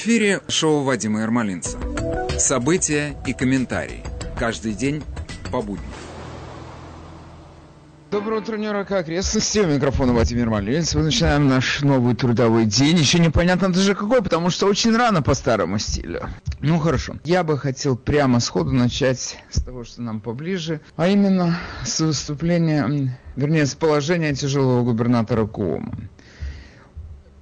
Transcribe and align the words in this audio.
Эфире 0.00 0.42
шоу 0.46 0.84
Вадима 0.84 1.22
Ермолинца. 1.22 1.76
События 2.38 3.16
и 3.26 3.32
комментарии. 3.32 4.04
Каждый 4.38 4.72
день 4.72 5.02
по 5.50 5.60
будням. 5.60 5.90
Доброе 8.12 8.40
утро, 8.40 8.56
Нью-Йорк, 8.56 8.92
окрестности. 8.92 9.58
У 9.58 9.66
микрофона 9.66 10.12
Владимир 10.12 10.50
Малинец. 10.50 10.94
Мы 10.94 11.02
начинаем 11.02 11.48
наш 11.48 11.82
новый 11.82 12.14
трудовой 12.14 12.66
день. 12.66 12.96
Еще 12.96 13.18
непонятно 13.18 13.72
даже 13.72 13.96
какой, 13.96 14.22
потому 14.22 14.50
что 14.50 14.66
очень 14.66 14.96
рано 14.96 15.20
по 15.20 15.34
старому 15.34 15.80
стилю. 15.80 16.28
Ну 16.60 16.78
хорошо. 16.78 17.16
Я 17.24 17.42
бы 17.42 17.58
хотел 17.58 17.96
прямо 17.96 18.38
сходу 18.38 18.70
начать 18.70 19.36
с 19.50 19.60
того, 19.60 19.82
что 19.82 20.00
нам 20.00 20.20
поближе, 20.20 20.80
а 20.94 21.08
именно 21.08 21.58
с 21.84 21.98
выступления, 21.98 23.18
вернее, 23.34 23.66
с 23.66 23.74
положения 23.74 24.32
тяжелого 24.32 24.84
губернатора 24.84 25.44
Куома. 25.46 25.92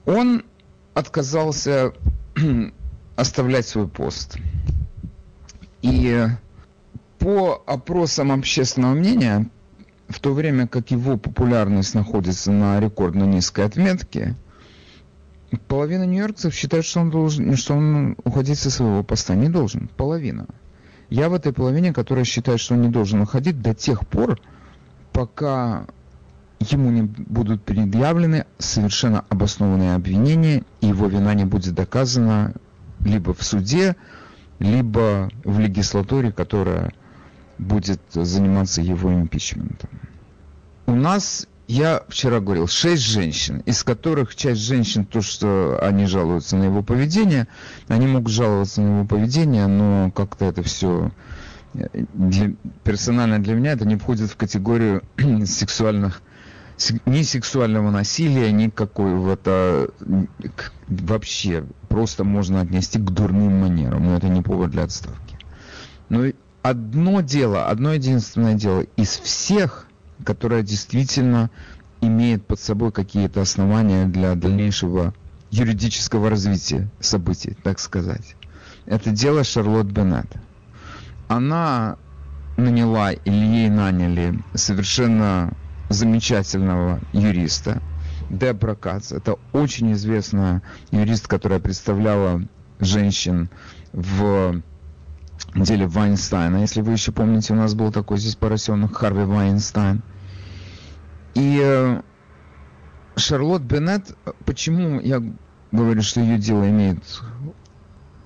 Он 0.06 0.42
отказался 0.94 1.92
оставлять 3.16 3.66
свой 3.66 3.88
пост. 3.88 4.36
И 5.82 6.26
по 7.18 7.62
опросам 7.66 8.32
общественного 8.32 8.94
мнения, 8.94 9.48
в 10.08 10.20
то 10.20 10.32
время 10.32 10.66
как 10.66 10.90
его 10.90 11.16
популярность 11.16 11.94
находится 11.94 12.52
на 12.52 12.78
рекордно 12.80 13.24
низкой 13.24 13.64
отметке, 13.66 14.36
половина 15.68 16.04
нью-йоркцев 16.04 16.54
считает, 16.54 16.84
что 16.84 17.00
он 17.00 17.10
должен, 17.10 17.56
что 17.56 17.74
он 17.74 18.16
уходить 18.24 18.58
со 18.58 18.70
своего 18.70 19.02
поста 19.02 19.34
не 19.34 19.48
должен. 19.48 19.88
Половина. 19.96 20.46
Я 21.08 21.28
в 21.28 21.34
этой 21.34 21.52
половине, 21.52 21.92
которая 21.92 22.24
считает, 22.24 22.60
что 22.60 22.74
он 22.74 22.82
не 22.82 22.88
должен 22.88 23.20
уходить 23.20 23.62
до 23.62 23.74
тех 23.74 24.06
пор, 24.06 24.40
пока 25.12 25.86
ему 26.60 26.90
не 26.90 27.02
будут 27.02 27.62
предъявлены 27.62 28.46
совершенно 28.58 29.24
обоснованные 29.28 29.94
обвинения, 29.94 30.62
и 30.80 30.88
его 30.88 31.06
вина 31.06 31.34
не 31.34 31.44
будет 31.44 31.74
доказана 31.74 32.54
либо 33.00 33.34
в 33.34 33.42
суде, 33.42 33.96
либо 34.58 35.30
в 35.44 35.58
легислатуре, 35.58 36.32
которая 36.32 36.92
будет 37.58 38.00
заниматься 38.12 38.80
его 38.80 39.12
импичментом. 39.12 39.90
У 40.86 40.94
нас, 40.94 41.46
я 41.68 42.02
вчера 42.08 42.40
говорил, 42.40 42.68
шесть 42.68 43.02
женщин, 43.02 43.60
из 43.66 43.82
которых 43.82 44.34
часть 44.34 44.60
женщин, 44.60 45.04
то, 45.04 45.20
что 45.20 45.78
они 45.82 46.06
жалуются 46.06 46.56
на 46.56 46.64
его 46.64 46.82
поведение, 46.82 47.48
они 47.88 48.06
могут 48.06 48.32
жаловаться 48.32 48.80
на 48.80 48.98
его 48.98 49.04
поведение, 49.06 49.66
но 49.66 50.10
как-то 50.10 50.44
это 50.44 50.62
все 50.62 51.10
для, 52.14 52.52
персонально 52.84 53.42
для 53.42 53.54
меня 53.54 53.72
это 53.72 53.86
не 53.86 53.96
входит 53.96 54.30
в 54.30 54.36
категорию 54.36 55.02
сексуальных 55.46 56.22
ни 57.06 57.22
сексуального 57.22 57.90
насилия, 57.90 58.52
ни 58.52 58.68
какого-то 58.68 59.90
вообще 60.88 61.64
просто 61.88 62.24
можно 62.24 62.60
отнести 62.60 62.98
к 62.98 63.10
дурным 63.10 63.60
манерам, 63.60 64.04
но 64.04 64.16
это 64.16 64.28
не 64.28 64.42
повод 64.42 64.70
для 64.70 64.84
отставки. 64.84 65.38
Но 66.08 66.26
одно 66.62 67.20
дело, 67.22 67.66
одно 67.66 67.94
единственное 67.94 68.54
дело 68.54 68.82
из 68.96 69.08
всех, 69.08 69.86
которое 70.24 70.62
действительно 70.62 71.50
имеет 72.00 72.46
под 72.46 72.60
собой 72.60 72.92
какие-то 72.92 73.40
основания 73.40 74.06
для 74.06 74.34
дальнейшего 74.34 75.14
юридического 75.50 76.28
развития 76.28 76.88
событий, 77.00 77.56
так 77.62 77.78
сказать. 77.78 78.36
Это 78.84 79.10
дело 79.10 79.44
Шарлотт 79.44 79.86
Беннет. 79.86 80.26
Она 81.28 81.96
наняла 82.56 83.12
или 83.12 83.34
ей 83.34 83.70
наняли 83.70 84.38
совершенно 84.54 85.52
замечательного 85.88 87.00
юриста, 87.12 87.82
Дебра 88.30 88.74
Кац. 88.74 89.12
Это 89.12 89.36
очень 89.52 89.92
известная 89.92 90.62
юрист, 90.90 91.28
которая 91.28 91.60
представляла 91.60 92.42
женщин 92.80 93.50
в 93.92 94.62
деле 95.54 95.86
Вайнстайна. 95.86 96.58
Если 96.58 96.80
вы 96.80 96.92
еще 96.92 97.12
помните, 97.12 97.52
у 97.52 97.56
нас 97.56 97.74
был 97.74 97.92
такой 97.92 98.18
здесь 98.18 98.36
поросенок 98.36 98.96
Харви 98.96 99.24
Вайнстайн. 99.24 100.02
И 101.34 101.60
э, 101.62 102.00
Шарлотт 103.16 103.62
Беннет, 103.62 104.16
почему 104.44 105.00
я 105.00 105.22
говорю, 105.72 106.02
что 106.02 106.20
ее 106.20 106.38
дело 106.38 106.68
имеет 106.68 107.02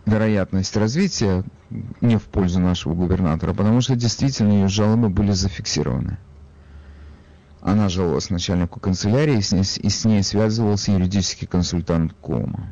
вероятность 0.06 0.76
развития 0.76 1.44
не 2.00 2.16
в 2.16 2.22
пользу 2.24 2.60
нашего 2.60 2.94
губернатора, 2.94 3.52
потому 3.52 3.80
что 3.80 3.94
действительно 3.94 4.52
ее 4.52 4.68
жалобы 4.68 5.08
были 5.08 5.32
зафиксированы. 5.32 6.18
Она 7.60 7.88
жаловалась 7.88 8.30
начальнику 8.30 8.80
канцелярии, 8.80 9.38
и 9.38 9.42
с 9.42 9.52
ней, 9.52 9.64
и 9.82 9.88
с 9.90 10.04
ней 10.04 10.22
связывался 10.22 10.92
юридический 10.92 11.46
консультант 11.46 12.14
Кома. 12.20 12.70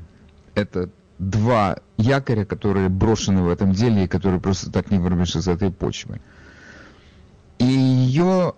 Это 0.55 0.91
два 1.19 1.77
якоря, 1.97 2.45
которые 2.45 2.89
брошены 2.89 3.43
в 3.43 3.49
этом 3.49 3.73
деле 3.73 4.05
и 4.05 4.09
которые 4.09 4.41
просто 4.41 4.71
так 4.71 4.91
не 4.91 4.99
вырвешь 4.99 5.37
из 5.37 5.47
этой 5.47 5.71
почвы. 5.71 6.21
И 7.59 7.65
ее 7.65 8.55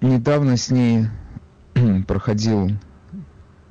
недавно 0.00 0.56
с 0.56 0.70
ней 0.70 1.06
проходил, 2.06 2.70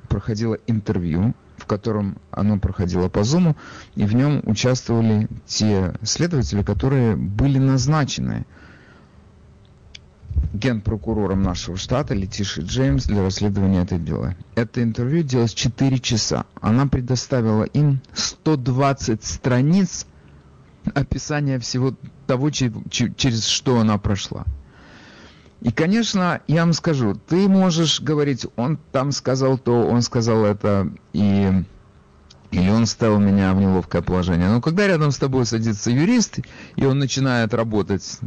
проходило 0.08 0.58
интервью, 0.66 1.34
в 1.56 1.66
котором 1.66 2.18
оно 2.30 2.58
проходило 2.58 3.08
по 3.08 3.22
Зуму, 3.22 3.56
и 3.94 4.04
в 4.04 4.14
нем 4.14 4.42
участвовали 4.44 5.28
те 5.46 5.94
следователи, 6.02 6.62
которые 6.62 7.16
были 7.16 7.58
назначены 7.58 8.44
генпрокурором 10.52 11.42
нашего 11.42 11.76
штата 11.76 12.14
Летиши 12.14 12.62
Джеймс 12.62 13.06
для 13.06 13.22
расследования 13.22 13.82
этого 13.82 14.00
дела. 14.00 14.36
Это 14.54 14.82
интервью 14.82 15.24
длилось 15.24 15.54
4 15.54 15.98
часа. 15.98 16.46
Она 16.60 16.86
предоставила 16.86 17.64
им 17.64 18.00
120 18.14 19.24
страниц 19.24 20.06
описания 20.94 21.58
всего 21.58 21.94
того, 22.26 22.50
через 22.50 23.46
что 23.46 23.80
она 23.80 23.98
прошла. 23.98 24.44
И, 25.60 25.70
конечно, 25.72 26.40
я 26.48 26.62
вам 26.62 26.72
скажу, 26.72 27.14
ты 27.14 27.46
можешь 27.48 28.00
говорить, 28.00 28.46
он 28.56 28.78
там 28.92 29.12
сказал 29.12 29.58
то, 29.58 29.86
он 29.86 30.00
сказал 30.00 30.44
это, 30.44 30.90
и 31.12 31.64
или 32.50 32.68
он 32.68 32.86
ставил 32.86 33.20
меня 33.20 33.54
в 33.54 33.60
неловкое 33.60 34.02
положение. 34.02 34.48
Но 34.48 34.60
когда 34.60 34.86
рядом 34.86 35.12
с 35.12 35.18
тобой 35.18 35.46
садится 35.46 35.90
юрист, 35.90 36.40
и 36.76 36.84
он 36.84 36.98
начинает 36.98 37.54
работать 37.54 38.18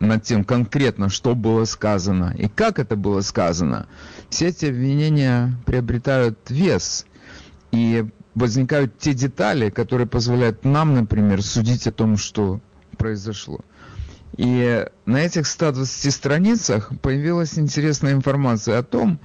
над 0.00 0.24
тем 0.24 0.44
конкретно, 0.44 1.08
что 1.08 1.34
было 1.34 1.64
сказано 1.64 2.34
и 2.36 2.48
как 2.48 2.78
это 2.78 2.96
было 2.96 3.20
сказано, 3.20 3.86
все 4.30 4.48
эти 4.48 4.66
обвинения 4.66 5.54
приобретают 5.66 6.38
вес. 6.50 7.06
И 7.70 8.04
возникают 8.34 8.98
те 8.98 9.14
детали, 9.14 9.70
которые 9.70 10.06
позволяют 10.06 10.64
нам, 10.64 10.94
например, 10.94 11.42
судить 11.42 11.86
о 11.86 11.92
том, 11.92 12.16
что 12.16 12.60
произошло. 12.96 13.60
И 14.36 14.86
на 15.06 15.18
этих 15.18 15.46
120 15.46 16.12
страницах 16.12 16.92
появилась 17.02 17.58
интересная 17.58 18.12
информация 18.12 18.78
о 18.78 18.82
том, 18.82 19.20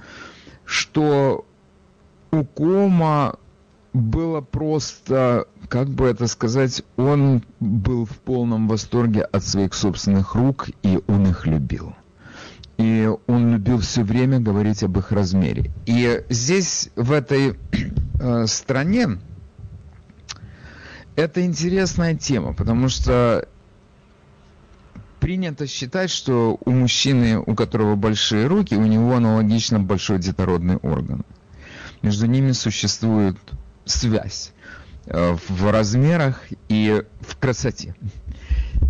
что 0.64 1.46
у 2.30 2.44
Кома 2.44 3.38
было 3.92 4.40
просто, 4.40 5.46
как 5.68 5.88
бы 5.88 6.06
это 6.06 6.26
сказать, 6.26 6.82
он 6.96 7.42
был 7.60 8.04
в 8.04 8.16
полном 8.18 8.68
восторге 8.68 9.22
от 9.22 9.44
своих 9.44 9.74
собственных 9.74 10.34
рук, 10.34 10.68
и 10.82 11.00
он 11.06 11.26
их 11.28 11.46
любил. 11.46 11.94
И 12.78 13.10
он 13.26 13.52
любил 13.52 13.78
все 13.78 14.02
время 14.02 14.38
говорить 14.38 14.82
об 14.82 14.98
их 14.98 15.12
размере. 15.12 15.70
И 15.86 16.24
здесь, 16.28 16.90
в 16.94 17.12
этой 17.12 17.58
э, 18.20 18.46
стране, 18.46 19.18
это 21.14 21.44
интересная 21.44 22.14
тема, 22.14 22.52
потому 22.52 22.88
что 22.88 23.48
принято 25.20 25.66
считать, 25.66 26.10
что 26.10 26.58
у 26.64 26.70
мужчины, 26.70 27.38
у 27.38 27.54
которого 27.54 27.96
большие 27.96 28.46
руки, 28.46 28.74
у 28.74 28.84
него 28.84 29.16
аналогично 29.16 29.80
большой 29.80 30.18
детородный 30.18 30.76
орган. 30.76 31.24
Между 32.02 32.26
ними 32.26 32.52
существует 32.52 33.36
связь 33.86 34.52
в 35.06 35.70
размерах 35.70 36.40
и 36.68 37.02
в 37.20 37.36
красоте. 37.36 37.94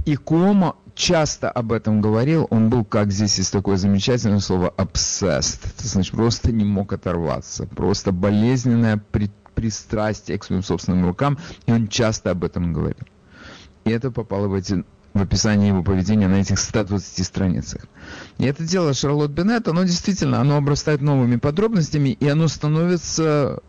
И 0.05 0.17
Куомо 0.17 0.77
часто 0.95 1.51
об 1.51 1.73
этом 1.73 2.01
говорил, 2.01 2.47
он 2.51 2.71
был, 2.71 2.85
как 2.85 3.13
здесь 3.13 3.39
есть 3.39 3.53
такое 3.53 3.77
замечательное 3.77 4.41
слово, 4.41 4.73
obsessed, 4.77 5.61
это 5.65 5.87
значит, 5.87 6.15
просто 6.15 6.53
не 6.53 6.65
мог 6.65 6.93
оторваться, 6.93 7.67
просто 7.67 8.13
болезненное 8.13 8.97
при, 8.97 9.31
пристрастие 9.55 10.39
к 10.39 10.45
своим 10.45 10.63
собственным 10.63 11.05
рукам, 11.05 11.39
и 11.67 11.73
он 11.73 11.89
часто 11.89 12.31
об 12.31 12.45
этом 12.45 12.73
говорил. 12.73 13.07
И 13.85 13.91
это 13.91 14.11
попало 14.11 14.49
в, 14.49 14.55
эти, 14.55 14.85
в 15.13 15.21
описание 15.21 15.69
его 15.69 15.83
поведения 15.83 16.29
на 16.29 16.37
этих 16.37 16.59
120 16.59 17.25
страницах. 17.25 17.87
И 18.39 18.45
это 18.45 18.65
дело 18.65 18.95
Шарлотт 18.95 19.31
Беннет, 19.31 19.69
оно 19.69 19.85
действительно, 19.85 20.41
оно 20.41 20.57
обрастает 20.57 21.03
новыми 21.03 21.37
подробностями, 21.37 22.09
и 22.11 22.27
оно 22.27 22.49
становится 22.49 23.61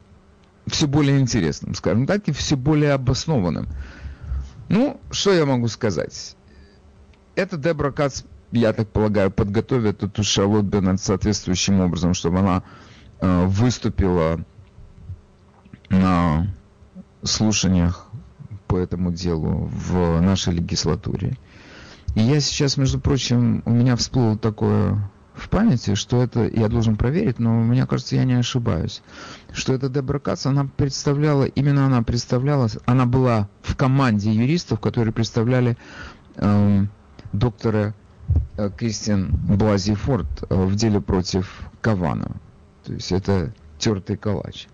все 0.67 0.87
более 0.87 1.19
интересным, 1.19 1.73
скажем 1.73 2.05
так, 2.05 2.27
и 2.27 2.31
все 2.31 2.55
более 2.55 2.93
обоснованным. 2.93 3.67
Ну, 4.69 4.99
что 5.11 5.33
я 5.33 5.45
могу 5.45 5.67
сказать? 5.67 6.35
Это 7.35 7.57
Дебра 7.57 7.91
Кац, 7.91 8.23
я 8.51 8.73
так 8.73 8.89
полагаю, 8.89 9.31
подготовит 9.31 10.03
эту 10.03 10.23
Шарлотт 10.23 10.65
Беннет 10.65 11.01
соответствующим 11.01 11.79
образом, 11.79 12.13
чтобы 12.13 12.39
она 12.39 12.63
э, 13.19 13.45
выступила 13.45 14.39
на 15.89 16.47
слушаниях 17.23 18.07
по 18.67 18.77
этому 18.77 19.11
делу 19.11 19.69
в 19.71 20.19
нашей 20.19 20.53
легислатуре. 20.53 21.37
И 22.15 22.21
я 22.21 22.39
сейчас, 22.39 22.77
между 22.77 22.99
прочим, 22.99 23.61
у 23.65 23.71
меня 23.71 23.95
всплыло 23.95 24.37
такое 24.37 25.09
в 25.37 25.49
памяти, 25.49 25.95
что 25.95 26.21
это, 26.21 26.47
я 26.47 26.67
должен 26.67 26.97
проверить, 26.97 27.39
но 27.39 27.51
мне 27.61 27.85
кажется, 27.85 28.15
я 28.15 28.23
не 28.23 28.33
ошибаюсь, 28.33 29.01
что 29.53 29.73
эта 29.73 29.87
Дебра 29.87 30.19
Кац, 30.19 30.45
она 30.45 30.65
представляла, 30.65 31.45
именно 31.45 31.85
она 31.85 32.01
представляла, 32.01 32.67
она 32.85 33.05
была 33.05 33.47
в 33.61 33.75
команде 33.75 34.31
юристов, 34.31 34.79
которые 34.79 35.13
представляли 35.13 35.77
эм, 36.35 36.89
доктора 37.33 37.93
э, 38.57 38.69
Кристиан 38.75 39.29
Блази 39.31 39.93
Форд 39.93 40.27
э, 40.49 40.55
в 40.55 40.75
деле 40.75 41.01
против 41.01 41.61
Кавана. 41.81 42.37
То 42.83 42.93
есть 42.93 43.11
это 43.11 43.53
тертый 43.77 44.17
калач. 44.17 44.67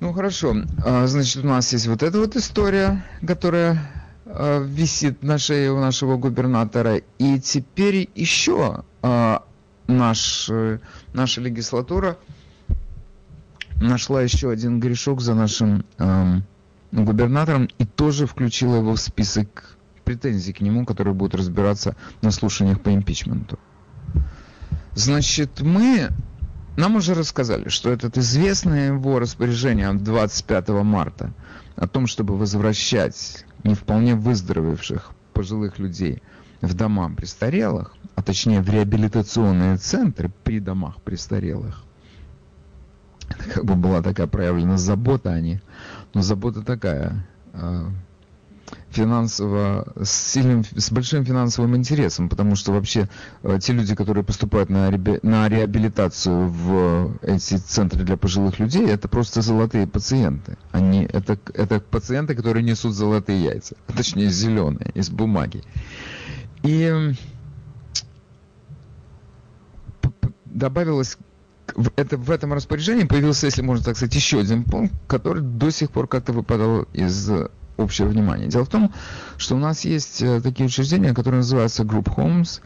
Ну 0.00 0.12
хорошо, 0.12 0.56
а, 0.84 1.06
значит 1.06 1.44
у 1.44 1.48
нас 1.48 1.72
есть 1.72 1.86
вот 1.86 2.02
эта 2.02 2.18
вот 2.18 2.34
история, 2.34 3.04
которая 3.26 4.01
висит 4.34 5.22
на 5.22 5.38
шее 5.38 5.72
у 5.72 5.80
нашего 5.80 6.16
губернатора. 6.16 7.02
И 7.18 7.40
теперь 7.40 8.08
еще 8.14 8.84
а, 9.02 9.44
наш, 9.86 10.50
наша 11.12 11.40
легислатура 11.40 12.16
нашла 13.80 14.22
еще 14.22 14.50
один 14.50 14.80
грешок 14.80 15.20
за 15.20 15.34
нашим 15.34 15.84
губернатором 16.92 17.68
и 17.78 17.84
тоже 17.84 18.26
включила 18.26 18.76
его 18.76 18.94
в 18.94 19.00
список 19.00 19.76
претензий 20.04 20.52
к 20.52 20.60
нему, 20.60 20.84
которые 20.84 21.14
будут 21.14 21.34
разбираться 21.34 21.96
на 22.20 22.30
слушаниях 22.30 22.80
по 22.80 22.94
импичменту. 22.94 23.58
Значит, 24.94 25.60
мы 25.62 26.10
нам 26.76 26.96
уже 26.96 27.14
рассказали, 27.14 27.68
что 27.68 27.90
это 27.90 28.10
известное 28.20 28.88
его 28.88 29.18
распоряжение 29.18 29.88
от 29.88 30.02
25 30.02 30.68
марта 30.68 31.32
о 31.76 31.86
том, 31.86 32.06
чтобы 32.06 32.36
возвращать 32.36 33.44
не 33.64 33.74
вполне 33.74 34.14
выздоровевших 34.14 35.12
пожилых 35.32 35.78
людей 35.78 36.22
в 36.60 36.74
дома 36.74 37.10
престарелых, 37.14 37.94
а 38.14 38.22
точнее 38.22 38.60
в 38.60 38.68
реабилитационные 38.68 39.76
центры 39.76 40.30
при 40.44 40.60
домах 40.60 41.02
престарелых. 41.02 41.82
Это 43.28 43.50
как 43.50 43.64
бы 43.64 43.74
была 43.74 44.02
такая 44.02 44.26
проявлена 44.26 44.76
забота 44.76 45.32
о 45.32 45.40
них. 45.40 45.60
Но 46.14 46.22
забота 46.22 46.62
такая, 46.62 47.26
а, 47.52 47.88
финансово, 48.92 49.92
с, 50.00 50.10
сильным, 50.10 50.64
с 50.64 50.90
большим 50.92 51.24
финансовым 51.24 51.76
интересом, 51.76 52.28
потому 52.28 52.56
что 52.56 52.72
вообще 52.72 53.08
э, 53.42 53.58
те 53.60 53.72
люди, 53.72 53.94
которые 53.94 54.24
поступают 54.24 54.70
на, 54.70 54.90
реби, 54.90 55.18
на 55.22 55.48
реабилитацию 55.48 56.48
в 56.48 57.16
эти 57.22 57.56
центры 57.56 58.04
для 58.04 58.16
пожилых 58.16 58.58
людей, 58.58 58.86
это 58.86 59.08
просто 59.08 59.42
золотые 59.42 59.86
пациенты. 59.86 60.56
Они, 60.70 61.04
это, 61.04 61.38
это 61.54 61.80
пациенты, 61.80 62.34
которые 62.34 62.62
несут 62.62 62.94
золотые 62.94 63.42
яйца, 63.42 63.76
точнее 63.94 64.30
зеленые, 64.30 64.90
из 64.94 65.10
бумаги. 65.10 65.62
И 66.62 67.14
добавилось 70.44 71.16
в, 71.74 71.90
это, 71.96 72.16
в 72.16 72.30
этом 72.30 72.52
распоряжении 72.52 73.04
появился, 73.04 73.46
если 73.46 73.62
можно 73.62 73.84
так 73.84 73.96
сказать, 73.96 74.14
еще 74.14 74.40
один 74.40 74.64
пункт, 74.64 74.94
который 75.06 75.42
до 75.42 75.70
сих 75.70 75.90
пор 75.90 76.06
как-то 76.06 76.32
выпадал 76.32 76.82
из 76.92 77.30
общее 77.76 78.08
внимание. 78.08 78.48
Дело 78.48 78.64
в 78.64 78.68
том, 78.68 78.92
что 79.36 79.56
у 79.56 79.58
нас 79.58 79.84
есть 79.84 80.22
э, 80.22 80.40
такие 80.40 80.66
учреждения, 80.66 81.14
которые 81.14 81.38
называются 81.38 81.82
Group 81.82 82.14
Homes, 82.16 82.60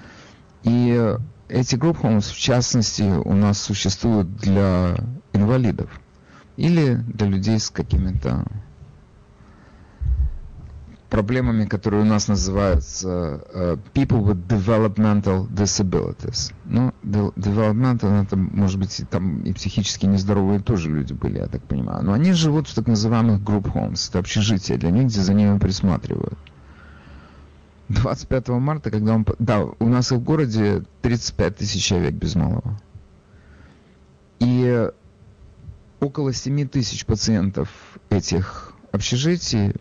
и 0.63 1.17
эти 1.49 1.77
Group 1.77 2.01
Homes, 2.03 2.33
в 2.33 2.37
частности, 2.37 3.03
у 3.03 3.33
нас 3.33 3.61
существуют 3.61 4.37
для 4.37 4.97
инвалидов 5.33 5.91
или 6.57 6.95
для 6.95 7.29
людей 7.29 7.59
с 7.59 7.71
какими-то 7.71 8.45
проблемами, 11.11 11.67
которые 11.67 12.03
у 12.03 12.05
нас 12.05 12.29
называются 12.29 13.09
uh, 13.55 13.79
people 13.95 14.23
with 14.23 14.47
developmental 14.47 15.49
disabilities. 15.49 16.53
Ну, 16.65 16.93
developmental, 17.05 18.23
это, 18.23 18.37
может 18.37 18.79
быть, 18.79 19.01
и 19.01 19.05
там 19.05 19.41
и 19.43 19.53
психически 19.53 20.07
нездоровые 20.07 20.61
тоже 20.61 20.91
люди 20.91 21.13
были, 21.13 21.39
я 21.39 21.47
так 21.47 21.63
понимаю. 21.63 22.05
Но 22.05 22.13
они 22.13 22.33
живут 22.33 22.69
в 22.69 22.75
так 22.75 22.87
называемых 22.87 23.41
group 23.41 23.73
homes. 23.73 24.09
Это 24.09 24.19
общежития 24.19 24.77
для 24.77 24.91
них, 24.91 25.07
где 25.07 25.21
за 25.21 25.35
ними 25.35 25.59
присматривают. 25.59 26.39
25 27.89 28.49
марта, 28.49 28.91
когда 28.91 29.15
он... 29.15 29.25
Да, 29.39 29.65
у 29.79 29.89
нас 29.89 30.11
в 30.11 30.19
городе 30.19 30.83
35 31.03 31.57
тысяч 31.57 31.85
человек 31.85 32.15
без 32.15 32.35
малого. 32.35 32.81
И 34.41 34.91
около 36.01 36.33
7 36.33 36.69
тысяч 36.69 37.07
пациентов 37.07 37.69
этих 38.11 38.73
общежитий 38.91 39.75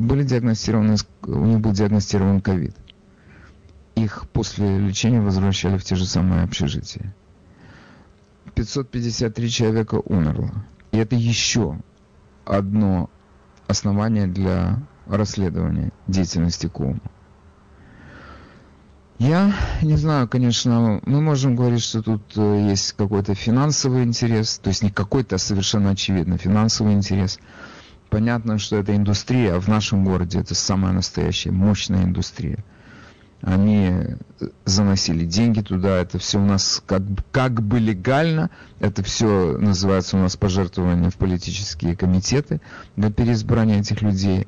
были 0.00 0.22
диагностированы, 0.22 0.96
у 1.22 1.44
них 1.44 1.60
был 1.60 1.72
диагностирован 1.72 2.40
ковид. 2.40 2.74
Их 3.94 4.26
после 4.32 4.78
лечения 4.78 5.20
возвращали 5.20 5.76
в 5.76 5.84
те 5.84 5.96
же 5.96 6.06
самые 6.06 6.44
общежития. 6.44 7.14
553 8.54 9.50
человека 9.50 10.00
умерло. 10.04 10.50
И 10.92 10.98
это 10.98 11.14
еще 11.14 11.78
одно 12.44 13.10
основание 13.66 14.26
для 14.26 14.82
расследования 15.06 15.92
деятельности 16.06 16.68
КУМа. 16.68 17.00
Я 19.18 19.54
не 19.82 19.96
знаю, 19.96 20.26
конечно, 20.26 21.00
мы 21.04 21.20
можем 21.20 21.54
говорить, 21.54 21.82
что 21.82 22.02
тут 22.02 22.22
э, 22.34 22.68
есть 22.70 22.92
какой-то 22.92 23.34
финансовый 23.34 24.02
интерес, 24.02 24.58
то 24.58 24.68
есть 24.68 24.82
не 24.82 24.90
какой-то, 24.90 25.36
а 25.36 25.38
совершенно 25.38 25.90
очевидно 25.90 26.38
финансовый 26.38 26.94
интерес– 26.94 27.38
понятно, 28.12 28.58
что 28.58 28.76
это 28.76 28.94
индустрия, 28.94 29.54
а 29.54 29.60
в 29.60 29.68
нашем 29.68 30.04
городе 30.04 30.38
это 30.38 30.54
самая 30.54 30.92
настоящая 30.92 31.50
мощная 31.50 32.04
индустрия. 32.04 32.62
Они 33.40 33.90
заносили 34.66 35.24
деньги 35.24 35.62
туда, 35.62 35.96
это 35.96 36.18
все 36.18 36.38
у 36.38 36.44
нас 36.44 36.82
как, 36.84 37.02
как 37.32 37.62
бы 37.62 37.80
легально, 37.80 38.50
это 38.80 39.02
все 39.02 39.56
называется 39.58 40.18
у 40.18 40.20
нас 40.20 40.36
пожертвование 40.36 41.10
в 41.10 41.16
политические 41.16 41.96
комитеты 41.96 42.60
для 42.96 43.10
переизбрания 43.10 43.80
этих 43.80 44.02
людей 44.02 44.46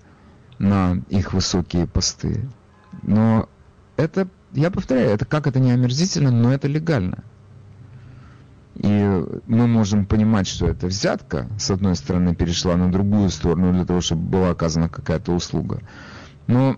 на 0.58 1.02
их 1.08 1.32
высокие 1.32 1.86
посты. 1.86 2.46
Но 3.02 3.48
это, 3.96 4.28
я 4.52 4.70
повторяю, 4.70 5.08
это 5.08 5.24
как 5.24 5.46
это 5.46 5.58
не 5.58 5.72
омерзительно, 5.72 6.30
но 6.30 6.52
это 6.52 6.68
легально. 6.68 7.24
И 8.76 9.24
мы 9.46 9.66
можем 9.66 10.04
понимать, 10.04 10.48
что 10.48 10.66
это 10.66 10.88
взятка, 10.88 11.48
с 11.58 11.70
одной 11.70 11.94
стороны, 11.94 12.34
перешла 12.34 12.76
на 12.76 12.90
другую 12.90 13.30
сторону 13.30 13.72
для 13.72 13.84
того, 13.84 14.00
чтобы 14.00 14.22
была 14.22 14.50
оказана 14.50 14.88
какая-то 14.88 15.32
услуга. 15.32 15.80
Но 16.46 16.76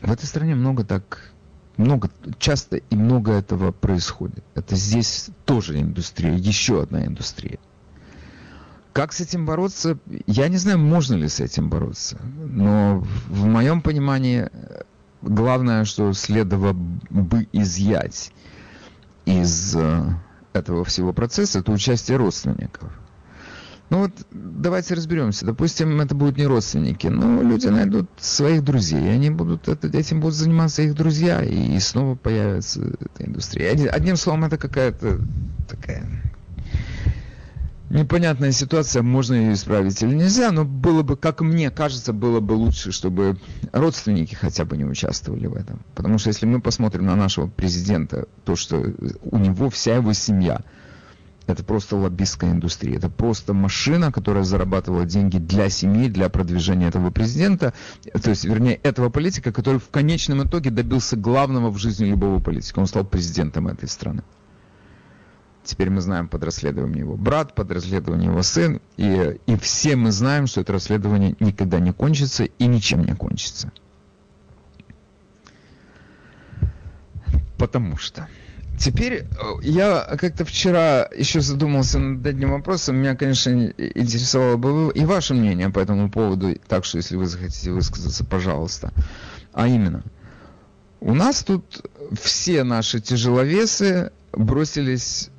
в 0.00 0.12
этой 0.12 0.26
стране 0.26 0.54
много 0.54 0.84
так, 0.84 1.32
много, 1.76 2.10
часто 2.38 2.76
и 2.76 2.94
много 2.94 3.32
этого 3.32 3.72
происходит. 3.72 4.44
Это 4.54 4.76
здесь 4.76 5.30
тоже 5.44 5.80
индустрия, 5.80 6.34
еще 6.34 6.82
одна 6.82 7.04
индустрия. 7.04 7.58
Как 8.92 9.12
с 9.12 9.20
этим 9.20 9.44
бороться? 9.44 9.98
Я 10.28 10.46
не 10.48 10.56
знаю, 10.56 10.78
можно 10.78 11.14
ли 11.14 11.28
с 11.28 11.40
этим 11.40 11.68
бороться. 11.68 12.16
Но 12.22 13.04
в 13.28 13.44
моем 13.46 13.82
понимании 13.82 14.48
главное, 15.20 15.84
что 15.84 16.12
следовало 16.12 16.74
бы 16.74 17.48
изъять 17.52 18.32
из 19.24 19.74
э, 19.74 20.04
этого 20.54 20.84
всего 20.84 21.12
процесса, 21.12 21.58
это 21.58 21.72
участие 21.72 22.16
родственников. 22.16 22.90
Ну 23.90 23.98
вот 23.98 24.12
давайте 24.30 24.94
разберемся. 24.94 25.44
Допустим, 25.44 26.00
это 26.00 26.14
будут 26.14 26.38
не 26.38 26.46
родственники, 26.46 27.06
но 27.06 27.42
люди 27.42 27.66
найдут 27.66 28.08
своих 28.16 28.64
друзей, 28.64 29.04
и 29.04 29.08
они 29.08 29.28
будут 29.28 29.68
этим 29.68 30.20
будут 30.20 30.36
заниматься 30.36 30.82
их 30.82 30.94
друзья, 30.94 31.42
и 31.42 31.78
снова 31.80 32.14
появится 32.14 32.80
эта 32.80 33.26
индустрия. 33.28 33.90
Одним 33.90 34.16
словом, 34.16 34.44
это 34.44 34.56
какая-то 34.56 35.20
такая 35.68 36.06
непонятная 37.90 38.52
ситуация, 38.52 39.02
можно 39.02 39.34
ее 39.34 39.54
исправить 39.54 40.02
или 40.02 40.14
нельзя, 40.14 40.50
но 40.52 40.64
было 40.64 41.02
бы, 41.02 41.16
как 41.16 41.40
мне 41.40 41.70
кажется, 41.70 42.12
было 42.12 42.40
бы 42.40 42.52
лучше, 42.52 42.92
чтобы 42.92 43.38
родственники 43.72 44.34
хотя 44.34 44.64
бы 44.64 44.76
не 44.76 44.84
участвовали 44.84 45.46
в 45.46 45.54
этом. 45.54 45.80
Потому 45.94 46.18
что 46.18 46.28
если 46.28 46.46
мы 46.46 46.60
посмотрим 46.60 47.06
на 47.06 47.16
нашего 47.16 47.46
президента, 47.46 48.26
то, 48.44 48.56
что 48.56 48.82
у 49.22 49.38
него 49.38 49.70
вся 49.70 49.96
его 49.96 50.12
семья, 50.12 50.60
это 51.46 51.62
просто 51.62 51.96
лоббистская 51.96 52.52
индустрия. 52.52 52.96
Это 52.96 53.10
просто 53.10 53.52
машина, 53.52 54.10
которая 54.10 54.44
зарабатывала 54.44 55.04
деньги 55.04 55.36
для 55.36 55.68
семьи, 55.68 56.08
для 56.08 56.30
продвижения 56.30 56.88
этого 56.88 57.10
президента. 57.10 57.74
То 58.22 58.30
есть, 58.30 58.44
вернее, 58.44 58.76
этого 58.76 59.10
политика, 59.10 59.52
который 59.52 59.78
в 59.78 59.90
конечном 59.90 60.42
итоге 60.44 60.70
добился 60.70 61.16
главного 61.16 61.70
в 61.70 61.76
жизни 61.76 62.06
любого 62.06 62.40
политика. 62.40 62.78
Он 62.78 62.86
стал 62.86 63.04
президентом 63.04 63.68
этой 63.68 63.88
страны. 63.88 64.22
Теперь 65.64 65.90
мы 65.90 66.00
знаем 66.02 66.28
под 66.28 66.44
расследованием 66.44 66.98
его 66.98 67.16
брат, 67.16 67.54
под 67.54 67.70
расследованием 67.72 68.32
его 68.32 68.42
сын. 68.42 68.80
И, 68.96 69.38
и 69.46 69.56
все 69.56 69.96
мы 69.96 70.12
знаем, 70.12 70.46
что 70.46 70.60
это 70.60 70.74
расследование 70.74 71.34
никогда 71.40 71.80
не 71.80 71.92
кончится 71.92 72.44
и 72.44 72.66
ничем 72.66 73.04
не 73.04 73.14
кончится. 73.14 73.72
Потому 77.56 77.96
что 77.96 78.28
Теперь 78.78 79.14
э, 79.22 79.26
я 79.62 80.16
как-то 80.18 80.44
вчера 80.44 81.08
еще 81.16 81.40
задумался 81.40 81.98
над 81.98 82.26
одним 82.26 82.50
вопросом. 82.50 82.96
Меня, 82.96 83.14
конечно, 83.14 83.50
интересовало 83.50 84.56
бы 84.56 84.92
и 84.92 85.04
ваше 85.04 85.34
мнение 85.34 85.70
по 85.70 85.78
этому 85.78 86.10
поводу. 86.10 86.54
Так 86.66 86.84
что, 86.84 86.98
если 86.98 87.16
вы 87.16 87.26
захотите 87.26 87.70
высказаться, 87.70 88.24
пожалуйста. 88.24 88.92
А 89.52 89.68
именно, 89.68 90.02
у 91.00 91.14
нас 91.14 91.44
тут 91.44 91.88
все 92.20 92.64
наши 92.64 93.00
тяжеловесы 93.00 94.10
бросились 94.32 95.30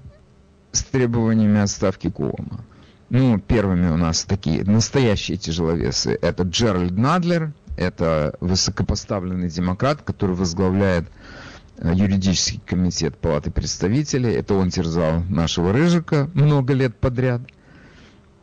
с 0.76 0.84
требованиями 0.84 1.60
отставки 1.60 2.10
Куома. 2.10 2.64
Ну, 3.10 3.40
первыми 3.40 3.90
у 3.90 3.98
нас 3.98 4.26
такие 4.26 4.64
настоящие 4.64 5.38
тяжеловесы. 5.38 6.18
Это 6.22 6.44
Джеральд 6.44 6.98
Надлер, 6.98 7.54
это 7.78 8.36
высокопоставленный 8.40 9.50
демократ, 9.50 10.02
который 10.02 10.36
возглавляет 10.36 11.08
Э, 11.78 11.92
юридический 11.94 12.62
комитет 12.66 13.18
Палаты 13.18 13.52
представителей. 13.52 14.34
Это 14.34 14.54
он 14.54 14.70
терзал 14.70 15.22
нашего 15.24 15.74
Рыжика 15.74 16.30
много 16.34 16.74
лет 16.74 16.96
подряд. 16.98 17.42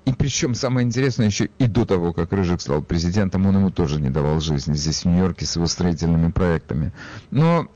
И 0.04 0.12
причем 0.12 0.54
самое 0.54 0.86
интересное, 0.86 1.26
еще 1.26 1.48
и 1.58 1.66
до 1.66 1.86
того, 1.86 2.12
как 2.12 2.32
Рыжик 2.32 2.60
стал 2.60 2.82
президентом, 2.82 3.46
он 3.46 3.56
ему 3.56 3.70
тоже 3.70 4.00
не 4.00 4.10
давал 4.10 4.40
жизни 4.40 4.74
здесь, 4.74 5.02
в 5.02 5.04
Нью-Йорке, 5.06 5.46
с 5.46 5.56
его 5.56 5.66
строительными 5.66 6.30
проектами. 6.30 6.92
Но 7.30 7.68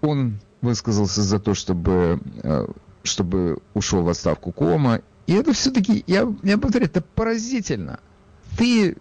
он 0.00 0.38
высказался 0.62 1.22
за 1.22 1.38
то, 1.38 1.54
чтобы, 1.54 2.20
э, 2.42 2.66
чтобы 3.02 3.58
ушел 3.74 4.02
в 4.02 4.08
отставку 4.08 4.52
Кома. 4.52 5.02
И 5.26 5.34
это 5.34 5.52
все-таки, 5.52 6.04
я, 6.06 6.32
я 6.42 6.58
повторяю, 6.58 6.90
это 6.90 7.02
поразительно. 7.02 8.00
Ты 8.56 8.96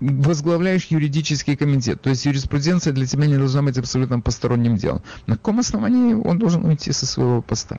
возглавляешь 0.00 0.86
юридический 0.86 1.56
комитет. 1.56 2.02
То 2.02 2.10
есть 2.10 2.26
юриспруденция 2.26 2.92
для 2.92 3.06
тебя 3.06 3.26
не 3.26 3.36
должна 3.36 3.62
быть 3.62 3.78
абсолютно 3.78 4.20
посторонним 4.20 4.76
делом. 4.76 5.02
На 5.26 5.36
каком 5.36 5.58
основании 5.60 6.14
он 6.14 6.38
должен 6.38 6.64
уйти 6.64 6.92
со 6.92 7.06
своего 7.06 7.42
поста? 7.42 7.78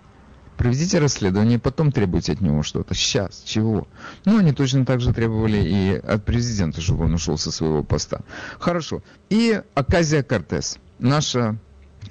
Проведите 0.58 0.98
расследование, 0.98 1.60
потом 1.60 1.92
требуйте 1.92 2.34
от 2.34 2.42
него 2.42 2.64
что-то. 2.64 2.96
Сейчас. 2.96 3.44
Чего? 3.46 3.88
Ну, 4.26 4.40
они 4.40 4.54
точно 4.54 4.88
так 4.88 5.02
же 5.02 5.14
требовали 5.14 5.62
и 5.64 5.94
от 5.94 6.26
президента, 6.26 6.82
чтобы 6.82 7.06
он 7.06 7.14
ушел 7.14 7.38
со 7.38 7.52
своего 7.52 7.84
поста. 7.84 8.22
Хорошо. 8.58 9.04
И 9.30 9.62
Аказия 9.76 10.24
Кортес, 10.24 10.80
наша 10.98 11.60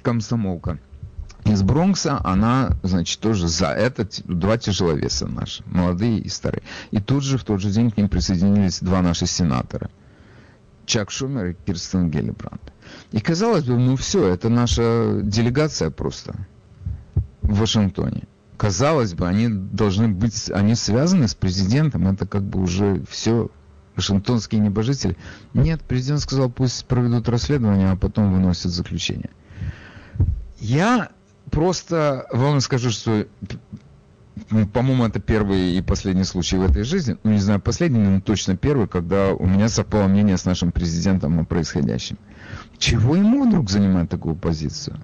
комсомолка 0.01 0.79
из 1.51 1.63
Бронкса, 1.63 2.19
она, 2.23 2.77
значит, 2.83 3.19
тоже 3.19 3.47
за 3.47 3.67
это 3.67 4.07
два 4.25 4.57
тяжеловеса 4.57 5.27
наши, 5.27 5.63
молодые 5.65 6.19
и 6.19 6.29
старые. 6.29 6.63
И 6.91 6.99
тут 6.99 7.23
же, 7.23 7.37
в 7.37 7.43
тот 7.43 7.61
же 7.61 7.69
день 7.69 7.91
к 7.91 7.97
ним 7.97 8.09
присоединились 8.09 8.79
два 8.81 9.01
наших 9.01 9.29
сенатора. 9.29 9.89
Чак 10.85 11.11
Шумер 11.11 11.47
и 11.47 11.55
Кирстен 11.65 12.09
Геллибранд. 12.09 12.61
И 13.11 13.19
казалось 13.19 13.65
бы, 13.65 13.77
ну 13.77 13.95
все, 13.95 14.27
это 14.27 14.49
наша 14.49 15.19
делегация 15.21 15.89
просто 15.89 16.35
в 17.41 17.59
Вашингтоне. 17.59 18.23
Казалось 18.57 19.13
бы, 19.13 19.27
они 19.27 19.49
должны 19.49 20.07
быть, 20.07 20.49
они 20.51 20.75
связаны 20.75 21.27
с 21.27 21.35
президентом, 21.35 22.07
это 22.07 22.25
как 22.25 22.43
бы 22.43 22.61
уже 22.61 23.03
все 23.09 23.49
вашингтонские 23.95 24.61
небожители. 24.61 25.17
Нет, 25.53 25.81
президент 25.81 26.21
сказал, 26.21 26.49
пусть 26.49 26.85
проведут 26.85 27.29
расследование, 27.29 27.91
а 27.91 27.95
потом 27.95 28.33
выносят 28.33 28.71
заключение. 28.71 29.29
Я 30.59 31.09
просто 31.51 32.27
вам 32.31 32.61
скажу, 32.61 32.89
что 32.91 33.27
ну, 34.49 34.67
по-моему, 34.67 35.05
это 35.05 35.19
первый 35.19 35.77
и 35.77 35.81
последний 35.81 36.23
случай 36.23 36.57
в 36.57 36.63
этой 36.63 36.83
жизни. 36.83 37.17
Ну, 37.23 37.31
не 37.31 37.39
знаю, 37.39 37.59
последний, 37.59 37.99
но 37.99 38.21
точно 38.21 38.55
первый, 38.55 38.87
когда 38.87 39.33
у 39.33 39.45
меня 39.45 39.67
совпало 39.67 40.07
мнение 40.07 40.37
с 40.37 40.45
нашим 40.45 40.71
президентом 40.71 41.39
о 41.39 41.45
происходящем. 41.45 42.17
Чего 42.77 43.15
ему 43.15 43.47
вдруг 43.47 43.69
занимать 43.69 44.09
такую 44.09 44.35
позицию? 44.35 44.99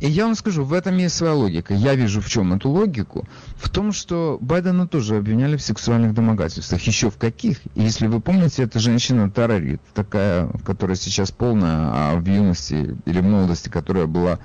И 0.00 0.08
я 0.08 0.26
вам 0.26 0.34
скажу, 0.34 0.62
в 0.62 0.74
этом 0.74 0.98
есть 0.98 1.14
своя 1.14 1.32
логика. 1.32 1.72
Я 1.72 1.94
вижу 1.94 2.20
в 2.20 2.28
чем 2.28 2.52
эту 2.52 2.68
логику. 2.68 3.26
В 3.56 3.70
том, 3.70 3.92
что 3.92 4.36
Байдена 4.42 4.86
тоже 4.86 5.16
обвиняли 5.16 5.56
в 5.56 5.62
сексуальных 5.62 6.12
домогательствах. 6.12 6.82
Еще 6.82 7.10
в 7.10 7.16
каких? 7.16 7.64
И 7.74 7.82
если 7.82 8.06
вы 8.06 8.20
помните, 8.20 8.62
это 8.62 8.78
женщина 8.78 9.30
Тара 9.30 9.58
Рид, 9.58 9.80
такая, 9.94 10.50
которая 10.66 10.96
сейчас 10.96 11.30
полная, 11.30 11.92
а 11.94 12.16
в 12.16 12.26
юности 12.26 12.98
или 13.06 13.20
в 13.20 13.24
молодости, 13.24 13.70
которая 13.70 14.06
была 14.06 14.38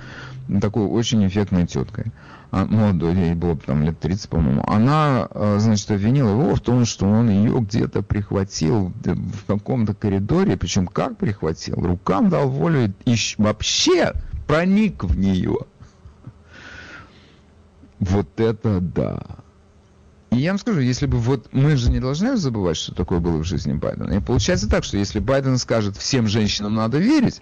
такой 0.61 0.85
очень 0.85 1.25
эффектной 1.27 1.67
теткой. 1.67 2.11
А, 2.51 2.65
молодой, 2.65 3.15
ей 3.15 3.33
было 3.33 3.55
там 3.55 3.83
лет 3.83 3.99
30, 3.99 4.29
по-моему. 4.29 4.63
Она, 4.67 5.27
а, 5.29 5.57
значит, 5.59 5.89
обвинила 5.89 6.31
его 6.31 6.55
в 6.55 6.59
том, 6.59 6.85
что 6.85 7.07
он 7.07 7.29
ее 7.29 7.59
где-то 7.61 8.01
прихватил 8.03 8.91
в 9.05 9.45
каком-то 9.47 9.93
коридоре, 9.93 10.57
причем 10.57 10.87
как 10.87 11.17
прихватил? 11.17 11.75
Рукам 11.75 12.29
дал 12.29 12.49
волю 12.49 12.93
и 13.05 13.15
вообще 13.37 14.13
проник 14.47 15.05
в 15.05 15.17
нее. 15.17 15.59
Вот 17.99 18.27
это 18.39 18.81
да. 18.81 19.23
И 20.31 20.37
я 20.37 20.51
вам 20.51 20.59
скажу, 20.59 20.79
если 20.79 21.05
бы 21.05 21.17
вот 21.17 21.49
мы 21.51 21.75
же 21.75 21.91
не 21.91 21.99
должны 21.99 22.35
забывать, 22.37 22.77
что 22.77 22.95
такое 22.95 23.19
было 23.19 23.37
в 23.37 23.43
жизни 23.43 23.73
Байдена. 23.73 24.13
И 24.13 24.19
получается 24.21 24.69
так, 24.69 24.83
что 24.83 24.97
если 24.97 25.19
Байден 25.19 25.57
скажет, 25.57 25.97
всем 25.97 26.27
женщинам 26.27 26.75
надо 26.75 26.97
верить, 26.97 27.41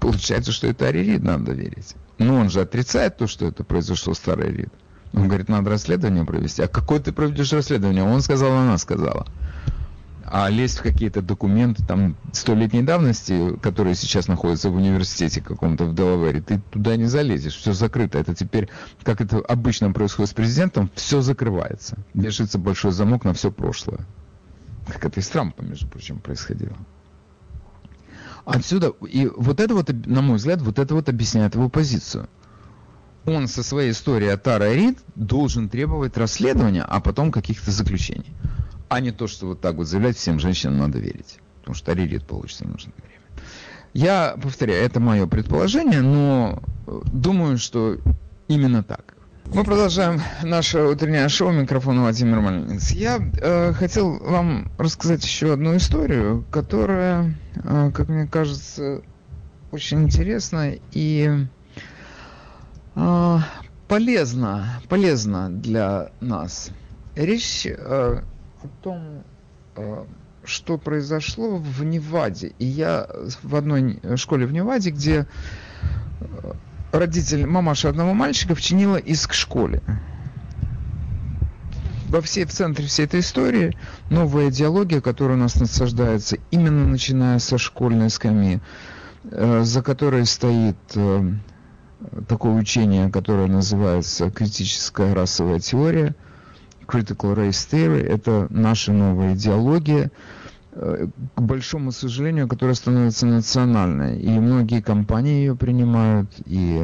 получается, 0.00 0.52
что 0.52 0.66
это 0.66 0.88
Ари 0.88 1.18
надо 1.18 1.52
верить. 1.52 1.94
Но 2.18 2.36
он 2.36 2.50
же 2.50 2.60
отрицает 2.60 3.16
то, 3.16 3.26
что 3.26 3.46
это 3.46 3.64
произошло 3.64 4.14
с 4.14 4.18
Тарой 4.18 4.52
Рид. 4.52 4.72
Он 5.12 5.28
говорит, 5.28 5.48
надо 5.48 5.70
расследование 5.70 6.24
провести. 6.24 6.62
А 6.62 6.68
какое 6.68 7.00
ты 7.00 7.12
проведешь 7.12 7.52
расследование? 7.52 8.02
Он 8.02 8.20
сказал, 8.20 8.52
она 8.52 8.76
сказала 8.78 9.26
а 10.28 10.50
лезть 10.50 10.78
в 10.78 10.82
какие-то 10.82 11.22
документы 11.22 11.84
там 11.84 12.16
столетней 12.32 12.82
давности, 12.82 13.56
которые 13.58 13.94
сейчас 13.94 14.26
находятся 14.26 14.70
в 14.70 14.76
университете 14.76 15.40
каком-то 15.40 15.84
в 15.84 15.94
Делавере, 15.94 16.40
ты 16.40 16.60
туда 16.70 16.96
не 16.96 17.06
залезешь, 17.06 17.54
все 17.54 17.72
закрыто. 17.72 18.18
Это 18.18 18.34
теперь, 18.34 18.68
как 19.02 19.20
это 19.20 19.38
обычно 19.38 19.92
происходит 19.92 20.30
с 20.30 20.34
президентом, 20.34 20.90
все 20.94 21.20
закрывается. 21.20 21.98
Вешается 22.12 22.58
большой 22.58 22.92
замок 22.92 23.24
на 23.24 23.34
все 23.34 23.52
прошлое. 23.52 24.00
Как 24.88 25.04
это 25.04 25.20
и 25.20 25.22
с 25.22 25.28
Трампом, 25.28 25.68
между 25.70 25.86
прочим, 25.88 26.18
происходило. 26.18 26.76
Отсюда, 28.46 28.92
и 29.08 29.26
вот 29.26 29.60
это 29.60 29.74
вот, 29.74 29.90
на 30.06 30.22
мой 30.22 30.36
взгляд, 30.36 30.62
вот 30.62 30.78
это 30.78 30.94
вот 30.94 31.08
объясняет 31.08 31.54
его 31.54 31.68
позицию. 31.68 32.28
Он 33.26 33.48
со 33.48 33.62
своей 33.62 33.90
историей 33.90 34.30
о 34.30 34.38
Тара 34.38 34.72
Рид 34.72 34.98
должен 35.16 35.68
требовать 35.68 36.16
расследования, 36.16 36.84
а 36.84 37.00
потом 37.00 37.32
каких-то 37.32 37.72
заключений 37.72 38.32
а 38.88 39.00
не 39.00 39.12
то, 39.12 39.26
что 39.26 39.46
вот 39.46 39.60
так 39.60 39.76
вот 39.76 39.86
заявлять 39.86 40.16
всем 40.16 40.38
женщинам 40.38 40.78
надо 40.78 40.98
верить. 40.98 41.38
Потому 41.60 41.74
что 41.74 41.92
рерит 41.92 42.24
получится 42.24 42.66
нужно 42.66 42.92
время. 42.96 43.20
Я 43.92 44.36
повторяю, 44.40 44.84
это 44.84 45.00
мое 45.00 45.26
предположение, 45.26 46.02
но 46.02 46.62
э, 46.86 47.00
думаю, 47.12 47.58
что 47.58 47.96
именно 48.46 48.84
так. 48.84 49.15
Мы 49.54 49.64
продолжаем 49.64 50.20
наше 50.42 50.82
утреннее 50.82 51.28
шоу. 51.28 51.52
Микрофон 51.52 52.00
Владимир 52.00 52.40
Мальниц. 52.40 52.90
Я 52.90 53.18
э, 53.40 53.72
хотел 53.72 54.18
вам 54.18 54.70
рассказать 54.76 55.24
еще 55.24 55.52
одну 55.52 55.76
историю, 55.76 56.44
которая, 56.50 57.34
э, 57.54 57.90
как 57.92 58.08
мне 58.08 58.26
кажется, 58.26 59.02
очень 59.70 60.02
интересна 60.02 60.74
и 60.92 61.46
э, 62.96 63.38
полезна, 63.88 64.80
полезна 64.88 65.48
для 65.48 66.10
нас. 66.20 66.70
Речь 67.14 67.66
э, 67.66 67.76
о 67.78 68.68
том, 68.82 69.22
э, 69.76 70.04
что 70.44 70.76
произошло 70.76 71.56
в 71.56 71.84
Неваде. 71.84 72.52
И 72.58 72.66
я 72.66 73.08
в 73.42 73.54
одной 73.54 74.00
школе 74.16 74.46
в 74.46 74.52
Неваде, 74.52 74.90
где 74.90 75.26
э, 76.20 76.52
родитель, 76.98 77.46
мамаша 77.46 77.88
одного 77.88 78.14
мальчика 78.14 78.54
вчинила 78.54 78.96
иск 78.96 79.32
школе. 79.32 79.82
Во 82.08 82.20
всей, 82.20 82.44
в 82.44 82.50
центре 82.50 82.86
всей 82.86 83.06
этой 83.06 83.20
истории 83.20 83.76
новая 84.10 84.50
идеология, 84.50 85.00
которая 85.00 85.36
у 85.36 85.40
нас 85.40 85.56
насаждается 85.56 86.38
именно 86.50 86.86
начиная 86.86 87.38
со 87.38 87.58
школьной 87.58 88.10
скамьи, 88.10 88.60
э, 89.24 89.62
за 89.64 89.82
которой 89.82 90.24
стоит 90.26 90.76
такое 92.28 92.52
учение, 92.52 93.10
которое 93.10 93.48
называется 93.48 94.30
критическая 94.30 95.14
расовая 95.14 95.58
теория– 95.60 96.14
Critical 96.86 97.34
Race 97.34 97.68
Theory, 97.70 98.02
это 98.02 98.46
наша 98.50 98.92
новая 98.92 99.34
идеология, 99.34 100.04
э, 100.04 100.08
к 100.76 101.40
большому 101.40 101.90
сожалению, 101.90 102.48
которая 102.48 102.74
становится 102.74 103.26
национальной. 103.26 104.20
И 104.20 104.28
многие 104.28 104.82
компании 104.82 105.40
ее 105.40 105.56
принимают. 105.56 106.30
И 106.44 106.82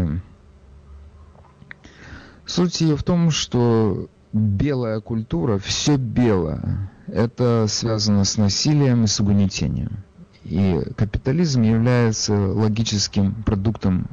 суть 2.47 2.81
ее 2.81 2.97
в 2.97 3.03
том, 3.03 3.31
что 3.31 4.09
белая 4.33 5.01
культура, 5.01 5.59
все 5.59 5.97
белое, 5.97 6.91
это 7.07 7.67
связано 7.69 8.25
с 8.25 8.39
насилием 8.39 9.05
и 9.05 9.07
с 9.07 9.21
угнетением. 9.21 10.05
И 10.45 10.81
капитализм 10.97 11.63
является 11.63 12.35
логическим 12.35 13.35
продуктом 13.45 14.09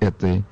этой 0.00 0.44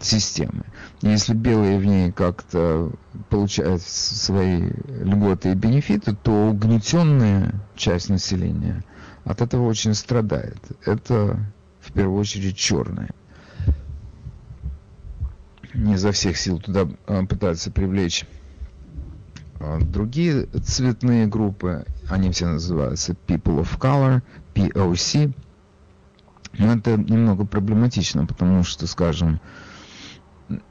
системы. 0.00 0.64
Если 1.00 1.32
белые 1.32 1.78
в 1.78 1.84
ней 1.84 2.10
как-то 2.10 2.90
получают 3.30 3.82
свои 3.82 4.70
льготы 4.88 5.52
и 5.52 5.54
бенефиты, 5.54 6.14
то 6.14 6.48
угнетенная 6.48 7.54
часть 7.76 8.08
населения 8.08 8.84
от 9.24 9.40
этого 9.40 9.68
очень 9.68 9.94
страдает. 9.94 10.58
Это 10.84 11.38
в 11.80 11.92
первую 11.92 12.18
очередь 12.18 12.56
черные. 12.56 13.10
не 15.74 15.94
изо 15.94 16.10
всех 16.12 16.36
сил 16.36 16.58
туда 16.58 16.88
а, 17.06 17.24
пытаются 17.26 17.70
привлечь 17.70 18.26
а, 19.60 19.78
другие 19.80 20.46
цветные 20.46 21.26
группы, 21.26 21.84
они 22.08 22.32
все 22.32 22.48
называются 22.48 23.12
People 23.26 23.60
of 23.60 23.78
Color, 23.78 24.22
POC. 24.54 25.32
Но 26.58 26.72
это 26.72 26.96
немного 26.96 27.44
проблематично, 27.44 28.26
потому 28.26 28.64
что, 28.64 28.86
скажем, 28.86 29.40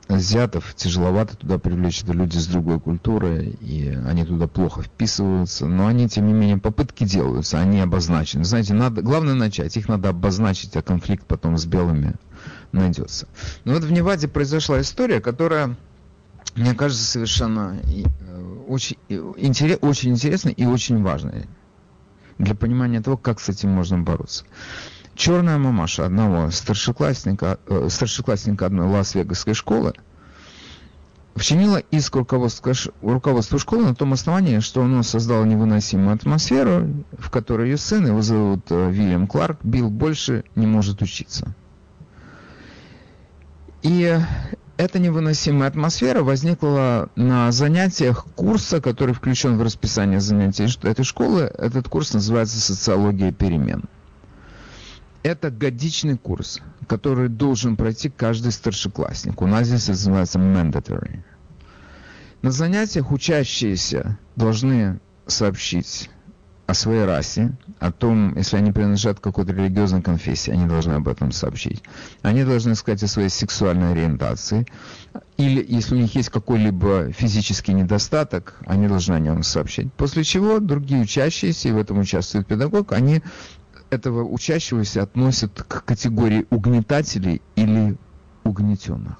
азиатов 0.08 0.74
тяжеловато 0.76 1.38
туда 1.38 1.60
привлечь, 1.60 2.04
это 2.04 2.14
люди 2.14 2.38
с 2.38 2.48
другой 2.48 2.80
культурой, 2.80 3.50
и 3.62 3.90
они 3.90 4.26
туда 4.26 4.48
плохо 4.48 4.82
вписываются, 4.82 5.68
но 5.68 5.88
они, 5.88 6.08
тем 6.10 6.28
не 6.28 6.34
менее, 6.34 6.58
попытки 6.58 7.04
делаются, 7.04 7.60
они 7.60 7.80
обозначены. 7.80 8.44
Знаете, 8.44 8.74
надо, 8.74 9.02
главное 9.02 9.34
начать, 9.34 9.76
их 9.78 9.88
надо 9.88 10.10
обозначить, 10.10 10.76
а 10.76 10.82
конфликт 10.82 11.26
потом 11.26 11.58
с 11.58 11.66
белыми 11.66 12.16
найдется. 12.72 13.28
Но 13.66 13.74
вот 13.74 13.84
в 13.84 13.92
Неваде 13.92 14.28
произошла 14.28 14.82
история, 14.82 15.22
которая, 15.22 15.76
мне 16.56 16.74
кажется, 16.74 17.04
совершенно 17.04 17.80
э, 17.84 18.64
очень, 18.68 18.98
интерес, 19.10 19.78
очень 19.82 20.12
интересная 20.12 20.54
и 20.54 20.66
очень 20.66 21.02
важная 21.04 21.48
для 22.38 22.56
понимания 22.56 23.02
того, 23.02 23.18
как 23.18 23.40
с 23.40 23.50
этим 23.50 23.70
можно 23.70 24.00
бороться. 24.00 24.46
Черная 25.18 25.58
мамаша 25.58 26.06
одного 26.06 26.52
старшеклассника, 26.52 27.58
э, 27.66 27.88
старшеклассника 27.90 28.68
одной 28.68 28.86
Лас-Вегасской 28.86 29.56
школы 29.56 29.94
вчинила 31.36 31.78
иск 31.78 32.16
руководства, 32.16 32.74
руководства 33.02 33.58
школы 33.58 33.86
на 33.86 33.96
том 33.96 34.14
основании, 34.14 34.60
что 34.60 34.84
оно 34.84 35.02
создало 35.02 35.44
невыносимую 35.44 36.14
атмосферу, 36.14 37.04
в 37.18 37.32
которой 37.32 37.72
ее 37.72 37.78
сын, 37.78 38.06
его 38.06 38.22
зовут 38.22 38.68
э, 38.70 38.92
Вильям 38.92 39.26
Кларк, 39.26 39.58
Билл 39.64 39.90
больше 39.90 40.44
не 40.54 40.68
может 40.68 41.02
учиться. 41.02 41.56
И 43.82 44.20
эта 44.78 45.00
невыносимая 45.00 45.68
атмосфера 45.68 46.22
возникла 46.22 47.10
на 47.16 47.52
занятиях 47.52 48.28
курса, 48.36 48.82
который 48.82 49.16
включен 49.16 49.58
в 49.58 49.64
расписание 49.64 50.20
занятий 50.20 50.68
этой 50.88 51.04
школы. 51.04 51.52
Этот 51.58 51.90
курс 51.90 52.14
называется 52.14 52.60
«Социология 52.60 53.32
перемен». 53.32 53.86
Это 55.24 55.52
годичный 55.52 56.18
курс, 56.18 56.62
который 56.88 57.30
должен 57.30 57.76
пройти 57.76 58.10
каждый 58.10 58.52
старшеклассник. 58.52 59.42
У 59.42 59.48
нас 59.48 59.68
здесь 59.68 59.88
называется 59.88 60.40
mandatory. 60.40 61.24
На 62.42 62.52
занятиях 62.52 63.12
учащиеся 63.12 64.18
должны 64.36 65.00
сообщить 65.26 66.10
о 66.68 66.74
своей 66.74 67.06
расе, 67.06 67.54
о 67.80 67.94
том, 67.94 68.36
если 68.36 68.58
они 68.58 68.74
принадлежат 68.74 69.22
какой-то 69.22 69.54
религиозной 69.54 70.02
конфессии, 70.02 70.52
они 70.52 70.66
должны 70.66 70.94
об 70.94 71.08
этом 71.08 71.32
сообщить. 71.32 71.82
Они 72.22 72.44
должны 72.44 72.76
сказать 72.76 73.02
о 73.04 73.08
своей 73.08 73.30
сексуальной 73.30 73.94
ориентации. 73.94 74.66
Или, 75.38 75.66
если 75.66 75.96
у 75.96 75.98
них 75.98 76.14
есть 76.16 76.30
какой-либо 76.30 77.14
физический 77.14 77.72
недостаток, 77.72 78.58
они 78.66 78.88
должны 78.90 79.14
о 79.14 79.20
нем 79.20 79.44
сообщить. 79.44 79.94
После 79.94 80.26
чего 80.26 80.60
другие 80.60 81.02
учащиеся, 81.02 81.70
и 81.70 81.72
в 81.72 81.78
этом 81.78 82.00
участвует 82.00 82.46
педагог, 82.46 82.92
они 82.92 83.22
этого 83.90 84.24
учащегося 84.24 85.04
относят 85.04 85.64
к 85.68 85.84
категории 85.84 86.46
угнетателей 86.50 87.42
или 87.56 87.98
угнетенных. 88.44 89.18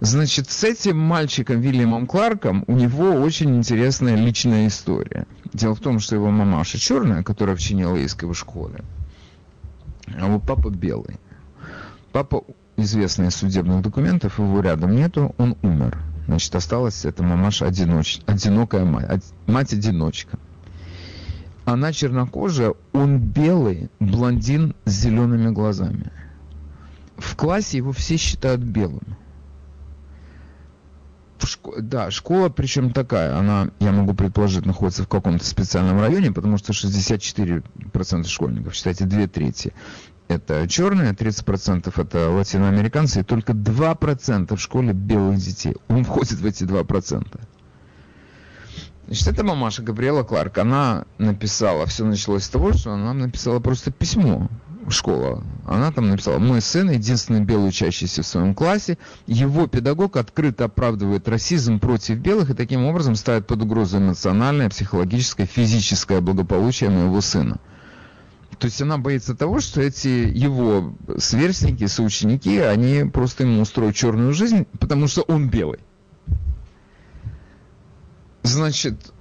Значит, 0.00 0.48
с 0.50 0.62
этим 0.62 0.96
мальчиком 0.96 1.60
Вильямом 1.60 2.06
Кларком 2.06 2.62
у 2.68 2.74
него 2.74 3.10
очень 3.14 3.56
интересная 3.56 4.14
личная 4.14 4.68
история. 4.68 5.26
Дело 5.52 5.74
в 5.74 5.80
том, 5.80 5.98
что 5.98 6.14
его 6.14 6.30
мамаша 6.30 6.78
черная, 6.78 7.24
которая 7.24 7.56
вчинила 7.56 7.96
иск 7.96 8.22
в 8.22 8.34
школе, 8.34 8.84
а 10.06 10.26
его 10.26 10.38
папа 10.38 10.70
белый. 10.70 11.18
Папа, 12.12 12.44
известный 12.76 13.28
из 13.28 13.34
судебных 13.34 13.82
документов, 13.82 14.38
его 14.38 14.60
рядом 14.60 14.94
нету, 14.94 15.34
он 15.36 15.56
умер. 15.62 15.98
Значит, 16.28 16.54
осталась 16.54 17.04
эта 17.04 17.22
мамаша 17.22 17.66
одиноч... 17.66 18.20
одинокая 18.26 18.84
мать, 18.84 19.24
мать-одиночка. 19.46 20.38
Она 21.68 21.92
чернокожая, 21.92 22.74
он 22.92 23.18
белый, 23.18 23.90
блондин 24.00 24.74
с 24.86 24.90
зелеными 24.90 25.50
глазами. 25.50 26.10
В 27.18 27.36
классе 27.36 27.76
его 27.76 27.92
все 27.92 28.16
считают 28.16 28.62
белым 28.62 29.18
шко... 31.48 31.80
да, 31.80 32.10
школа 32.10 32.48
причем 32.48 32.92
такая, 32.92 33.36
она, 33.36 33.70
я 33.80 33.92
могу 33.92 34.14
предположить, 34.14 34.66
находится 34.66 35.02
в 35.02 35.08
каком-то 35.08 35.44
специальном 35.44 36.00
районе, 36.00 36.32
потому 36.32 36.58
что 36.58 36.72
64% 36.72 38.26
школьников, 38.26 38.74
считайте, 38.74 39.04
две 39.04 39.26
трети, 39.26 39.72
это 40.28 40.68
черные, 40.68 41.12
30% 41.12 41.92
это 42.00 42.30
латиноамериканцы, 42.30 43.20
и 43.20 43.24
только 43.24 43.52
2% 43.52 44.56
в 44.56 44.60
школе 44.60 44.92
белых 44.92 45.38
детей. 45.38 45.74
Он 45.88 46.04
входит 46.04 46.38
в 46.38 46.46
эти 46.46 46.64
2%. 46.64 47.40
Значит, 49.08 49.28
это 49.28 49.42
мамаша 49.42 49.82
Габриэла 49.82 50.22
Кларк. 50.22 50.58
Она 50.58 51.06
написала, 51.16 51.86
все 51.86 52.04
началось 52.04 52.44
с 52.44 52.48
того, 52.50 52.74
что 52.74 52.92
она 52.92 53.14
написала 53.14 53.58
просто 53.58 53.90
письмо 53.90 54.48
школа. 54.90 55.42
Она 55.66 55.90
там 55.92 56.10
написала, 56.10 56.38
мой 56.38 56.60
сын 56.60 56.90
единственный 56.90 57.40
белый 57.40 57.70
учащийся 57.70 58.22
в 58.22 58.26
своем 58.26 58.54
классе. 58.54 58.98
Его 59.26 59.66
педагог 59.66 60.18
открыто 60.18 60.66
оправдывает 60.66 61.26
расизм 61.26 61.78
против 61.78 62.18
белых 62.18 62.50
и 62.50 62.54
таким 62.54 62.84
образом 62.84 63.14
ставит 63.14 63.46
под 63.46 63.62
угрозу 63.62 63.96
эмоциональное, 63.96 64.68
психологическое, 64.68 65.46
физическое 65.46 66.20
благополучие 66.20 66.90
моего 66.90 67.22
сына. 67.22 67.58
То 68.58 68.66
есть 68.66 68.82
она 68.82 68.98
боится 68.98 69.34
того, 69.34 69.60
что 69.60 69.80
эти 69.80 70.08
его 70.08 70.94
сверстники, 71.16 71.86
соученики, 71.86 72.58
они 72.58 73.08
просто 73.08 73.44
ему 73.44 73.62
устроят 73.62 73.96
черную 73.96 74.34
жизнь, 74.34 74.66
потому 74.78 75.06
что 75.06 75.22
он 75.22 75.48
белый. 75.48 75.78
Значит, 78.48 79.12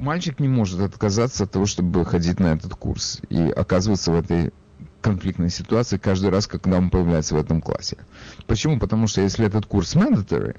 мальчик 0.00 0.40
не 0.40 0.48
может 0.48 0.80
отказаться 0.80 1.44
от 1.44 1.52
того, 1.52 1.66
чтобы 1.66 2.04
ходить 2.04 2.40
на 2.40 2.48
этот 2.48 2.74
курс 2.74 3.20
и 3.28 3.40
оказываться 3.50 4.10
в 4.10 4.16
этой 4.16 4.52
конфликтной 5.00 5.50
ситуации 5.50 5.96
каждый 5.96 6.30
раз, 6.30 6.48
когда 6.48 6.78
он 6.78 6.90
появляется 6.90 7.34
в 7.34 7.38
этом 7.38 7.62
классе. 7.62 7.98
Почему? 8.46 8.80
Потому 8.80 9.06
что 9.06 9.20
если 9.20 9.46
этот 9.46 9.66
курс 9.66 9.94
mandatory, 9.94 10.56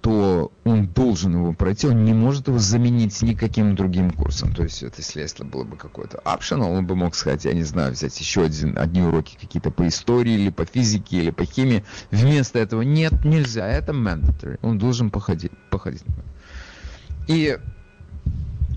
то 0.00 0.50
он 0.64 0.88
должен 0.88 1.34
его 1.34 1.52
пройти, 1.52 1.86
он 1.86 2.04
не 2.04 2.14
может 2.14 2.48
его 2.48 2.58
заменить 2.58 3.20
никаким 3.22 3.74
другим 3.76 4.10
курсом. 4.10 4.54
То 4.54 4.62
есть, 4.62 4.82
это, 4.82 4.96
если 4.98 5.22
это 5.22 5.44
было 5.44 5.64
бы 5.64 5.76
какой-то 5.76 6.18
optional, 6.24 6.76
он 6.76 6.86
бы 6.86 6.96
мог 6.96 7.14
сказать, 7.14 7.44
я 7.44 7.52
не 7.52 7.62
знаю, 7.62 7.92
взять 7.92 8.18
еще 8.18 8.44
один, 8.44 8.78
одни 8.78 9.02
уроки 9.02 9.36
какие-то 9.40 9.70
по 9.70 9.86
истории, 9.86 10.32
или 10.32 10.50
по 10.50 10.64
физике, 10.64 11.18
или 11.18 11.30
по 11.30 11.44
химии. 11.44 11.84
Вместо 12.10 12.58
этого 12.58 12.82
нет, 12.82 13.24
нельзя, 13.24 13.66
это 13.66 13.92
mandatory. 13.92 14.58
Он 14.62 14.78
должен 14.78 15.10
походить. 15.10 15.52
походить. 15.70 16.02
И 17.28 17.58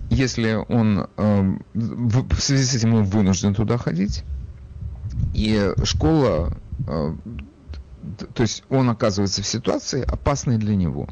если 0.09 0.53
он 0.67 1.07
э, 1.17 1.57
в, 1.73 2.39
связи 2.39 2.65
с 2.65 2.75
этим 2.75 2.93
он 2.93 3.03
вынужден 3.05 3.55
туда 3.55 3.77
ходить, 3.77 4.23
и 5.33 5.73
школа, 5.83 6.53
э, 6.85 7.15
то 8.33 8.41
есть 8.41 8.63
он 8.69 8.89
оказывается 8.89 9.41
в 9.41 9.47
ситуации 9.47 10.03
опасной 10.03 10.57
для 10.57 10.75
него. 10.75 11.07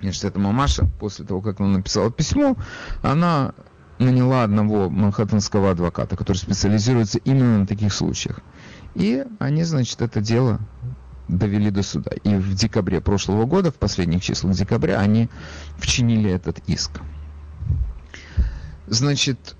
Значит, 0.00 0.24
эта 0.24 0.38
мамаша, 0.38 0.86
после 0.98 1.26
того, 1.26 1.42
как 1.42 1.60
она 1.60 1.78
написала 1.78 2.10
письмо, 2.10 2.56
она 3.02 3.52
наняла 3.98 4.44
одного 4.44 4.88
манхэттенского 4.88 5.72
адвоката, 5.72 6.16
который 6.16 6.38
специализируется 6.38 7.18
именно 7.18 7.58
на 7.58 7.66
таких 7.66 7.92
случаях. 7.92 8.40
И 8.94 9.24
они, 9.40 9.64
значит, 9.64 10.00
это 10.00 10.20
дело 10.20 10.60
довели 11.28 11.70
до 11.70 11.82
суда. 11.82 12.10
И 12.24 12.34
в 12.34 12.54
декабре 12.54 13.00
прошлого 13.00 13.44
года, 13.44 13.70
в 13.70 13.74
последних 13.74 14.22
числах 14.22 14.54
декабря, 14.54 14.98
они 14.98 15.28
вчинили 15.76 16.30
этот 16.30 16.58
иск. 16.66 17.00
Значит, 18.86 19.56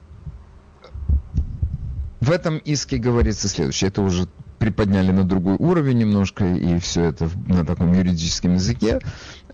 в 2.20 2.30
этом 2.30 2.58
иске 2.58 2.98
говорится 2.98 3.48
следующее. 3.48 3.88
Это 3.88 4.02
уже 4.02 4.28
приподняли 4.58 5.12
на 5.12 5.24
другой 5.24 5.56
уровень 5.58 5.98
немножко, 5.98 6.44
и 6.44 6.78
все 6.78 7.04
это 7.04 7.30
на 7.46 7.64
таком 7.64 7.92
юридическом 7.92 8.54
языке. 8.54 9.00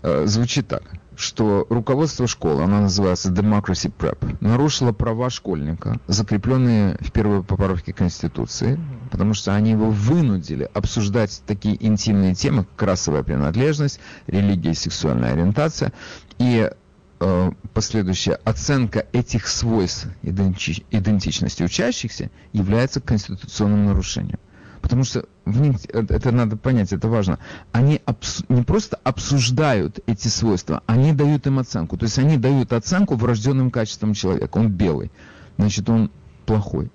Э, 0.01 0.25
звучит 0.25 0.67
так, 0.67 0.83
что 1.17 1.65
руководство 1.69 2.27
школы, 2.27 2.63
она 2.63 2.81
называется 2.81 3.31
Democracy 3.31 3.91
Prep, 3.97 4.37
нарушило 4.41 4.91
права 4.91 5.29
школьника, 5.29 5.99
закрепленные 6.07 6.97
в 6.99 7.11
первой 7.11 7.43
поправке 7.43 7.93
Конституции, 7.93 8.79
потому 9.11 9.33
что 9.33 9.55
они 9.55 9.71
его 9.71 9.89
вынудили 9.89 10.69
обсуждать 10.73 11.41
такие 11.45 11.83
интимные 11.85 12.35
темы, 12.35 12.65
как 12.75 12.87
расовая 12.89 13.23
принадлежность, 13.23 13.99
религия 14.27 14.71
и 14.71 14.75
сексуальная 14.75 15.33
ориентация, 15.33 15.93
и 16.37 16.69
Э, 17.17 17.51
последующая 17.73 18.33
оценка 18.43 19.05
этих 19.13 19.47
свойств 19.47 20.07
иденти 20.21 20.85
идентичности 20.91 21.63
учащихся 21.63 22.29
является 22.51 22.99
конституционным 22.99 23.85
нарушением. 23.85 24.37
Потому 24.85 25.03
что 25.03 25.25
э, 25.47 25.73
это 26.09 26.31
надо 26.31 26.57
понять, 26.57 26.93
это 26.93 27.07
важно. 27.07 27.39
Они 27.71 28.01
не 28.49 28.61
просто 28.61 28.99
обсуждают 29.03 29.99
эти 30.05 30.27
свойства, 30.27 30.83
они 30.85 31.11
дают 31.11 31.47
им 31.47 31.57
оценку. 31.57 31.97
То 31.97 32.03
есть 32.03 32.19
они 32.19 32.37
дают 32.37 32.71
оценку 32.71 33.15
врожденным 33.15 33.71
качествам 33.71 34.13
человека. 34.13 34.59
Он 34.59 34.69
белый, 34.69 35.11
значит 35.57 35.89
он 35.89 36.11
плохой. 36.45 36.91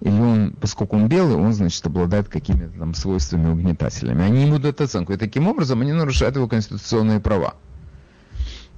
или 0.00 0.18
он, 0.18 0.56
поскольку 0.60 0.96
он 0.96 1.06
белый, 1.06 1.36
он, 1.36 1.52
значит, 1.52 1.86
обладает 1.86 2.28
какими-то 2.28 2.76
там 2.76 2.92
свойствами 2.92 3.52
угнетателями. 3.52 4.24
Они 4.24 4.42
ему 4.42 4.58
дают 4.58 4.80
оценку, 4.80 5.12
и 5.12 5.16
таким 5.16 5.46
образом 5.46 5.80
они 5.80 5.92
нарушают 5.92 6.34
его 6.34 6.48
конституционные 6.48 7.20
права. 7.20 7.54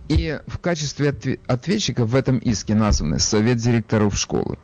И 0.09 0.39
в 0.47 0.59
качестве 0.59 1.17
ответчика 1.47 2.05
в 2.05 2.15
этом 2.15 2.37
иске 2.37 2.75
названы 2.75 3.19
Совет 3.19 3.57
директоров 3.57 4.19
школы, 4.19 4.59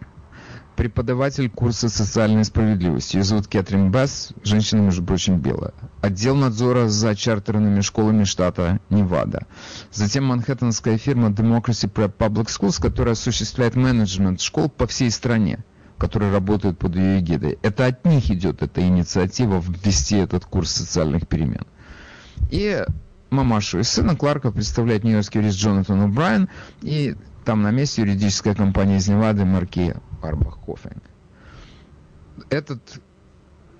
преподаватель 0.80 1.50
курса 1.50 1.90
социальной 1.90 2.42
справедливости. 2.42 3.16
Ее 3.16 3.22
зовут 3.22 3.48
Кэтрин 3.48 3.90
Бесс, 3.90 4.30
женщина, 4.42 4.80
между 4.80 5.04
прочим, 5.04 5.38
белая. 5.38 5.74
Отдел 6.00 6.34
надзора 6.34 6.88
за 6.88 7.14
чартерными 7.14 7.82
школами 7.82 8.24
штата 8.24 8.80
Невада. 8.88 9.46
Затем 9.92 10.24
манхэттенская 10.24 10.96
фирма 10.96 11.28
Democracy 11.28 11.86
Prep 11.92 12.16
Public 12.16 12.46
Schools, 12.46 12.80
которая 12.80 13.12
осуществляет 13.12 13.76
менеджмент 13.76 14.40
школ 14.40 14.70
по 14.70 14.86
всей 14.86 15.10
стране 15.10 15.62
которые 15.98 16.32
работают 16.32 16.78
под 16.78 16.96
ее 16.96 17.20
эгидой. 17.20 17.58
Это 17.60 17.84
от 17.84 18.06
них 18.06 18.30
идет 18.30 18.62
эта 18.62 18.80
инициатива 18.80 19.62
ввести 19.62 20.16
этот 20.16 20.46
курс 20.46 20.70
социальных 20.70 21.28
перемен. 21.28 21.66
И 22.50 22.82
мамашу 23.28 23.80
и 23.80 23.82
сына 23.82 24.16
Кларка 24.16 24.50
представляет 24.50 25.04
нью-йоркский 25.04 25.42
юрист 25.42 25.58
Джонатан 25.58 26.10
О'Брайен 26.10 26.48
и 26.80 27.16
там 27.50 27.62
на 27.62 27.72
месте 27.72 28.02
юридическая 28.02 28.54
компания 28.54 28.98
из 28.98 29.08
Невады 29.08 29.44
Марки 29.44 29.96
Арбах 30.22 30.60
Кофинг. 30.60 31.02
Этот 32.48 32.80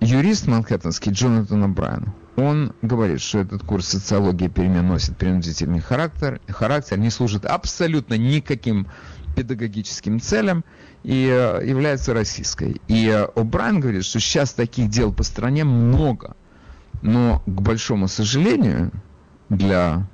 юрист 0.01 0.45
манхэттенский 0.47 1.13
Джонатан 1.13 1.63
О'Брайен, 1.63 2.09
он 2.35 2.73
говорит, 2.81 3.21
что 3.21 3.39
этот 3.39 3.63
курс 3.63 3.87
социологии 3.87 4.49
перемен 4.49 4.89
носит 4.89 5.15
принудительный 5.15 5.79
характер, 5.79 6.41
характер 6.49 6.97
не 6.97 7.09
служит 7.09 7.45
абсолютно 7.45 8.15
никаким 8.15 8.87
педагогическим 9.37 10.19
целям 10.19 10.65
и 11.03 11.29
э, 11.31 11.65
является 11.65 12.13
российской. 12.13 12.81
И 12.89 13.07
э, 13.07 13.25
О'Брайен 13.35 13.79
говорит, 13.79 14.03
что 14.03 14.19
сейчас 14.19 14.51
таких 14.51 14.89
дел 14.89 15.13
по 15.13 15.23
стране 15.23 15.63
много, 15.63 16.35
но, 17.01 17.41
к 17.45 17.61
большому 17.61 18.09
сожалению, 18.09 18.91
для 19.47 20.09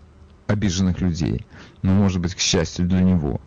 обиженных 0.46 1.02
людей, 1.02 1.43
но, 1.82 1.93
может 1.93 2.22
быть, 2.22 2.36
к 2.36 2.39
счастью 2.39 2.86
для 2.86 3.02
него, 3.02 3.41
э, 3.41 3.47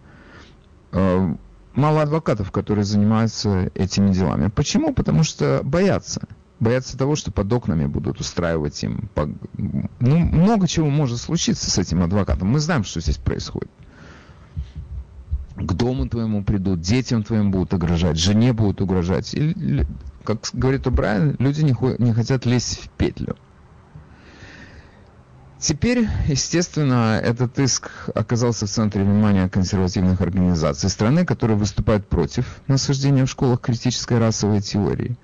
мало 0.92 2.02
адвокатов, 2.02 2.50
которые 2.50 2.84
занимаются 2.84 3.70
этими 3.74 4.12
делами. 4.12 4.48
Почему? 4.48 4.92
Потому 4.94 5.22
что 5.22 5.60
боятся. 5.62 6.22
Боятся 6.58 6.98
того, 6.98 7.16
что 7.16 7.32
под 7.32 7.50
окнами 7.52 7.86
будут 7.86 8.20
устраивать 8.20 8.82
им... 8.82 9.08
Ну, 9.56 10.18
много 10.18 10.68
чего 10.68 10.90
может 10.90 11.18
случиться 11.18 11.70
с 11.70 11.78
этим 11.78 12.02
адвокатом. 12.02 12.48
Мы 12.48 12.60
знаем, 12.60 12.84
что 12.84 13.00
здесь 13.00 13.16
происходит 13.16 13.70
к 15.62 15.72
дому 15.74 16.08
твоему 16.08 16.42
придут, 16.42 16.80
детям 16.80 17.22
твоим 17.22 17.50
будут 17.50 17.74
угрожать, 17.74 18.18
жене 18.18 18.52
будут 18.52 18.80
угрожать. 18.80 19.34
И, 19.34 19.84
как 20.24 20.48
говорит 20.52 20.86
Убрайан, 20.86 21.36
люди 21.38 21.62
не, 21.62 22.02
не 22.02 22.12
хотят 22.12 22.46
лезть 22.46 22.80
в 22.80 22.88
петлю. 22.90 23.36
Теперь, 25.60 26.08
естественно, 26.26 27.20
этот 27.22 27.58
иск 27.58 27.90
оказался 28.14 28.66
в 28.66 28.70
центре 28.70 29.02
внимания 29.02 29.48
консервативных 29.48 30.20
организаций 30.22 30.88
страны, 30.88 31.26
которые 31.26 31.58
выступают 31.58 32.06
против 32.08 32.60
насаждения 32.66 33.26
в 33.26 33.30
школах 33.30 33.60
критической 33.60 34.18
расовой 34.18 34.62
теории. 34.62 35.16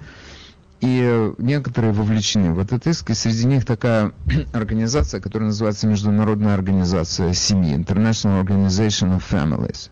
И 0.83 1.33
некоторые 1.39 1.95
вовлечены 1.95 2.53
в 2.53 2.59
этот 2.59 2.87
иск, 2.87 3.09
и 3.09 3.15
среди 3.15 3.47
них 3.47 3.65
такая 3.65 4.13
организация, 4.53 5.21
которая 5.21 5.49
называется 5.49 5.87
Международная 5.87 6.53
организация 6.53 7.33
семьи, 7.33 7.75
International 7.75 8.45
Organization 8.45 9.19
of 9.19 9.23
Families 9.31 9.91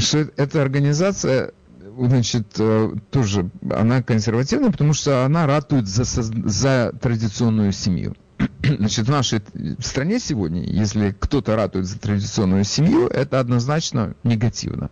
что 0.00 0.18
эта 0.36 0.62
организация 0.62 1.52
значит, 1.98 2.54
э, 2.58 2.92
тоже, 3.10 3.50
она 3.68 4.02
консервативная, 4.02 4.70
потому 4.70 4.92
что 4.92 5.24
она 5.24 5.46
ратует 5.46 5.88
за, 5.88 6.04
за 6.04 6.92
традиционную 7.00 7.72
семью. 7.72 8.14
Значит, 8.62 9.06
в 9.06 9.10
нашей 9.10 9.40
стране 9.80 10.18
сегодня, 10.18 10.62
если 10.62 11.14
кто-то 11.18 11.56
ратует 11.56 11.86
за 11.86 11.98
традиционную 11.98 12.64
семью, 12.64 13.06
это 13.08 13.40
однозначно 13.40 14.14
негативно. 14.24 14.90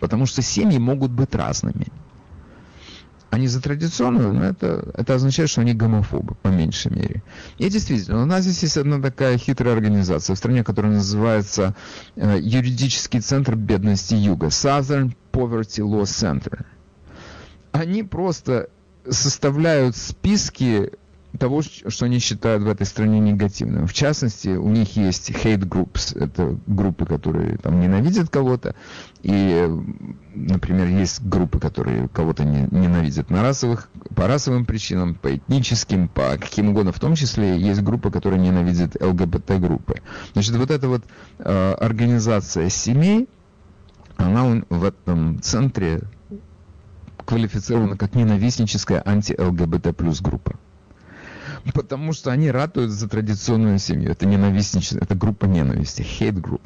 Потому 0.00 0.26
что 0.26 0.42
семьи 0.42 0.78
могут 0.78 1.10
быть 1.10 1.34
разными 1.34 1.86
они 3.36 3.48
за 3.48 3.60
традиционную, 3.60 4.32
но 4.32 4.44
это, 4.44 4.90
это 4.94 5.14
означает, 5.14 5.50
что 5.50 5.60
они 5.60 5.74
гомофобы, 5.74 6.34
по 6.36 6.48
меньшей 6.48 6.90
мере. 6.92 7.22
И 7.58 7.68
действительно, 7.68 8.22
у 8.22 8.26
нас 8.26 8.44
здесь 8.44 8.62
есть 8.62 8.76
одна 8.78 9.00
такая 9.00 9.36
хитрая 9.36 9.74
организация 9.74 10.34
в 10.34 10.38
стране, 10.38 10.64
которая 10.64 10.92
называется 10.92 11.74
э, 12.16 12.38
Юридический 12.40 13.20
центр 13.20 13.54
бедности 13.54 14.14
Юга, 14.14 14.46
Southern 14.46 15.14
Poverty 15.32 15.82
Law 15.82 16.04
Center. 16.04 16.64
Они 17.72 18.02
просто 18.02 18.70
составляют 19.08 19.96
списки 19.96 20.92
того, 21.36 21.62
что 21.62 22.06
они 22.06 22.18
считают 22.18 22.62
в 22.62 22.68
этой 22.68 22.86
стране 22.86 23.20
негативным. 23.20 23.86
В 23.86 23.92
частности, 23.94 24.48
у 24.48 24.68
них 24.68 24.96
есть 24.96 25.30
hate 25.30 25.66
groups, 25.66 26.18
это 26.18 26.58
группы, 26.66 27.06
которые 27.06 27.58
там 27.58 27.80
ненавидят 27.80 28.30
кого-то, 28.30 28.74
и, 29.22 29.68
например, 30.34 30.88
есть 30.88 31.22
группы, 31.22 31.58
которые 31.58 32.08
кого-то 32.08 32.44
не, 32.44 32.68
ненавидят 32.70 33.30
на 33.30 33.42
расовых, 33.42 33.88
по 34.14 34.26
расовым 34.26 34.64
причинам, 34.64 35.14
по 35.14 35.34
этническим, 35.36 36.08
по 36.08 36.36
каким 36.38 36.70
угодно, 36.70 36.92
в 36.92 37.00
том 37.00 37.14
числе 37.14 37.58
есть 37.58 37.82
группа, 37.82 38.10
которая 38.10 38.40
ненавидит 38.40 39.00
ЛГБТ-группы. 39.00 40.02
Значит, 40.32 40.56
вот 40.56 40.70
эта 40.70 40.88
вот 40.88 41.04
э, 41.38 41.72
организация 41.72 42.68
семей, 42.68 43.28
она 44.16 44.62
в 44.68 44.84
этом 44.84 45.42
центре 45.42 46.02
квалифицирована 47.24 47.96
как 47.96 48.14
ненавистническая 48.14 49.02
анти-ЛГБТ 49.04 49.96
плюс 49.96 50.20
группа 50.20 50.54
потому 51.72 52.12
что 52.12 52.30
они 52.30 52.50
ратуют 52.50 52.90
за 52.90 53.08
традиционную 53.08 53.78
семью. 53.78 54.10
Это 54.10 54.26
ненавистничество, 54.26 54.98
это 54.98 55.14
группа 55.14 55.46
ненависти, 55.46 56.02
hate 56.02 56.40
group. 56.40 56.62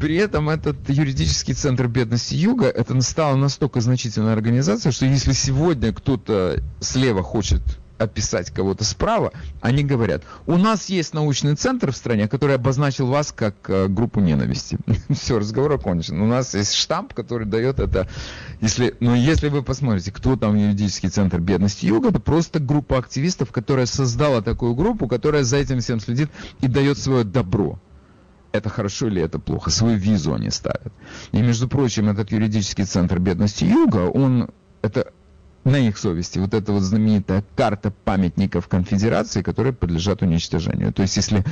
При 0.00 0.16
этом 0.16 0.50
этот 0.50 0.88
юридический 0.90 1.54
центр 1.54 1.88
бедности 1.88 2.34
Юга, 2.34 2.66
это 2.66 3.00
стала 3.00 3.34
настолько 3.36 3.80
значительная 3.80 4.34
организация, 4.34 4.92
что 4.92 5.06
если 5.06 5.32
сегодня 5.32 5.92
кто-то 5.92 6.62
слева 6.80 7.22
хочет 7.22 7.62
описать 7.98 8.50
кого-то 8.50 8.84
справа, 8.84 9.32
они 9.60 9.84
говорят, 9.84 10.22
у 10.46 10.56
нас 10.56 10.88
есть 10.88 11.14
научный 11.14 11.54
центр 11.54 11.92
в 11.92 11.96
стране, 11.96 12.28
который 12.28 12.56
обозначил 12.56 13.06
вас 13.06 13.32
как 13.32 13.54
э, 13.68 13.88
группу 13.88 14.20
ненависти. 14.20 14.78
Все, 15.10 15.38
разговор 15.38 15.72
окончен. 15.72 16.20
У 16.20 16.26
нас 16.26 16.54
есть 16.54 16.74
штамп, 16.74 17.14
который 17.14 17.46
дает 17.46 17.80
это. 17.80 18.08
Если, 18.60 18.94
но 19.00 19.14
если 19.14 19.48
вы 19.48 19.62
посмотрите, 19.62 20.12
кто 20.12 20.36
там 20.36 20.56
юридический 20.56 21.08
центр 21.08 21.40
бедности 21.40 21.86
Юга, 21.86 22.10
это 22.10 22.20
просто 22.20 22.60
группа 22.60 22.98
активистов, 22.98 23.52
которая 23.52 23.86
создала 23.86 24.42
такую 24.42 24.74
группу, 24.74 25.08
которая 25.08 25.44
за 25.44 25.56
этим 25.56 25.80
всем 25.80 26.00
следит 26.00 26.30
и 26.60 26.68
дает 26.68 26.98
свое 26.98 27.24
добро 27.24 27.78
это 28.52 28.70
хорошо 28.70 29.08
или 29.08 29.22
это 29.22 29.38
плохо. 29.38 29.70
Свою 29.70 29.98
визу 29.98 30.34
они 30.34 30.50
ставят. 30.50 30.92
И, 31.32 31.42
между 31.42 31.68
прочим, 31.68 32.08
этот 32.08 32.32
юридический 32.32 32.84
центр 32.84 33.18
бедности 33.18 33.64
Юга, 33.64 34.08
он 34.08 34.48
это 34.82 35.12
на 35.66 35.76
их 35.76 35.98
совести 35.98 36.38
вот 36.38 36.54
эта 36.54 36.72
вот 36.72 36.82
знаменитая 36.82 37.42
карта 37.56 37.90
памятников 37.90 38.68
конфедерации, 38.68 39.42
которые 39.42 39.72
подлежат 39.72 40.22
уничтожению. 40.22 40.92
То 40.92 41.02
есть, 41.02 41.16
если, 41.16 41.44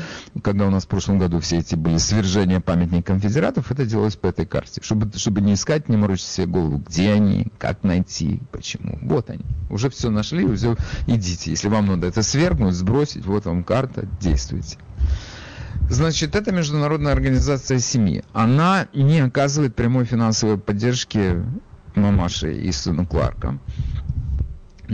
когда 0.43 0.67
у 0.67 0.71
нас 0.71 0.85
в 0.85 0.89
прошлом 0.89 1.19
году 1.19 1.41
все 1.41 1.59
эти 1.59 1.75
были 1.75 1.99
свержения 1.99 2.61
памятников 2.61 3.07
конфедератов, 3.07 3.73
это 3.73 3.85
делалось 3.85 4.15
по 4.15 4.29
этой 4.29 4.47
карте. 4.47 4.81
Чтобы, 4.85 5.11
чтобы 5.19 5.41
не 5.41 5.55
искать, 5.55 5.89
не 5.89 5.97
морочить 5.97 6.29
себе 6.29 6.47
голову, 6.47 6.83
где 6.89 7.11
они, 7.11 7.49
как 7.59 7.83
найти, 7.83 8.41
почему. 8.53 9.01
Вот 9.03 9.31
они. 9.31 9.45
Уже 9.69 9.91
все 9.91 10.11
нашли, 10.11 10.47
все, 10.55 10.77
идите. 11.09 11.51
Если 11.51 11.69
вам 11.69 11.87
надо 11.87 12.07
это 12.07 12.23
свергнуть, 12.23 12.75
сбросить, 12.75 13.27
вот 13.27 13.47
вам 13.47 13.65
карта, 13.65 14.07
действуйте. 14.21 14.79
Значит, 15.91 16.37
это 16.37 16.53
международная 16.53 17.13
организация 17.13 17.81
семьи. 17.81 18.23
Она 18.33 18.87
не 18.95 19.19
оказывает 19.19 19.75
прямой 19.75 20.05
финансовой 20.05 20.57
поддержки 20.57 21.43
мамаши 21.97 22.55
и 22.55 22.73
сыну 22.73 23.07
Кларка 23.07 23.59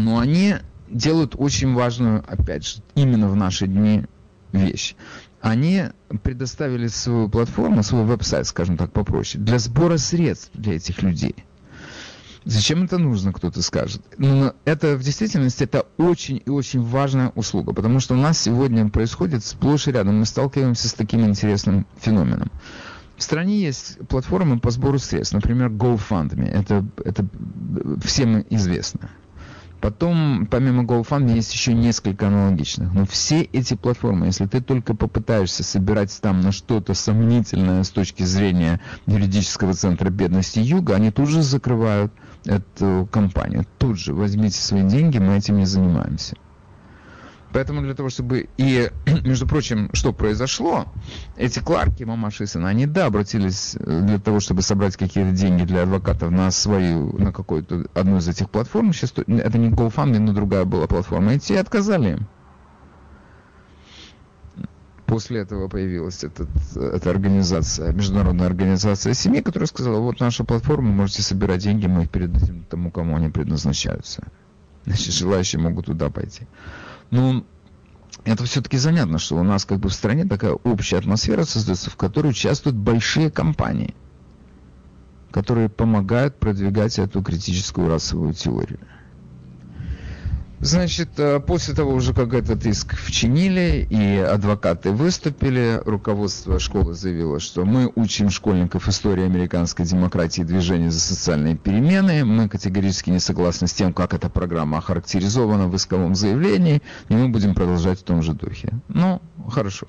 но 0.04 0.18
они 0.18 0.56
делают 0.88 1.34
очень 1.36 1.72
важную, 1.74 2.24
опять 2.26 2.66
же, 2.66 2.82
именно 2.94 3.28
в 3.28 3.36
наши 3.36 3.66
дни 3.66 4.04
вещь. 4.52 4.94
Они 5.40 5.84
предоставили 6.22 6.88
свою 6.88 7.28
платформу, 7.28 7.82
свой 7.82 8.04
веб-сайт, 8.04 8.46
скажем 8.46 8.76
так, 8.76 8.92
попроще, 8.92 9.42
для 9.42 9.58
сбора 9.58 9.96
средств 9.96 10.50
для 10.54 10.74
этих 10.74 11.02
людей. 11.02 11.34
Зачем 12.44 12.84
это 12.84 12.98
нужно, 12.98 13.32
кто-то 13.32 13.62
скажет. 13.62 14.02
Но 14.16 14.54
это 14.64 14.96
в 14.96 15.02
действительности 15.02 15.64
это 15.64 15.86
очень 15.98 16.42
и 16.44 16.50
очень 16.50 16.80
важная 16.80 17.32
услуга, 17.34 17.72
потому 17.72 18.00
что 18.00 18.14
у 18.14 18.16
нас 18.16 18.38
сегодня 18.38 18.88
происходит 18.88 19.44
сплошь 19.44 19.88
и 19.88 19.92
рядом. 19.92 20.18
Мы 20.18 20.24
сталкиваемся 20.24 20.88
с 20.88 20.94
таким 20.94 21.26
интересным 21.26 21.86
феноменом. 22.00 22.50
В 23.18 23.22
стране 23.22 23.60
есть 23.60 23.98
платформы 24.08 24.58
по 24.58 24.70
сбору 24.70 24.98
средств, 24.98 25.34
например, 25.34 25.68
GoFundMe. 25.68 26.48
Это, 26.48 26.86
это 27.04 27.26
всем 28.02 28.44
известно 28.48 29.10
Потом, 29.80 30.46
помимо 30.50 30.82
GoFundMe, 30.82 31.36
есть 31.36 31.54
еще 31.54 31.72
несколько 31.72 32.28
аналогичных. 32.28 32.92
Но 32.92 33.06
все 33.06 33.42
эти 33.42 33.74
платформы, 33.74 34.26
если 34.26 34.46
ты 34.46 34.60
только 34.60 34.94
попытаешься 34.94 35.64
собирать 35.64 36.16
там 36.20 36.42
на 36.42 36.52
что-то 36.52 36.92
сомнительное 36.92 37.82
с 37.82 37.90
точки 37.90 38.22
зрения 38.22 38.80
юридического 39.06 39.72
центра 39.72 40.10
бедности 40.10 40.58
Юга, 40.58 40.96
они 40.96 41.10
тут 41.10 41.28
же 41.28 41.42
закрывают 41.42 42.12
эту 42.44 43.08
компанию. 43.10 43.64
Тут 43.78 43.98
же 43.98 44.12
возьмите 44.12 44.60
свои 44.60 44.82
деньги, 44.82 45.18
мы 45.18 45.38
этим 45.38 45.58
не 45.58 45.66
занимаемся. 45.66 46.36
Поэтому 47.52 47.82
для 47.82 47.94
того, 47.94 48.08
чтобы... 48.10 48.48
И, 48.56 48.90
между 49.24 49.46
прочим, 49.46 49.90
что 49.92 50.12
произошло? 50.12 50.86
Эти 51.36 51.58
Кларки, 51.58 52.04
мамаша 52.04 52.44
и 52.44 52.46
сын, 52.46 52.64
они, 52.64 52.86
да, 52.86 53.06
обратились 53.06 53.76
э, 53.76 54.00
для 54.02 54.18
того, 54.18 54.40
чтобы 54.40 54.62
собрать 54.62 54.96
какие-то 54.96 55.32
деньги 55.32 55.64
для 55.64 55.82
адвокатов 55.82 56.30
на 56.30 56.50
свою, 56.50 57.16
на 57.18 57.32
какую-то 57.32 57.86
одну 57.94 58.18
из 58.18 58.28
этих 58.28 58.50
платформ. 58.50 58.92
Сейчас 58.92 59.12
это 59.12 59.58
не 59.58 59.70
GoFundMe, 59.70 60.18
но 60.18 60.32
другая 60.32 60.64
была 60.64 60.86
платформа. 60.86 61.34
И 61.34 61.38
те 61.38 61.58
отказали 61.58 62.10
им. 62.10 62.28
После 65.06 65.40
этого 65.40 65.66
появилась 65.66 66.22
этот, 66.22 66.48
эта 66.76 67.10
организация, 67.10 67.92
международная 67.92 68.46
организация 68.46 69.12
семьи, 69.12 69.40
которая 69.42 69.66
сказала, 69.66 69.98
вот 69.98 70.20
наша 70.20 70.44
платформа, 70.44 70.92
можете 70.92 71.22
собирать 71.22 71.62
деньги, 71.62 71.88
мы 71.88 72.04
их 72.04 72.10
передадим 72.10 72.64
тому, 72.70 72.92
кому 72.92 73.16
они 73.16 73.28
предназначаются. 73.28 74.22
Значит, 74.86 75.12
желающие 75.12 75.60
могут 75.60 75.86
туда 75.86 76.10
пойти. 76.10 76.46
Ну, 77.10 77.44
это 78.24 78.44
все-таки 78.44 78.76
занятно, 78.76 79.18
что 79.18 79.36
у 79.36 79.42
нас 79.42 79.64
как 79.64 79.78
бы 79.78 79.88
в 79.88 79.94
стране 79.94 80.24
такая 80.24 80.52
общая 80.52 80.98
атмосфера 80.98 81.44
создается, 81.44 81.90
в 81.90 81.96
которой 81.96 82.28
участвуют 82.28 82.76
большие 82.76 83.30
компании, 83.30 83.94
которые 85.30 85.68
помогают 85.68 86.38
продвигать 86.38 86.98
эту 86.98 87.22
критическую 87.22 87.88
расовую 87.88 88.34
теорию. 88.34 88.78
Значит, 90.62 91.18
э, 91.18 91.40
после 91.40 91.74
того 91.74 91.94
уже, 91.94 92.12
как 92.12 92.34
этот 92.34 92.66
иск 92.66 92.94
вчинили 92.94 93.86
и 93.88 94.16
адвокаты 94.18 94.90
выступили, 94.90 95.80
руководство 95.86 96.58
школы 96.58 96.92
заявило, 96.92 97.40
что 97.40 97.64
мы 97.64 97.90
учим 97.94 98.28
школьников 98.28 98.86
истории 98.86 99.24
американской 99.24 99.86
демократии 99.86 100.42
и 100.42 100.44
движения 100.44 100.90
за 100.90 101.00
социальные 101.00 101.56
перемены. 101.56 102.26
Мы 102.26 102.46
категорически 102.50 103.08
не 103.08 103.20
согласны 103.20 103.68
с 103.68 103.72
тем, 103.72 103.94
как 103.94 104.12
эта 104.12 104.28
программа 104.28 104.78
охарактеризована 104.78 105.66
в 105.66 105.76
исковом 105.76 106.14
заявлении, 106.14 106.82
и 107.08 107.14
мы 107.14 107.30
будем 107.30 107.54
продолжать 107.54 108.00
в 108.00 108.02
том 108.02 108.20
же 108.20 108.34
духе. 108.34 108.68
Ну, 108.88 109.22
хорошо, 109.48 109.86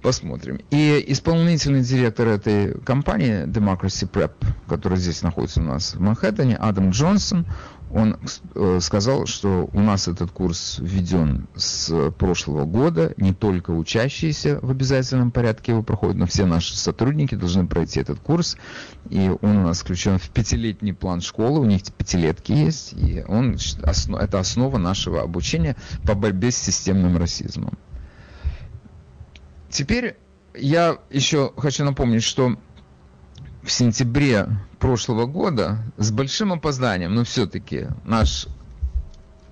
посмотрим. 0.00 0.60
И 0.70 1.04
исполнительный 1.08 1.82
директор 1.82 2.28
этой 2.28 2.78
компании 2.82 3.46
Democracy 3.46 4.08
Prep, 4.08 4.32
который 4.68 4.98
здесь 4.98 5.22
находится 5.22 5.60
у 5.60 5.64
нас 5.64 5.96
в 5.96 6.00
Манхэттене, 6.00 6.54
Адам 6.54 6.90
Джонсон, 6.90 7.46
он 7.90 8.18
э, 8.54 8.78
сказал, 8.80 9.26
что 9.26 9.68
у 9.72 9.80
нас 9.80 10.08
этот 10.08 10.30
курс 10.30 10.78
введен 10.80 11.46
с 11.54 12.10
прошлого 12.18 12.64
года, 12.64 13.14
не 13.16 13.32
только 13.32 13.70
учащиеся 13.70 14.58
в 14.60 14.70
обязательном 14.70 15.30
порядке 15.30 15.72
его 15.72 15.82
проходят, 15.82 16.16
но 16.16 16.26
все 16.26 16.44
наши 16.44 16.76
сотрудники 16.76 17.34
должны 17.34 17.66
пройти 17.66 18.00
этот 18.00 18.18
курс, 18.18 18.56
и 19.10 19.30
он 19.42 19.58
у 19.58 19.62
нас 19.62 19.80
включен 19.80 20.18
в 20.18 20.28
пятилетний 20.30 20.92
план 20.92 21.20
школы, 21.20 21.60
у 21.60 21.64
них 21.64 21.82
пятилетки 21.96 22.52
есть, 22.52 22.94
и 22.94 23.24
он, 23.28 23.58
это 24.18 24.40
основа 24.40 24.78
нашего 24.78 25.22
обучения 25.22 25.76
по 26.04 26.14
борьбе 26.14 26.50
с 26.50 26.56
системным 26.56 27.16
расизмом. 27.16 27.78
Теперь 29.70 30.16
я 30.54 30.98
еще 31.10 31.52
хочу 31.56 31.84
напомнить, 31.84 32.22
что 32.22 32.56
в 33.62 33.70
сентябре 33.70 34.46
прошлого 34.84 35.24
года 35.24 35.78
с 35.96 36.10
большим 36.10 36.52
опозданием, 36.52 37.14
но 37.14 37.24
все-таки 37.24 37.86
наш 38.04 38.48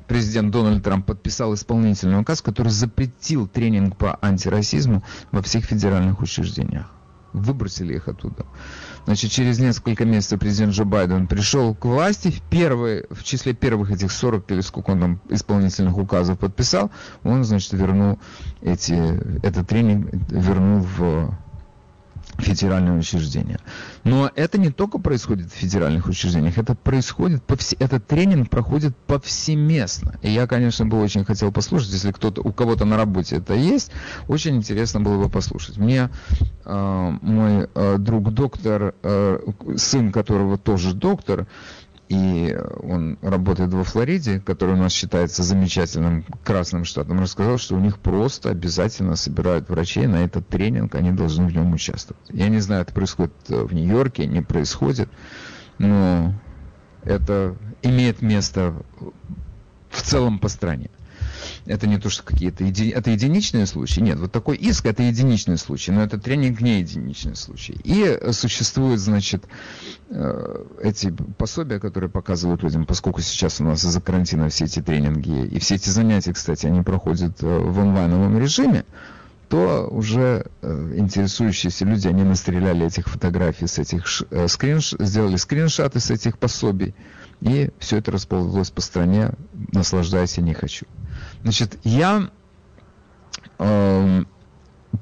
президент 0.07 0.51
Дональд 0.51 0.85
Трамп 0.85 1.07
подписал 1.07 1.55
исполнительный 1.55 2.21
указ, 2.21 2.43
который 2.43 2.69
запретил 2.69 3.49
тренинг 3.49 3.97
по 3.97 4.19
антирасизму 4.21 5.03
во 5.31 5.41
всех 5.41 5.65
федеральных 5.65 6.21
учреждениях. 6.21 6.91
Выбросили 7.33 7.95
их 7.95 8.09
оттуда. 8.09 8.45
Значит, 9.07 9.31
через 9.31 9.59
несколько 9.59 10.05
месяцев 10.05 10.39
президент 10.39 10.75
Джо 10.75 10.85
Байден 10.85 11.27
пришел 11.27 11.75
к 11.75 11.87
власти. 11.87 12.31
В, 12.31 12.43
первый, 12.51 13.07
в 13.09 13.25
числе 13.25 13.55
первых 13.55 13.91
этих 13.91 14.13
40 14.13 14.51
или 14.51 14.61
сколько 14.61 14.91
он 14.91 15.01
там 15.01 15.21
исполнительных 15.31 15.97
указов 15.97 16.39
подписал, 16.39 16.91
он, 17.23 17.43
значит, 17.45 17.73
вернул 17.73 18.19
эти, 18.61 18.93
этот 19.43 19.67
тренинг, 19.67 20.11
вернул 20.29 20.81
в 20.81 21.35
федеральные 22.39 22.99
учреждения. 22.99 23.59
Но 24.05 24.31
это 24.35 24.59
не 24.59 24.71
только 24.71 24.99
происходит 24.99 25.53
в 25.53 25.55
федеральных 25.55 26.07
учреждениях, 26.07 26.59
это 26.59 26.75
происходит, 26.75 27.43
повсе... 27.43 27.77
этот 27.79 28.07
тренинг 28.07 28.51
проходит 28.51 28.97
повсеместно. 29.07 30.19
И 30.23 30.31
я, 30.31 30.47
конечно, 30.47 30.87
бы 30.87 31.01
очень 31.01 31.25
хотел 31.25 31.53
послушать, 31.53 31.93
если 31.93 32.13
кто-то, 32.13 32.43
у 32.43 32.53
кого-то 32.53 32.85
на 32.85 32.97
работе 32.97 33.37
это 33.37 33.55
есть, 33.55 33.91
очень 34.29 34.57
интересно 34.57 35.01
было 35.01 35.25
бы 35.25 35.29
послушать. 35.29 35.79
Мне 35.79 36.11
э, 36.65 37.19
мой 37.21 37.69
э, 37.75 37.97
друг 37.99 38.33
доктор, 38.33 38.95
э, 39.03 39.39
сын 39.77 40.13
которого 40.13 40.59
тоже 40.59 40.95
доктор, 40.95 41.47
и 42.13 42.55
он 42.83 43.17
работает 43.23 43.73
во 43.73 43.85
Флориде, 43.85 44.39
который 44.39 44.75
у 44.75 44.77
нас 44.77 44.93
считается 44.93 45.43
замечательным 45.43 46.27
красным 46.45 46.85
штатом, 46.85 47.21
рассказал, 47.21 47.57
что 47.57 47.75
у 47.75 47.81
них 47.81 47.99
просто 47.99 48.51
обязательно 48.51 49.17
собирают 49.17 49.71
врачей 49.71 50.07
на 50.07 50.17
этот 50.17 50.47
тренинг, 50.47 50.95
они 50.95 51.13
должны 51.13 51.47
в 51.47 51.55
нем 51.55 51.73
участвовать. 51.73 52.23
Я 52.29 52.51
не 52.51 52.61
знаю, 52.61 52.83
это 52.83 52.93
происходит 52.93 53.33
в 53.49 53.73
Нью-Йорке, 53.73 54.27
не 54.27 54.43
происходит, 54.43 55.09
но 55.79 56.35
это 57.03 57.57
имеет 57.81 58.21
место 58.21 58.75
в 59.89 60.03
целом 60.03 60.39
по 60.39 60.49
стране. 60.49 60.91
Это 61.67 61.87
не 61.87 61.99
то, 61.99 62.11
что 62.11 62.23
какие-то 62.23 62.65
еди... 62.65 62.91
это 62.91 63.11
единичные 63.11 63.67
случаи. 63.67 64.01
Нет, 64.01 64.19
вот 64.19 64.33
такой 64.33 64.57
иск 64.57 64.87
это 64.87 65.03
единичный 65.03 65.59
случай, 65.59 65.93
но 65.93 66.03
это 66.03 66.19
тренинг 66.19 66.61
не 66.61 66.81
единичный 66.81 67.37
случай. 67.37 67.79
И 67.85 68.19
существуют, 68.33 69.01
значит, 69.01 69.45
э, 70.11 70.65
эти 70.83 71.15
пособия, 71.39 71.79
которые 71.79 72.11
показывают 72.11 72.63
людям, 72.63 72.87
поскольку 72.87 73.21
сейчас 73.21 73.61
у 73.61 73.65
нас 73.65 73.85
из-за 73.85 74.01
карантина 74.01 74.49
все 74.49 74.65
эти 74.65 74.81
тренинги 74.81 75.47
и 75.47 75.59
все 75.59 75.77
эти 75.77 75.91
занятия, 75.91 76.33
кстати, 76.33 76.67
они 76.67 76.83
проходят 76.83 77.43
э, 77.43 77.47
в 77.47 77.81
онлайновом 77.81 78.39
режиме, 78.39 78.85
то 79.53 79.87
уже 79.91 80.47
э, 80.63 80.95
интересующиеся 80.97 81.85
люди, 81.85 82.09
они 82.09 82.23
настреляли 82.23 82.87
этих 82.87 83.07
фотографий 83.07 83.67
с 83.67 83.79
этих 83.79 84.07
э, 84.31 84.49
скринш, 84.49 84.95
сделали 84.99 85.37
скриншоты 85.37 86.01
с 86.01 86.11
этих 86.11 86.39
пособий, 86.39 86.95
и 87.43 87.69
все 87.79 87.99
это 87.99 88.13
расползлось 88.13 88.71
по 88.71 88.81
стране, 88.81 89.33
наслаждаясь 89.73 90.39
я 90.39 90.43
не 90.43 90.55
хочу. 90.55 90.87
Значит, 91.43 91.79
я 91.85 92.31
э, 93.59 94.25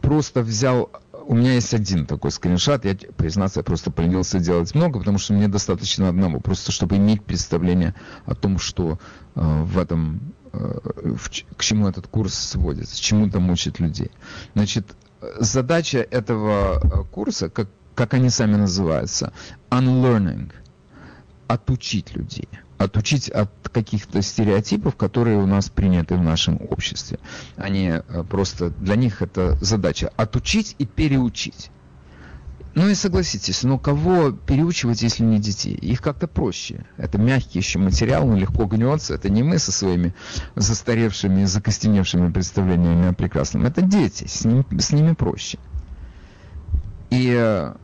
просто 0.00 0.42
взял 0.42 0.90
у 1.30 1.34
меня 1.36 1.52
есть 1.52 1.72
один 1.74 2.06
такой 2.06 2.32
скриншот, 2.32 2.84
я, 2.84 2.96
признаться, 3.16 3.60
я 3.60 3.64
просто 3.64 3.92
поленился 3.92 4.40
делать 4.40 4.74
много, 4.74 4.98
потому 4.98 5.18
что 5.18 5.32
мне 5.32 5.46
достаточно 5.46 6.08
одного, 6.08 6.40
просто 6.40 6.72
чтобы 6.72 6.96
иметь 6.96 7.22
представление 7.22 7.94
о 8.26 8.34
том, 8.34 8.58
что 8.58 8.98
э, 9.36 9.62
в 9.62 9.78
этом, 9.78 10.34
э, 10.52 10.78
в, 11.16 11.30
к 11.56 11.62
чему 11.62 11.86
этот 11.86 12.08
курс 12.08 12.34
сводится, 12.34 13.00
чему 13.00 13.30
там 13.30 13.48
учат 13.48 13.78
людей. 13.78 14.10
Значит, 14.54 14.96
задача 15.38 15.98
этого 15.98 16.80
э, 16.82 17.04
курса, 17.12 17.48
как, 17.48 17.68
как 17.94 18.14
они 18.14 18.28
сами 18.28 18.56
называются, 18.56 19.32
unlearning, 19.70 20.50
отучить 21.46 22.16
людей– 22.16 22.48
отучить 22.80 23.28
от 23.28 23.50
каких-то 23.68 24.22
стереотипов, 24.22 24.96
которые 24.96 25.36
у 25.36 25.46
нас 25.46 25.68
приняты 25.68 26.16
в 26.16 26.22
нашем 26.22 26.58
обществе. 26.70 27.18
Они 27.56 27.92
э, 27.92 28.24
просто, 28.24 28.70
для 28.70 28.96
них 28.96 29.20
это 29.20 29.58
задача 29.60 30.10
отучить 30.16 30.76
и 30.78 30.86
переучить. 30.86 31.70
Ну 32.74 32.88
и 32.88 32.94
согласитесь, 32.94 33.64
но 33.64 33.78
кого 33.78 34.30
переучивать, 34.30 35.02
если 35.02 35.24
не 35.24 35.38
детей? 35.38 35.74
Их 35.74 36.00
как-то 36.00 36.26
проще. 36.26 36.86
Это 36.96 37.18
мягкий 37.18 37.58
еще 37.58 37.78
материал, 37.78 38.26
он 38.26 38.36
легко 38.36 38.64
гнется. 38.64 39.14
Это 39.14 39.28
не 39.28 39.42
мы 39.42 39.58
со 39.58 39.72
своими 39.72 40.14
застаревшими, 40.54 41.44
закостеневшими 41.44 42.32
представлениями 42.32 43.08
о 43.08 43.12
прекрасном. 43.12 43.66
Это 43.66 43.82
дети, 43.82 44.26
с, 44.26 44.44
ним, 44.46 44.64
с 44.78 44.92
ними 44.92 45.12
проще. 45.12 45.58
И 47.10 47.34
э, 47.36 47.74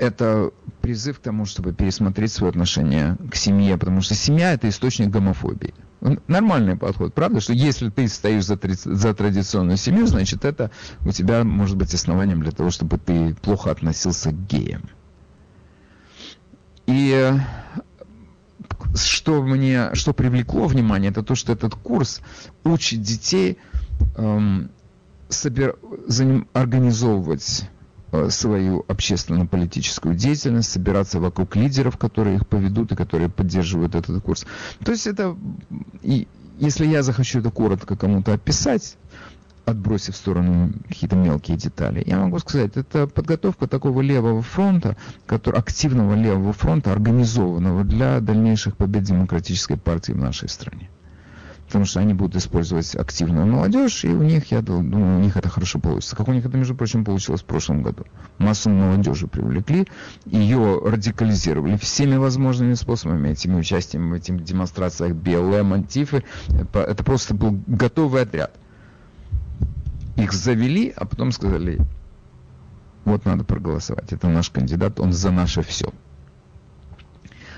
это 0.00 0.50
призыв 0.80 1.18
к 1.20 1.22
тому, 1.22 1.44
чтобы 1.44 1.74
пересмотреть 1.74 2.32
свое 2.32 2.50
отношение 2.50 3.18
к 3.30 3.36
семье, 3.36 3.76
потому 3.76 4.00
что 4.00 4.14
семья 4.14 4.54
это 4.54 4.68
источник 4.68 5.10
гомофобии. 5.10 5.74
Нормальный 6.26 6.76
подход, 6.76 7.12
правда, 7.12 7.40
что 7.40 7.52
если 7.52 7.90
ты 7.90 8.08
стоишь 8.08 8.46
за, 8.46 8.58
за 8.84 9.14
традиционную 9.14 9.76
семью, 9.76 10.06
значит 10.06 10.46
это 10.46 10.70
у 11.04 11.12
тебя 11.12 11.44
может 11.44 11.76
быть 11.76 11.92
основанием 11.92 12.40
для 12.42 12.52
того, 12.52 12.70
чтобы 12.70 12.96
ты 12.96 13.34
плохо 13.34 13.70
относился 13.70 14.30
к 14.30 14.46
геям. 14.46 14.88
И 16.86 17.34
что 18.94 19.42
мне, 19.42 19.94
что 19.94 20.14
привлекло 20.14 20.66
внимание, 20.66 21.10
это 21.10 21.22
то, 21.22 21.34
что 21.34 21.52
этот 21.52 21.74
курс 21.74 22.22
учит 22.64 23.02
детей 23.02 23.58
эм, 24.16 24.70
собер, 25.28 25.76
заним, 26.06 26.48
организовывать 26.54 27.64
э, 27.64 27.79
свою 28.28 28.84
общественно-политическую 28.88 30.14
деятельность, 30.14 30.70
собираться 30.70 31.20
вокруг 31.20 31.56
лидеров, 31.56 31.96
которые 31.96 32.36
их 32.36 32.46
поведут 32.46 32.92
и 32.92 32.96
которые 32.96 33.28
поддерживают 33.28 33.94
этот 33.94 34.22
курс. 34.22 34.46
То 34.84 34.92
есть 34.92 35.06
это, 35.06 35.36
и 36.02 36.26
если 36.58 36.86
я 36.86 37.02
захочу 37.02 37.40
это 37.40 37.50
коротко 37.50 37.96
кому-то 37.96 38.32
описать, 38.32 38.96
отбросив 39.64 40.14
в 40.14 40.18
сторону 40.18 40.72
какие-то 40.88 41.16
мелкие 41.16 41.56
детали, 41.56 42.02
я 42.06 42.18
могу 42.18 42.38
сказать, 42.38 42.76
это 42.76 43.06
подготовка 43.06 43.66
такого 43.66 44.00
левого 44.00 44.42
фронта, 44.42 44.96
который, 45.26 45.58
активного 45.60 46.14
левого 46.14 46.52
фронта, 46.52 46.92
организованного 46.92 47.84
для 47.84 48.20
дальнейших 48.20 48.76
побед 48.76 49.04
демократической 49.04 49.76
партии 49.76 50.12
в 50.12 50.18
нашей 50.18 50.48
стране. 50.48 50.90
Потому 51.70 51.84
что 51.84 52.00
они 52.00 52.14
будут 52.14 52.34
использовать 52.34 52.96
активную 52.96 53.46
молодежь, 53.46 54.04
и 54.04 54.08
у 54.08 54.24
них, 54.24 54.50
я 54.50 54.60
думаю, 54.60 55.18
у 55.18 55.20
них 55.20 55.36
это 55.36 55.48
хорошо 55.48 55.78
получится. 55.78 56.16
Как 56.16 56.26
у 56.26 56.32
них 56.32 56.44
это, 56.44 56.56
между 56.56 56.74
прочим, 56.74 57.04
получилось 57.04 57.42
в 57.42 57.44
прошлом 57.44 57.84
году. 57.84 58.06
Массу 58.38 58.70
молодежи 58.70 59.28
привлекли, 59.28 59.86
ее 60.26 60.82
радикализировали 60.84 61.76
всеми 61.76 62.16
возможными 62.16 62.74
способами, 62.74 63.28
этими 63.28 63.54
участием 63.54 64.10
в 64.10 64.14
этих 64.14 64.42
демонстрациях 64.42 65.14
БЛМ, 65.14 65.74
Антифы. 65.74 66.24
Это 66.72 67.04
просто 67.04 67.34
был 67.34 67.62
готовый 67.68 68.22
отряд 68.22 68.50
их 70.16 70.32
завели, 70.32 70.92
а 70.96 71.04
потом 71.06 71.32
сказали, 71.32 71.78
вот 73.04 73.24
надо 73.24 73.44
проголосовать, 73.44 74.12
это 74.12 74.28
наш 74.28 74.50
кандидат, 74.50 75.00
он 75.00 75.12
за 75.12 75.30
наше 75.30 75.62
все. 75.62 75.92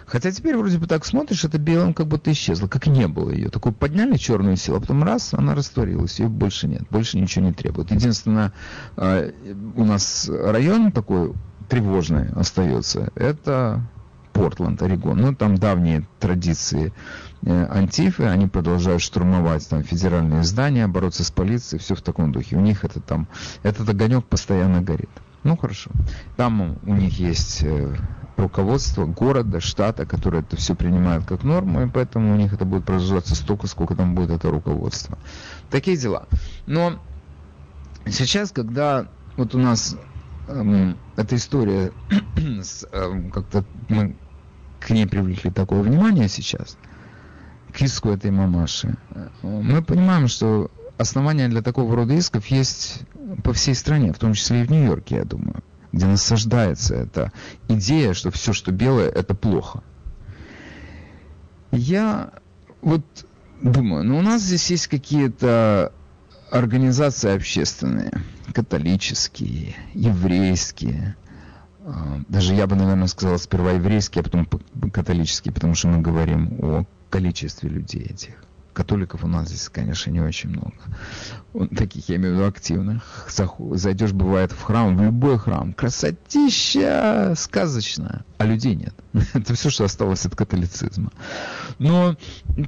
Хотя 0.06 0.30
теперь 0.30 0.56
вроде 0.56 0.78
бы 0.78 0.86
так 0.86 1.04
смотришь, 1.04 1.44
это 1.44 1.58
белым 1.58 1.94
как 1.94 2.06
будто 2.06 2.32
исчезло, 2.32 2.66
как 2.66 2.86
не 2.86 3.08
было 3.08 3.30
ее. 3.30 3.48
Такую 3.48 3.72
подняли 3.72 4.16
черную 4.16 4.56
силу, 4.56 4.78
а 4.78 4.80
потом 4.80 5.02
раз, 5.02 5.34
она 5.34 5.54
растворилась, 5.54 6.18
ее 6.18 6.28
больше 6.28 6.68
нет, 6.68 6.82
больше 6.90 7.18
ничего 7.18 7.46
не 7.46 7.52
требует. 7.52 7.90
Единственное, 7.90 8.52
а, 8.96 9.30
у 9.76 9.84
нас 9.84 10.28
район 10.28 10.92
такой 10.92 11.32
тревожный 11.68 12.28
остается, 12.30 13.10
это 13.14 13.80
Портленд, 14.32 14.82
Орегон. 14.82 15.18
Ну, 15.18 15.34
там 15.34 15.56
давние 15.56 16.06
традиции 16.18 16.92
Э, 17.44 17.66
антифы, 17.70 18.24
они 18.24 18.46
продолжают 18.46 19.02
штурмовать 19.02 19.68
там 19.68 19.82
федеральные 19.82 20.44
здания, 20.44 20.86
бороться 20.86 21.24
с 21.24 21.30
полицией, 21.32 21.80
все 21.80 21.96
в 21.96 22.02
таком 22.02 22.30
духе. 22.30 22.56
У 22.56 22.60
них 22.60 22.84
это 22.84 23.00
там, 23.00 23.26
этот 23.64 23.88
огонек 23.88 24.24
постоянно 24.26 24.80
горит. 24.80 25.10
Ну 25.44 25.56
хорошо. 25.56 25.90
Там 26.36 26.78
у 26.82 26.94
них 26.94 27.18
есть 27.18 27.62
э, 27.62 27.96
руководство 28.36 29.06
города, 29.06 29.60
штата, 29.60 30.06
которое 30.06 30.40
это 30.40 30.56
все 30.56 30.74
принимает 30.74 31.24
как 31.24 31.42
норму, 31.42 31.82
и 31.82 31.88
поэтому 31.88 32.32
у 32.32 32.36
них 32.36 32.52
это 32.52 32.64
будет 32.64 32.84
продолжаться 32.84 33.34
столько, 33.34 33.66
сколько 33.66 33.94
там 33.94 34.14
будет 34.14 34.30
это 34.30 34.50
руководство. 34.50 35.18
Такие 35.70 35.96
дела. 35.96 36.26
Но 36.66 37.00
сейчас, 38.06 38.52
когда 38.52 39.08
вот 39.36 39.54
у 39.54 39.58
нас 39.58 39.96
эм, 40.48 40.96
эта 41.16 41.36
история, 41.36 41.92
эм, 42.92 43.30
как-то 43.30 43.64
мы 43.88 44.16
к 44.80 44.90
ней 44.90 45.06
привлекли 45.06 45.50
такое 45.50 45.82
внимание 45.82 46.28
сейчас– 46.28 46.76
к 47.72 47.80
иску 47.82 48.10
этой 48.10 48.30
мамаши. 48.30 48.96
Мы 49.42 49.82
понимаем, 49.82 50.28
что 50.28 50.70
основания 50.98 51.48
для 51.48 51.62
такого 51.62 51.96
рода 51.96 52.14
исков 52.14 52.46
есть 52.46 53.02
по 53.42 53.52
всей 53.52 53.74
стране, 53.74 54.12
в 54.12 54.18
том 54.18 54.34
числе 54.34 54.62
и 54.62 54.64
в 54.64 54.70
Нью-Йорке, 54.70 55.16
я 55.16 55.24
думаю, 55.24 55.62
где 55.92 56.06
насаждается 56.06 56.94
эта 56.94 57.32
идея, 57.68 58.14
что 58.14 58.30
все, 58.30 58.52
что 58.52 58.72
белое, 58.72 59.08
это 59.08 59.34
плохо. 59.34 59.82
Я 61.70 62.30
вот 62.80 63.02
думаю, 63.62 64.04
ну 64.04 64.18
у 64.18 64.22
нас 64.22 64.42
здесь 64.42 64.70
есть 64.70 64.88
какие-то 64.88 65.92
организации 66.50 67.34
общественные, 67.34 68.12
католические, 68.52 69.74
еврейские, 69.94 71.16
а, 71.84 72.20
даже 72.28 72.54
я 72.54 72.66
бы, 72.66 72.76
наверное, 72.76 73.08
сказал 73.08 73.38
сперва 73.38 73.72
еврейские, 73.72 74.20
а 74.20 74.24
потом 74.24 74.46
католические, 74.92 75.52
потому 75.52 75.74
что 75.74 75.88
мы 75.88 76.00
говорим 76.00 76.58
о 76.60 76.84
количестве 77.10 77.68
людей 77.68 78.02
этих. 78.04 78.34
Католиков 78.72 79.22
у 79.22 79.26
нас 79.26 79.48
здесь, 79.48 79.68
конечно, 79.68 80.10
не 80.10 80.20
очень 80.20 80.50
много. 80.50 80.72
Таких, 81.76 82.08
я 82.08 82.16
имею 82.16 82.34
в 82.34 82.36
виду, 82.38 82.48
активных. 82.48 83.28
Зайдешь, 83.28 84.12
бывает, 84.12 84.52
в 84.52 84.62
храм, 84.62 84.96
в 84.96 85.02
любой 85.02 85.38
храм. 85.38 85.74
Красотища 85.74 87.34
сказочная. 87.36 88.24
А 88.38 88.46
людей 88.46 88.74
нет. 88.74 88.94
Это 89.34 89.54
все, 89.54 89.68
что 89.68 89.84
осталось 89.84 90.24
от 90.24 90.34
католицизма. 90.34 91.12
Но, 91.78 92.16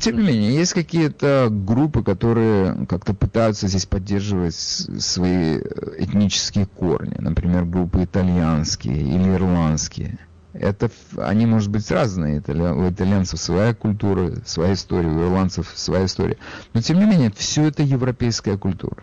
тем 0.00 0.16
не 0.18 0.22
менее, 0.22 0.54
есть 0.54 0.74
какие-то 0.74 1.48
группы, 1.50 2.02
которые 2.02 2.86
как-то 2.86 3.14
пытаются 3.14 3.66
здесь 3.66 3.86
поддерживать 3.86 4.54
свои 4.54 5.58
этнические 5.98 6.66
корни. 6.66 7.16
Например, 7.18 7.64
группы 7.64 8.04
итальянские 8.04 9.00
или 9.00 9.34
ирландские 9.34 10.18
это 10.54 10.90
они, 11.18 11.46
может 11.46 11.68
быть, 11.68 11.90
разные. 11.90 12.38
У 12.38 12.90
итальянцев 12.90 13.40
своя 13.40 13.74
культура, 13.74 14.32
своя 14.46 14.74
история, 14.74 15.08
у 15.08 15.20
ирландцев 15.20 15.72
своя 15.74 16.06
история. 16.06 16.36
Но, 16.72 16.80
тем 16.80 16.98
не 17.00 17.06
менее, 17.06 17.32
все 17.36 17.64
это 17.64 17.82
европейская 17.82 18.56
культура. 18.56 19.02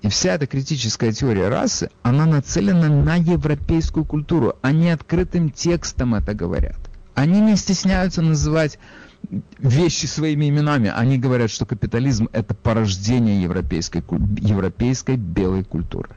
И 0.00 0.08
вся 0.08 0.34
эта 0.34 0.46
критическая 0.46 1.12
теория 1.12 1.48
расы, 1.48 1.90
она 2.02 2.26
нацелена 2.26 2.88
на 2.88 3.16
европейскую 3.16 4.04
культуру. 4.04 4.56
Они 4.62 4.90
открытым 4.90 5.50
текстом 5.50 6.14
это 6.14 6.34
говорят. 6.34 6.78
Они 7.14 7.40
не 7.40 7.56
стесняются 7.56 8.22
называть 8.22 8.78
вещи 9.58 10.06
своими 10.06 10.48
именами. 10.48 10.90
Они 10.92 11.18
говорят, 11.18 11.50
что 11.50 11.66
капитализм– 11.66 12.28
это 12.32 12.54
порождение 12.54 13.42
европейской, 13.42 14.02
европейской 14.40 15.16
белой 15.16 15.62
культуры. 15.62 16.10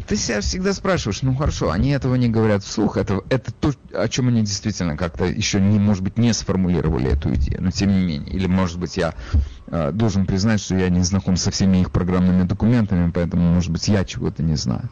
И 0.00 0.02
ты 0.02 0.16
себя 0.16 0.40
всегда 0.40 0.72
спрашиваешь, 0.72 1.20
ну 1.20 1.34
хорошо, 1.34 1.70
они 1.70 1.90
этого 1.90 2.14
не 2.14 2.30
говорят 2.30 2.64
вслух, 2.64 2.96
это, 2.96 3.20
это 3.28 3.52
то, 3.52 3.70
о 3.92 4.08
чем 4.08 4.28
они 4.28 4.40
действительно 4.40 4.96
как-то 4.96 5.26
еще, 5.26 5.60
не, 5.60 5.78
может 5.78 6.02
быть, 6.02 6.16
не 6.16 6.32
сформулировали 6.32 7.12
эту 7.12 7.34
идею, 7.34 7.62
но 7.62 7.70
тем 7.70 7.90
не 7.90 8.00
менее. 8.00 8.32
Или, 8.32 8.46
может 8.46 8.78
быть, 8.78 8.96
я 8.96 9.12
э, 9.66 9.92
должен 9.92 10.24
признать, 10.24 10.62
что 10.62 10.74
я 10.74 10.88
не 10.88 11.02
знаком 11.02 11.36
со 11.36 11.50
всеми 11.50 11.82
их 11.82 11.90
программными 11.90 12.44
документами, 12.44 13.10
поэтому, 13.10 13.52
может 13.52 13.70
быть, 13.70 13.88
я 13.88 14.06
чего-то 14.06 14.42
не 14.42 14.56
знаю. 14.56 14.88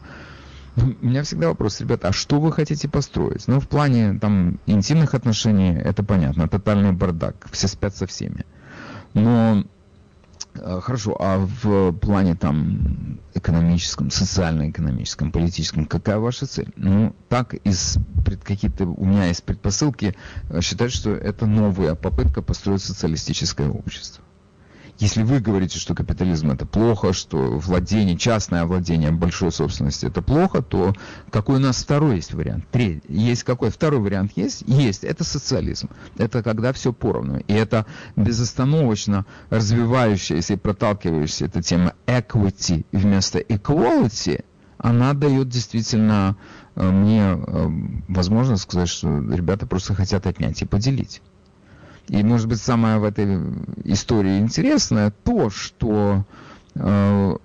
У 0.75 1.03
меня 1.03 1.23
всегда 1.23 1.47
вопрос, 1.47 1.81
ребята, 1.81 2.09
а 2.09 2.13
что 2.13 2.39
вы 2.39 2.51
хотите 2.51 2.87
построить? 2.87 3.47
Ну, 3.47 3.59
в 3.59 3.67
плане 3.67 4.19
там 4.19 4.59
интимных 4.67 5.15
отношений, 5.15 5.71
это 5.71 6.03
понятно, 6.03 6.47
тотальный 6.47 6.91
бардак, 6.91 7.47
все 7.51 7.67
спят 7.67 7.95
со 7.95 8.05
всеми. 8.05 8.45
Но 9.15 9.63
хорошо, 10.81 11.15
а 11.19 11.37
в 11.37 11.91
плане 11.93 12.35
там 12.35 13.19
экономическом, 13.33 14.11
социально-экономическом, 14.11 15.31
политическом, 15.31 15.85
какая 15.85 16.19
ваша 16.19 16.45
цель? 16.45 16.71
Ну, 16.75 17.15
так 17.27 17.53
из 17.53 17.97
какие-то 18.43 18.85
у 18.85 19.05
меня 19.05 19.25
есть 19.25 19.43
предпосылки 19.43 20.15
э, 20.49 20.61
считать, 20.61 20.91
что 20.91 21.11
это 21.11 21.45
новая 21.45 21.95
попытка 21.95 22.41
построить 22.41 22.81
социалистическое 22.81 23.69
общество. 23.69 24.23
Если 24.99 25.23
вы 25.23 25.39
говорите, 25.39 25.79
что 25.79 25.95
капитализм 25.95 26.51
это 26.51 26.65
плохо, 26.65 27.13
что 27.13 27.37
владение, 27.37 28.17
частное 28.17 28.65
владение 28.65 29.11
большой 29.11 29.49
собственности 29.49 30.05
это 30.05 30.21
плохо, 30.21 30.61
то 30.61 30.93
какой 31.31 31.55
у 31.55 31.59
нас 31.59 31.81
второй 31.81 32.17
есть 32.17 32.33
вариант? 32.33 32.65
Третий. 32.69 33.01
Есть 33.07 33.45
какой? 33.45 33.69
Второй 33.69 34.01
вариант 34.01 34.33
есть? 34.35 34.63
Есть. 34.67 35.05
Это 35.05 35.23
социализм. 35.23 35.89
Это 36.17 36.43
когда 36.43 36.73
все 36.73 36.91
поровну. 36.91 37.39
И 37.47 37.53
это 37.53 37.85
безостановочно 38.17 39.25
развивающаяся 39.49 40.53
и 40.53 40.57
проталкивающаяся 40.57 41.45
эта 41.45 41.61
тема 41.61 41.93
equity 42.05 42.85
вместо 42.91 43.39
equality, 43.39 44.43
она 44.79 45.13
дает 45.13 45.47
действительно 45.47 46.35
э, 46.75 46.89
мне 46.89 47.21
э, 47.21 47.69
возможность 48.09 48.63
сказать, 48.63 48.89
что 48.89 49.07
ребята 49.07 49.65
просто 49.65 49.95
хотят 49.95 50.27
отнять 50.27 50.61
и 50.61 50.65
поделить. 50.65 51.21
И, 52.09 52.23
может 52.23 52.47
быть, 52.47 52.59
самое 52.59 52.97
в 52.97 53.03
этой 53.03 53.39
истории 53.85 54.39
интересное 54.39 55.11
то, 55.23 55.49
что 55.51 56.25
э, 56.73 57.37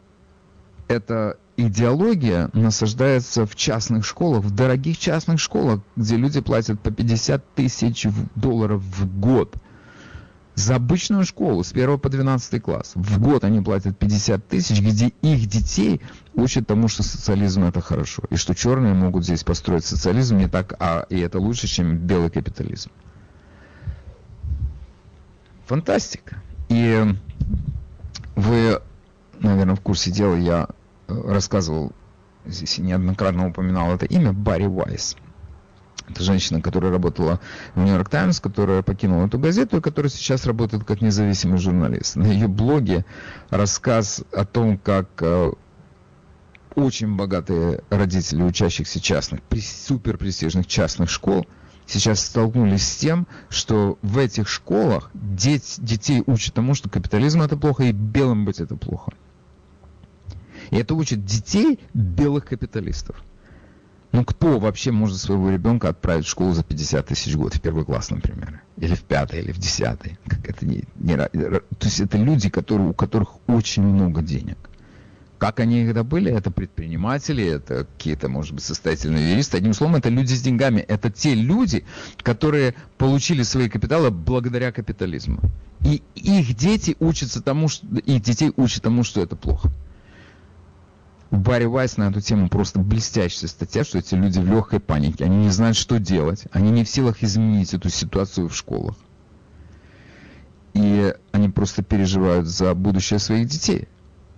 эта 0.88 1.36
идеология 1.56 2.48
насаждается 2.54 3.46
в 3.46 3.54
частных 3.54 4.06
школах, 4.06 4.42
в 4.42 4.54
дорогих 4.54 4.98
частных 4.98 5.38
школах, 5.38 5.80
где 5.96 6.16
люди 6.16 6.40
платят 6.40 6.80
по 6.80 6.90
50 6.90 7.54
тысяч 7.54 8.06
долларов 8.34 8.82
в 8.82 9.20
год. 9.20 9.54
За 10.54 10.76
обычную 10.76 11.24
школу 11.24 11.64
с 11.64 11.72
1 11.72 11.98
по 11.98 12.08
12 12.08 12.62
класс. 12.62 12.92
В 12.94 13.20
год 13.20 13.44
они 13.44 13.60
платят 13.60 13.98
50 13.98 14.46
тысяч, 14.46 14.80
где 14.80 15.12
их 15.20 15.46
детей 15.46 16.00
учат 16.32 16.66
тому, 16.68 16.86
что 16.86 17.02
социализм 17.02 17.64
это 17.64 17.80
хорошо. 17.80 18.22
И 18.30 18.36
что 18.36 18.54
черные 18.54 18.94
могут 18.94 19.24
здесь 19.24 19.42
построить 19.42 19.84
социализм 19.84 20.38
не 20.38 20.48
так, 20.48 20.74
а 20.78 21.06
и 21.10 21.18
это 21.18 21.40
лучше, 21.40 21.66
чем 21.66 21.98
белый 21.98 22.30
капитализм. 22.30 22.90
Фантастика. 25.66 26.36
И 26.68 27.04
вы, 28.36 28.80
наверное, 29.40 29.76
в 29.76 29.80
курсе 29.80 30.10
дела 30.10 30.34
я 30.34 30.68
э, 31.08 31.32
рассказывал, 31.32 31.92
здесь 32.44 32.78
неоднократно 32.78 33.48
упоминал 33.48 33.94
это 33.94 34.06
имя, 34.06 34.32
Барри 34.32 34.66
Уайс. 34.66 35.16
Это 36.08 36.22
женщина, 36.22 36.60
которая 36.60 36.92
работала 36.92 37.40
в 37.74 37.80
Нью-Йорк 37.80 38.10
Таймс, 38.10 38.40
которая 38.40 38.82
покинула 38.82 39.26
эту 39.26 39.38
газету 39.38 39.78
и 39.78 39.80
которая 39.80 40.10
сейчас 40.10 40.44
работает 40.44 40.84
как 40.84 41.00
независимый 41.00 41.58
журналист. 41.58 42.16
На 42.16 42.26
ее 42.26 42.46
блоге 42.46 43.06
рассказ 43.48 44.22
о 44.32 44.44
том, 44.44 44.76
как 44.76 45.08
э, 45.20 45.52
очень 46.74 47.16
богатые 47.16 47.82
родители 47.88 48.42
учащихся 48.42 49.00
частных, 49.00 49.40
супер 49.62 50.18
престижных 50.18 50.66
частных 50.66 51.08
школ 51.08 51.46
сейчас 51.86 52.20
столкнулись 52.24 52.86
с 52.86 52.96
тем, 52.96 53.26
что 53.48 53.98
в 54.02 54.18
этих 54.18 54.48
школах 54.48 55.10
деть, 55.14 55.76
детей 55.78 56.22
учат 56.26 56.54
тому, 56.54 56.74
что 56.74 56.88
капитализм 56.88 57.42
это 57.42 57.56
плохо 57.56 57.84
и 57.84 57.92
белым 57.92 58.44
быть 58.44 58.60
это 58.60 58.76
плохо. 58.76 59.12
И 60.70 60.76
это 60.76 60.94
учит 60.94 61.24
детей 61.24 61.78
белых 61.92 62.46
капиталистов. 62.46 63.22
Ну 64.12 64.24
кто 64.24 64.60
вообще 64.60 64.92
может 64.92 65.18
своего 65.18 65.50
ребенка 65.50 65.88
отправить 65.88 66.26
в 66.26 66.30
школу 66.30 66.52
за 66.52 66.62
50 66.62 67.06
тысяч 67.06 67.34
год, 67.34 67.54
в 67.54 67.60
первый 67.60 67.84
класс, 67.84 68.10
например, 68.10 68.62
или 68.76 68.94
в 68.94 69.02
пятый, 69.02 69.40
или 69.40 69.50
в 69.50 69.58
десятый? 69.58 70.18
Как 70.28 70.48
это 70.48 70.64
не, 70.64 70.84
не, 70.94 71.16
то 71.16 71.62
есть 71.80 71.98
это 71.98 72.16
люди, 72.16 72.48
которые, 72.48 72.90
у 72.90 72.94
которых 72.94 73.36
очень 73.48 73.82
много 73.82 74.22
денег. 74.22 74.56
Как 75.44 75.60
они 75.60 75.84
когда 75.84 76.04
были? 76.04 76.32
Это 76.32 76.50
предприниматели, 76.50 77.44
это 77.44 77.84
какие-то, 77.84 78.30
может 78.30 78.54
быть, 78.54 78.64
состоятельные 78.64 79.32
юристы. 79.32 79.58
Одним 79.58 79.74
словом, 79.74 79.96
это 79.96 80.08
люди 80.08 80.32
с 80.32 80.40
деньгами. 80.40 80.80
Это 80.80 81.10
те 81.10 81.34
люди, 81.34 81.84
которые 82.22 82.74
получили 82.96 83.42
свои 83.42 83.68
капиталы 83.68 84.10
благодаря 84.10 84.72
капитализму. 84.72 85.40
И 85.82 86.02
их 86.14 86.56
дети 86.56 86.96
учатся 86.98 87.42
тому, 87.42 87.68
что 87.68 87.86
их 87.86 88.22
детей 88.22 88.54
учат 88.56 88.84
тому, 88.84 89.04
что 89.04 89.20
это 89.20 89.36
плохо. 89.36 89.70
Барри 91.30 91.66
Вайс 91.66 91.98
на 91.98 92.08
эту 92.08 92.22
тему 92.22 92.48
просто 92.48 92.78
блестящая 92.78 93.50
статья, 93.50 93.84
что 93.84 93.98
эти 93.98 94.14
люди 94.14 94.38
в 94.38 94.46
легкой 94.46 94.80
панике. 94.80 95.26
Они 95.26 95.36
не 95.36 95.50
знают, 95.50 95.76
что 95.76 95.98
делать. 95.98 96.44
Они 96.52 96.70
не 96.70 96.84
в 96.84 96.88
силах 96.88 97.22
изменить 97.22 97.74
эту 97.74 97.90
ситуацию 97.90 98.48
в 98.48 98.56
школах. 98.56 98.96
И 100.72 101.14
они 101.32 101.50
просто 101.50 101.82
переживают 101.82 102.46
за 102.46 102.74
будущее 102.74 103.18
своих 103.18 103.46
детей, 103.46 103.88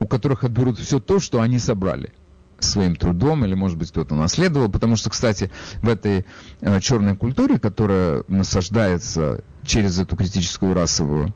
у 0.07 0.09
которых 0.09 0.45
отберут 0.45 0.79
все 0.79 1.01
то, 1.01 1.19
что 1.19 1.41
они 1.41 1.59
собрали 1.59 2.13
своим 2.61 2.95
трудом, 2.95 3.45
или, 3.45 3.55
может 3.55 3.77
быть, 3.77 3.91
кто-то 3.91 4.15
наследовал, 4.15 4.71
потому 4.71 4.95
что, 4.95 5.11
кстати, 5.11 5.51
в 5.83 5.89
этой 5.89 6.25
э, 6.61 6.81
черной 6.81 7.17
культуре, 7.17 7.59
которая 7.59 8.23
насаждается 8.29 9.43
через 9.65 9.99
эту 9.99 10.17
критическую 10.17 10.75
расовую 10.75 11.35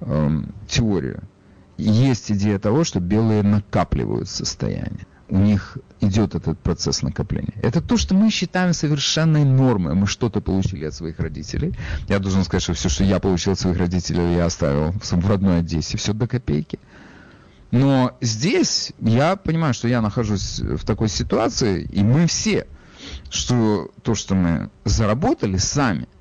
э, 0.00 0.42
теорию, 0.68 1.24
есть 1.76 2.30
идея 2.30 2.60
того, 2.60 2.84
что 2.84 3.00
белые 3.00 3.42
накапливают 3.42 4.28
состояние. 4.28 5.06
У 5.28 5.38
них 5.38 5.78
идет 6.00 6.36
этот 6.36 6.60
процесс 6.60 7.02
накопления. 7.02 7.54
Это 7.60 7.80
то, 7.80 7.96
что 7.96 8.14
мы 8.14 8.30
считаем 8.30 8.72
совершенной 8.72 9.44
нормой. 9.44 9.94
Мы 9.94 10.06
что-то 10.06 10.40
получили 10.40 10.84
от 10.84 10.94
своих 10.94 11.18
родителей. 11.18 11.74
Я 12.08 12.20
должен 12.20 12.44
сказать, 12.44 12.62
что 12.62 12.74
все, 12.74 12.88
что 12.88 13.02
я 13.02 13.18
получил 13.18 13.54
от 13.54 13.58
своих 13.58 13.78
родителей, 13.78 14.36
я 14.36 14.46
оставил 14.46 14.92
в 14.92 15.28
родной 15.28 15.58
Одессе. 15.58 15.98
Все 15.98 16.12
до 16.12 16.28
копейки. 16.28 16.78
Но 17.72 18.16
здесь 18.20 18.92
я 19.00 19.34
понимаю, 19.34 19.74
что 19.74 19.88
я 19.88 20.00
нахожусь 20.00 20.60
в 20.60 20.84
такой 20.84 21.08
ситуации, 21.08 21.82
и 21.82 22.04
мы 22.04 22.26
все, 22.26 22.68
что 23.30 23.90
то, 24.02 24.14
что 24.14 24.34
мы 24.34 24.70
заработали 24.84 25.56
сами– 25.56 26.06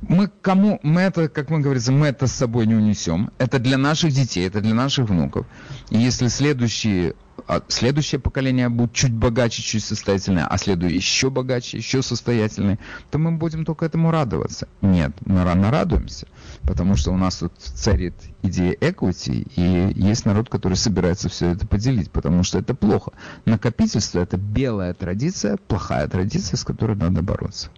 мы 0.00 0.28
кому, 0.28 0.78
мы 0.82 1.02
это, 1.02 1.28
как 1.28 1.50
мы 1.50 1.60
говорится, 1.60 1.92
мы 1.92 2.06
это 2.06 2.26
с 2.26 2.32
собой 2.32 2.66
не 2.66 2.74
унесем. 2.74 3.30
Это 3.38 3.58
для 3.58 3.78
наших 3.78 4.12
детей, 4.12 4.46
это 4.46 4.60
для 4.60 4.74
наших 4.74 5.08
внуков. 5.08 5.46
И 5.90 5.98
если 5.98 6.28
следующие, 6.28 7.14
а, 7.46 7.62
следующее 7.68 8.20
поколение 8.20 8.68
будет 8.68 8.92
чуть 8.92 9.12
богаче, 9.12 9.62
чуть 9.62 9.84
состоятельнее, 9.84 10.46
а 10.48 10.56
следующее 10.56 10.98
еще 10.98 11.30
богаче, 11.30 11.78
еще 11.78 12.02
состоятельнее, 12.02 12.78
то 13.10 13.18
мы 13.18 13.32
будем 13.32 13.64
только 13.64 13.86
этому 13.86 14.10
радоваться. 14.10 14.68
Нет, 14.82 15.12
мы 15.24 15.42
рано 15.42 15.70
радуемся, 15.70 16.28
потому 16.62 16.96
что 16.96 17.12
у 17.12 17.16
нас 17.16 17.36
тут 17.36 17.52
царит 17.58 18.14
идея 18.42 18.74
equity, 18.74 19.50
и 19.56 19.92
есть 20.00 20.26
народ, 20.26 20.48
который 20.48 20.74
собирается 20.74 21.28
все 21.28 21.50
это 21.50 21.66
поделить, 21.66 22.10
потому 22.10 22.42
что 22.42 22.58
это 22.58 22.74
плохо. 22.74 23.12
Накопительство– 23.44 24.18
это 24.20 24.36
белая 24.36 24.94
традиция, 24.94 25.56
плохая 25.56 26.08
традиция, 26.08 26.56
с 26.56 26.64
которой 26.64 26.96
надо 26.96 27.22
бороться. 27.22 27.68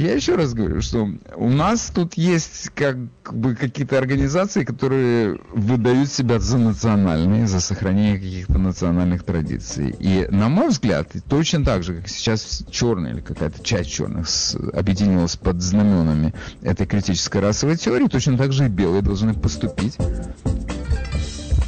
Я 0.00 0.14
еще 0.14 0.34
раз 0.34 0.54
говорю, 0.54 0.80
что 0.80 1.10
у 1.36 1.50
нас 1.50 1.92
тут 1.94 2.14
есть 2.14 2.70
как 2.74 2.96
бы 3.30 3.54
какие-то 3.54 3.98
организации, 3.98 4.64
которые 4.64 5.38
выдают 5.52 6.10
себя 6.10 6.38
за 6.38 6.56
национальные, 6.56 7.46
за 7.46 7.60
сохранение 7.60 8.16
каких-то 8.16 8.56
национальных 8.56 9.24
традиций. 9.24 9.94
И, 9.98 10.26
на 10.30 10.48
мой 10.48 10.68
взгляд, 10.68 11.12
точно 11.28 11.66
так 11.66 11.82
же, 11.82 11.96
как 11.96 12.08
сейчас 12.08 12.64
черная 12.70 13.12
или 13.12 13.20
какая-то 13.20 13.62
часть 13.62 13.92
черных 13.92 14.26
объединилась 14.72 15.36
под 15.36 15.60
знаменами 15.60 16.32
этой 16.62 16.86
критической 16.86 17.42
расовой 17.42 17.76
теории, 17.76 18.06
точно 18.06 18.38
так 18.38 18.54
же 18.54 18.64
и 18.64 18.68
белые 18.68 19.02
должны 19.02 19.34
поступить 19.34 19.98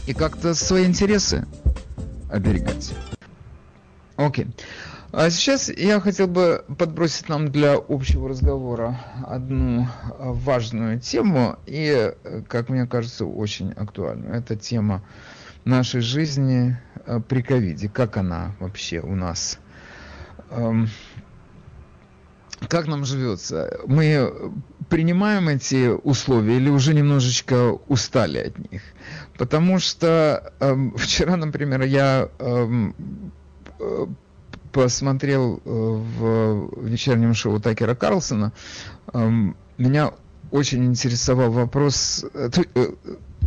и 0.06 0.14
как-то 0.14 0.54
свои 0.54 0.86
интересы 0.86 1.46
оберегать. 2.30 2.94
Окей. 4.16 4.46
Okay. 4.46 4.54
А 5.12 5.28
сейчас 5.28 5.68
я 5.68 6.00
хотел 6.00 6.26
бы 6.26 6.64
подбросить 6.78 7.28
нам 7.28 7.52
для 7.52 7.74
общего 7.74 8.30
разговора 8.30 8.98
одну 9.26 9.86
а, 10.18 10.32
важную 10.32 11.00
тему 11.00 11.58
и, 11.66 12.14
как 12.48 12.70
мне 12.70 12.86
кажется, 12.86 13.26
очень 13.26 13.72
актуальную. 13.72 14.32
Это 14.32 14.56
тема 14.56 15.04
нашей 15.66 16.00
жизни 16.00 16.78
а, 17.04 17.20
при 17.20 17.42
ковиде. 17.42 17.90
Как 17.90 18.16
она 18.16 18.56
вообще 18.58 19.00
у 19.00 19.14
нас? 19.14 19.58
Как 22.68 22.86
нам 22.86 23.04
живется? 23.04 23.80
Мы 23.86 24.32
принимаем 24.88 25.48
эти 25.48 25.88
условия 25.88 26.56
или 26.56 26.70
уже 26.70 26.94
немножечко 26.94 27.72
устали 27.86 28.38
от 28.38 28.72
них? 28.72 28.80
Потому 29.36 29.78
что 29.78 30.54
вчера, 30.96 31.36
например, 31.36 31.82
я 31.82 32.30
посмотрел 34.72 35.60
э, 35.64 35.70
в 35.70 36.86
вечернем 36.86 37.34
шоу 37.34 37.60
Такера 37.60 37.94
Карлсона, 37.94 38.52
эм, 39.12 39.56
меня 39.78 40.12
очень 40.50 40.84
интересовал 40.86 41.52
вопрос, 41.52 42.24
э, 42.34 42.50
э, 42.74 42.86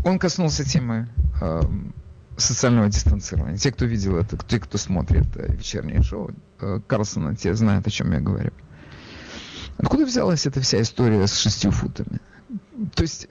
он 0.03 0.19
коснулся 0.19 0.63
темы 0.63 1.09
эм, 1.41 1.93
социального 2.37 2.87
дистанцирования. 2.89 3.57
Те, 3.57 3.71
кто 3.71 3.85
видел 3.85 4.17
это, 4.17 4.37
те, 4.37 4.59
кто 4.59 4.77
смотрит 4.77 5.25
вечернее 5.35 6.03
шоу 6.03 6.31
Карлсона, 6.87 7.35
те 7.35 7.55
знают, 7.55 7.87
о 7.87 7.89
чем 7.89 8.11
я 8.11 8.19
говорю. 8.19 8.51
Откуда 9.77 10.05
взялась 10.05 10.45
эта 10.45 10.61
вся 10.61 10.81
история 10.81 11.25
с 11.27 11.37
шестью 11.37 11.71
футами? 11.71 12.19
То 12.93 13.01
есть 13.01 13.27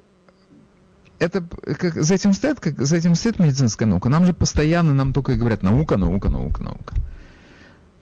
это 1.18 1.42
как, 1.78 1.95
за 1.95 2.14
этим 2.14 2.32
стоит, 2.32 2.61
как 2.61 2.80
за 2.80 2.97
этим 2.97 3.14
стоит 3.14 3.38
медицинская 3.38 3.86
наука. 3.86 4.09
Нам 4.09 4.26
же 4.26 4.34
постоянно 4.34 4.95
нам 4.95 5.12
только 5.12 5.32
и 5.32 5.36
говорят 5.36 5.62
наука, 5.62 5.97
наука, 5.97 6.28
наука, 6.28 6.62
наука. 6.62 6.95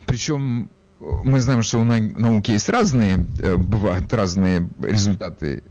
Причем 0.06 0.70
мы 1.00 1.40
знаем, 1.40 1.62
что 1.62 1.80
у 1.80 1.84
науки 1.84 2.52
есть 2.52 2.68
разные, 2.68 3.26
э, 3.40 3.56
бывают 3.56 4.12
разные 4.12 4.68
результаты 4.80 5.64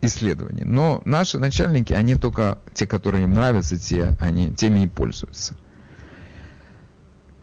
исследований, 0.00 0.64
но 0.64 1.00
наши 1.04 1.38
начальники, 1.38 1.92
они 1.92 2.16
только 2.16 2.58
те, 2.74 2.86
которые 2.86 3.24
им 3.24 3.32
нравятся, 3.34 3.78
те, 3.78 4.16
они 4.18 4.52
теми 4.52 4.84
и 4.84 4.88
пользуются. 4.88 5.54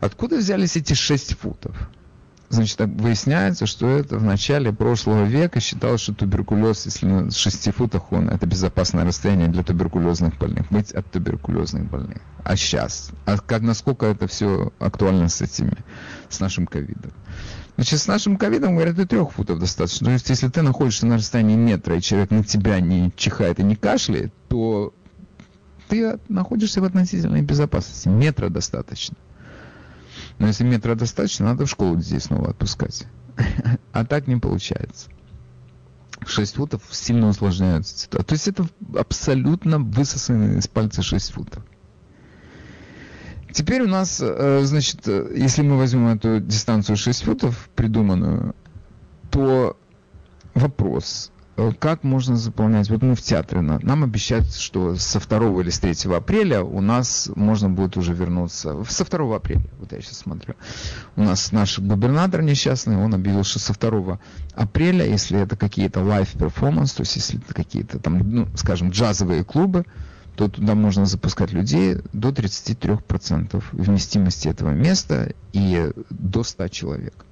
Откуда 0.02 0.38
взялись 0.38 0.76
эти 0.76 0.94
шесть 0.94 1.38
футов? 1.38 1.90
Значит, 2.50 2.80
выясняется, 2.80 3.68
что 3.68 3.88
это 3.88 4.18
в 4.18 4.24
начале 4.24 4.74
прошлого 4.74 5.24
века 5.24 5.60
считалось, 5.60 6.02
что 6.02 6.16
туберкулез, 6.16 6.86
если 6.86 7.06
на 7.06 7.32
6 7.32 7.72
футах 7.76 8.12
он, 8.12 8.28
это 8.28 8.48
безопасное 8.48 9.06
расстояние 9.06 9.50
для 9.50 9.62
туберкулезных 9.62 10.36
больных, 10.40 10.68
быть 10.72 10.92
от 10.92 11.12
туберкулезных 11.12 11.86
больных. 11.86 12.18
А 12.44 12.56
сейчас? 12.56 13.12
А 13.26 13.38
как, 13.38 13.62
насколько 13.62 14.08
это 14.08 14.26
все 14.26 14.74
актуально 14.80 15.30
с 15.30 15.42
этими, 15.42 15.78
с 16.28 16.40
нашим 16.40 16.66
ковидом? 16.66 17.12
Значит, 17.76 18.00
с 18.00 18.08
нашим 18.08 18.36
ковидом, 18.36 18.76
говорят, 18.76 18.98
и 18.98 19.06
трех 19.06 19.32
футов 19.32 19.60
достаточно. 19.60 20.08
То 20.08 20.12
есть, 20.12 20.30
если 20.30 20.48
ты 20.48 20.64
находишься 20.64 21.06
на 21.06 21.18
расстоянии 21.18 21.56
метра, 21.56 21.98
и 21.98 22.02
человек 22.02 22.32
на 22.32 22.44
тебя 22.44 22.80
не 22.80 23.14
чихает 23.16 23.60
и 23.60 23.64
не 23.64 23.76
кашляет, 23.76 24.34
то 24.48 24.92
ты 25.88 26.20
находишься 26.30 26.82
в 26.82 26.84
относительной 26.84 27.44
безопасности. 27.44 28.10
Метра 28.10 28.50
достаточно. 28.50 29.16
Но 30.40 30.48
если 30.48 30.64
метра 30.64 30.96
достаточно, 30.96 31.46
надо 31.46 31.66
в 31.66 31.70
школу 31.70 31.98
детей 31.98 32.20
снова 32.20 32.50
отпускать. 32.50 33.06
А 33.92 34.06
так 34.06 34.28
не 34.28 34.38
получается. 34.38 35.10
6 36.26 36.56
футов 36.56 36.82
сильно 36.92 37.28
усложняют 37.28 37.88
ситуацию. 37.88 38.26
То 38.26 38.34
есть 38.34 38.48
это 38.48 38.68
абсолютно 38.98 39.80
высосанные 39.80 40.60
из 40.60 40.68
пальца 40.68 41.02
6 41.02 41.32
футов. 41.32 41.64
Теперь 43.52 43.82
у 43.82 43.88
нас, 43.88 44.22
э, 44.22 44.62
значит, 44.64 45.08
э, 45.08 45.34
если 45.36 45.64
мы 45.64 45.78
возьмем 45.78 46.08
эту 46.08 46.40
дистанцию 46.40 46.98
6 46.98 47.24
футов, 47.24 47.70
придуманную, 47.76 48.56
то 49.32 49.78
вопрос, 50.54 51.32
как 51.80 52.04
можно 52.04 52.36
заполнять? 52.36 52.90
Вот 52.90 53.02
мы 53.02 53.16
в 53.16 53.22
театре, 53.22 53.62
нам 53.62 54.04
обещают, 54.04 54.54
что 54.54 54.96
со 54.96 55.20
2 55.20 55.62
или 55.62 55.70
с 55.70 55.80
3 55.80 56.14
апреля 56.14 56.62
у 56.62 56.82
нас 56.82 57.30
можно 57.36 57.70
будет 57.70 57.98
уже 57.98 58.14
вернуться. 58.14 58.84
Со 58.88 59.06
2 59.06 59.36
апреля, 59.36 59.64
вот 59.80 59.92
я 59.92 60.02
сейчас 60.02 60.20
смотрю. 60.20 60.56
У 61.16 61.24
нас 61.24 61.52
наш 61.52 61.80
губернатор 61.80 62.42
несчастный, 62.42 62.98
он 62.98 63.14
объявил, 63.14 63.44
что 63.44 63.60
со 63.60 63.74
2 63.74 64.20
апреля, 64.54 65.06
если 65.06 65.40
это 65.40 65.56
какие-то 65.56 66.00
live 66.02 66.36
performance, 66.36 66.96
то 66.96 67.02
есть 67.02 67.16
если 67.16 67.40
это 67.40 67.54
какие-то 67.54 68.00
там, 68.00 68.20
ну, 68.20 68.48
скажем, 68.56 68.90
джазовые 68.90 69.44
клубы, 69.44 69.86
то 70.36 70.48
туда 70.48 70.74
можно 70.74 71.06
запускать 71.06 71.52
людей 71.52 71.98
до 72.14 72.30
33% 72.30 73.62
вместимости 73.74 74.48
этого 74.48 74.70
места 74.70 75.34
и 75.52 75.92
до 76.10 76.44
100 76.44 76.68
человек. 76.70 77.26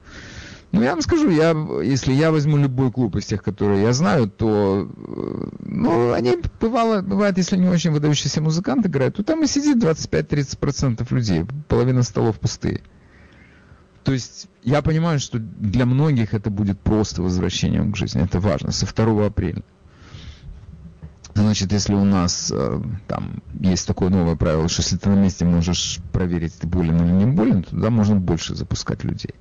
Ну, 0.72 0.84
я 0.84 0.92
вам 0.92 1.02
скажу, 1.02 1.30
я, 1.30 1.56
если 1.82 2.12
я 2.12 2.32
возьму 2.32 2.58
любой 2.58 2.92
клуб 2.92 3.16
из 3.16 3.26
тех, 3.26 3.42
которые 3.42 3.84
я 3.84 3.94
знаю, 3.94 4.30
то, 4.30 4.90
э, 4.96 5.48
ну, 5.62 6.12
они, 6.12 6.38
бывало, 6.60 7.02
бывает, 7.02 7.38
если 7.38 7.56
не 7.56 7.70
очень 7.70 7.92
выдающийся 7.92 8.42
музыкант 8.42 8.86
играет, 8.86 9.16
то 9.16 9.24
там 9.24 9.44
и 9.44 9.48
сидит 9.48 9.78
25-30% 9.78 11.08
людей, 11.14 11.46
половина 11.70 12.04
столов 12.04 12.40
пустые. 12.40 12.82
То 14.04 14.14
есть 14.14 14.48
я 14.64 14.82
понимаю, 14.82 15.20
что 15.20 15.38
для 15.40 15.86
многих 15.86 16.34
это 16.34 16.50
будет 16.50 16.80
просто 16.80 17.22
возвращением 17.22 17.92
к 17.92 17.98
жизни. 17.98 18.24
Это 18.24 18.40
важно. 18.40 18.72
Со 18.72 18.86
2 18.86 19.26
апреля. 19.26 19.64
Значит, 21.34 21.72
если 21.72 21.94
у 21.94 22.04
нас 22.04 22.52
э, 22.56 22.82
там 23.08 23.44
есть 23.60 23.86
такое 23.86 24.10
новое 24.10 24.36
правило, 24.36 24.68
что 24.70 24.82
если 24.82 24.98
ты 24.98 25.10
на 25.10 25.16
месте 25.16 25.46
можешь 25.46 26.00
проверить, 26.12 26.58
ты 26.58 26.68
болен 26.68 26.96
или 27.04 27.12
не 27.12 27.26
болен, 27.26 27.64
то 27.64 27.72
туда 27.72 27.90
можно 27.90 28.16
больше 28.16 28.56
запускать 28.56 29.04
людей. 29.04 29.36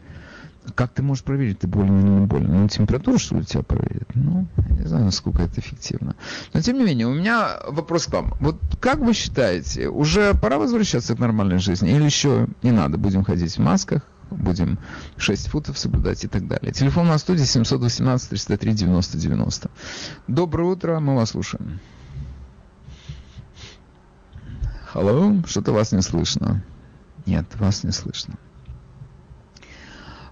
Как 0.75 0.93
ты 0.93 1.03
можешь 1.03 1.25
проверить, 1.25 1.61
ты 1.61 1.67
болен 1.67 2.01
или 2.01 2.09
не 2.09 2.27
болен? 2.27 2.63
Ну, 2.63 2.69
температуру, 2.69 3.19
что 3.19 3.37
ли, 3.37 3.45
тебя 3.45 3.63
проверят? 3.63 4.09
Ну, 4.15 4.47
не 4.71 4.87
знаю, 4.87 5.05
насколько 5.05 5.43
это 5.43 5.61
эффективно. 5.61 6.17
Но, 6.53 6.61
тем 6.61 6.79
не 6.79 6.85
менее, 6.85 7.07
у 7.07 7.15
меня 7.15 7.59
вопрос 7.69 8.07
к 8.07 8.13
вам. 8.13 8.35
Вот 8.41 8.57
как 8.81 8.99
вы 8.99 9.13
считаете, 9.15 9.89
уже 9.89 10.35
пора 10.35 10.59
возвращаться 10.59 11.15
к 11.15 11.19
нормальной 11.19 11.59
жизни? 11.59 11.91
Или 11.91 12.05
еще 12.05 12.49
не 12.63 12.73
надо? 12.73 12.99
Будем 12.99 13.25
ходить 13.25 13.57
в 13.57 13.61
масках, 13.61 14.03
будем 14.31 14.79
6 15.17 15.49
футов 15.49 15.79
соблюдать 15.79 16.25
и 16.25 16.29
так 16.29 16.47
далее. 16.47 16.73
Телефон 16.73 17.07
на 17.07 17.19
студии 17.19 17.45
718 17.45 18.29
303 18.31 18.73
90 18.73 19.19
90. 19.19 19.71
Доброе 20.27 20.65
утро, 20.65 21.01
мы 21.01 21.15
вас 21.15 21.31
слушаем. 21.31 21.81
Алло, 24.93 25.35
что-то 25.47 25.73
вас 25.73 25.93
не 25.93 26.03
слышно. 26.03 26.63
Нет, 27.27 27.47
вас 27.57 27.85
не 27.85 27.93
слышно. 27.93 28.35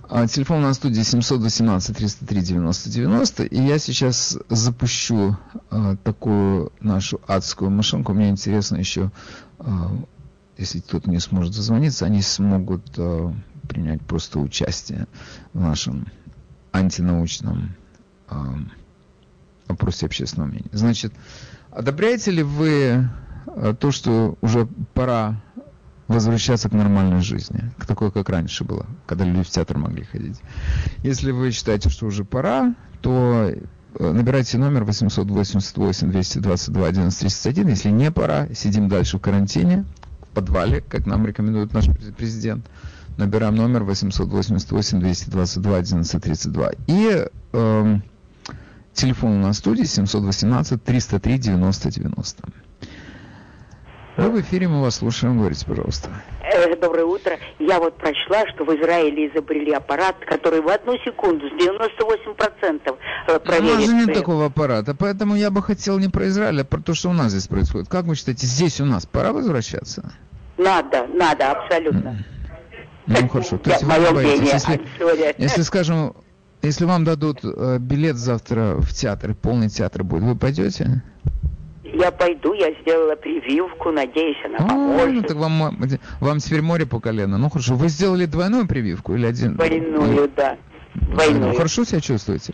А, 0.09 0.27
телефон 0.27 0.63
на 0.63 0.75
студии 0.75 1.03
718 1.03 1.97
303 1.97 2.41
90 2.41 2.91
90. 2.91 3.45
И 3.45 3.63
я 3.63 3.79
сейчас 3.79 4.39
запущу 4.49 5.37
а, 5.71 5.97
такую 5.97 6.73
нашу 6.81 7.21
адскую 7.27 7.71
машинку. 7.71 8.13
Мне 8.13 8.29
интересно 8.29 8.77
еще, 8.77 9.11
а, 9.59 9.91
если 10.59 10.81
кто-то 10.81 11.11
не 11.11 11.21
сможет 11.21 11.55
зазвониться, 11.55 12.07
они 12.07 12.23
смогут 12.23 12.87
а, 12.99 13.35
принять 13.69 14.03
просто 14.03 14.39
участие 14.39 15.07
в 15.53 15.61
нашем 15.61 16.07
антинаучном 16.73 17.75
э, 18.29 18.35
опросе 19.69 20.07
общественного 20.07 20.49
мнения. 20.49 20.69
Значит, 20.73 21.13
одобряете 21.71 22.33
ли 22.33 22.43
вы 22.43 23.09
э, 23.47 23.75
то, 23.79 23.91
что 23.93 24.37
уже 24.41 24.67
пора 24.93 25.41
возвращаться 26.09 26.69
к 26.69 26.73
нормальной 26.73 27.21
жизни, 27.21 27.71
к 27.79 27.87
такой, 27.87 28.11
как 28.11 28.29
раньше 28.29 28.65
было, 28.65 28.87
когда 29.07 29.25
люди 29.25 29.43
в 29.43 29.51
театр 29.51 29.79
могли 29.79 30.05
ходить. 30.05 30.41
Если 31.03 31.31
вы 31.31 31.51
считаете, 31.51 31.89
что 31.89 32.07
уже 32.07 32.25
пора, 32.25 32.75
то 33.01 33.51
э, 33.51 34.13
набирайте 34.13 34.59
номер 34.59 34.85
888 34.85 36.11
222 36.11 36.89
1131. 36.89 37.69
Если 37.69 37.91
не 37.91 38.11
пора, 38.11 38.49
сидим 38.55 38.89
дальше 38.89 39.19
в 39.19 39.21
карантине, 39.21 39.85
в 40.23 40.35
подвале, 40.35 40.83
как 40.83 41.07
нам 41.07 41.27
рекомендует 41.27 41.73
наш 41.73 41.87
президент. 42.17 42.67
Набираем 43.17 43.55
номер 43.55 43.85
888 43.85 45.01
222 45.01 45.77
1132. 45.77 46.71
И 46.89 47.27
э, 47.53 47.99
телефон 48.93 49.41
на 49.41 49.53
студии 49.53 49.85
718 49.85 50.83
303 50.83 51.39
90 51.39 51.91
90. 51.91 52.43
Вы 54.17 54.31
в 54.31 54.41
эфире, 54.41 54.69
мы 54.69 54.81
вас 54.81 54.97
слушаем. 54.97 55.39
Говорите, 55.39 55.67
пожалуйста. 55.67 56.09
Э, 56.43 56.77
доброе 56.77 57.05
утро. 57.05 57.37
Я 57.59 57.81
вот 57.81 57.97
прочла, 57.97 58.47
что 58.55 58.65
в 58.65 58.69
Израиле 58.77 59.29
изобрели 59.29 59.73
аппарат, 59.73 60.17
который 60.25 60.61
в 60.61 60.69
одну 60.69 60.97
секунду 61.05 61.49
с 61.49 61.53
98% 61.53 62.97
э, 63.27 63.39
проверит. 63.41 63.71
У 63.71 63.75
нас 63.75 63.85
же 63.85 63.95
нет 63.95 64.15
такого 64.15 64.47
аппарата, 64.47 64.95
поэтому 64.95 65.35
я 65.35 65.51
бы 65.51 65.62
хотел 65.62 65.99
не 65.99 66.09
про 66.09 66.29
Израиль, 66.29 66.61
а 66.61 66.65
про 66.65 66.81
то, 66.81 66.95
что 66.95 67.11
у 67.11 67.12
нас 67.12 67.33
здесь 67.33 67.49
происходит. 67.49 67.89
Как 67.89 68.05
вы 68.05 68.15
считаете, 68.15 68.47
здесь 68.47 68.81
у 68.81 68.85
нас 68.85 69.05
пора 69.05 69.33
возвращаться? 69.33 70.12
Надо, 70.59 71.09
надо, 71.12 71.51
абсолютно. 71.51 72.25
Ну 73.07 73.29
хорошо. 73.33 73.59
То 73.59 73.71
есть 73.71 73.83
вы 73.83 73.99
не 73.99 74.12
боитесь, 74.12 74.53
если, 74.53 74.81
если, 75.39 75.62
скажем, 75.62 76.15
если 76.62 76.85
вам 76.85 77.05
дадут 77.05 77.41
э, 77.43 77.79
билет 77.81 78.17
завтра 78.17 78.77
в 78.77 78.95
театр, 78.95 79.35
полный 79.35 79.69
театр 79.69 80.05
будет, 80.05 80.23
вы 80.23 80.37
пойдете? 80.37 81.03
Я 81.95 82.11
пойду, 82.11 82.55
я 82.55 82.72
сделала 82.80 83.14
прививку, 83.14 83.92
надеюсь, 83.92 84.36
она 84.45 84.57
а, 84.59 84.68
поможет. 84.68 85.14
Ну, 85.14 85.22
так 85.22 85.36
вам, 85.36 85.78
вам 86.20 86.38
теперь 86.38 86.61
море 86.61 86.86
по 86.86 86.99
колено. 86.99 87.38
Ну 87.38 87.49
хорошо, 87.49 87.76
вы 87.76 87.88
сделали 87.88 88.26
двойную 88.26 88.66
прививку 88.66 89.14
или 89.14 89.26
один? 89.26 89.55
Двойную, 89.55 90.28
да. 90.36 90.57
Двойную. 90.95 91.53
Ну, 91.53 91.55
хорошо 91.55 91.84
себя 91.84 92.01
чувствуете? 92.01 92.53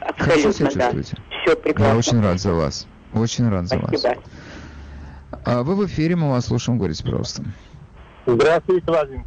Абсолютно, 0.00 0.24
хорошо 0.24 0.52
себя 0.52 0.70
чувствуете? 0.70 1.16
Да. 1.16 1.36
Все 1.44 1.56
прекрасно. 1.56 1.92
Я 1.92 1.98
очень 1.98 2.22
рад 2.22 2.40
за 2.40 2.52
вас. 2.52 2.86
Очень 3.12 3.48
рад 3.48 3.66
за 3.66 3.78
Спасибо. 3.78 4.08
вас. 4.08 4.18
А 5.44 5.62
вы 5.62 5.74
в 5.74 5.86
эфире, 5.86 6.14
мы 6.14 6.30
вас 6.30 6.46
слушаем, 6.46 6.78
говорите, 6.78 7.02
пожалуйста. 7.02 7.42
Здравствуйте, 8.26 8.86
Вадим. 8.86 9.24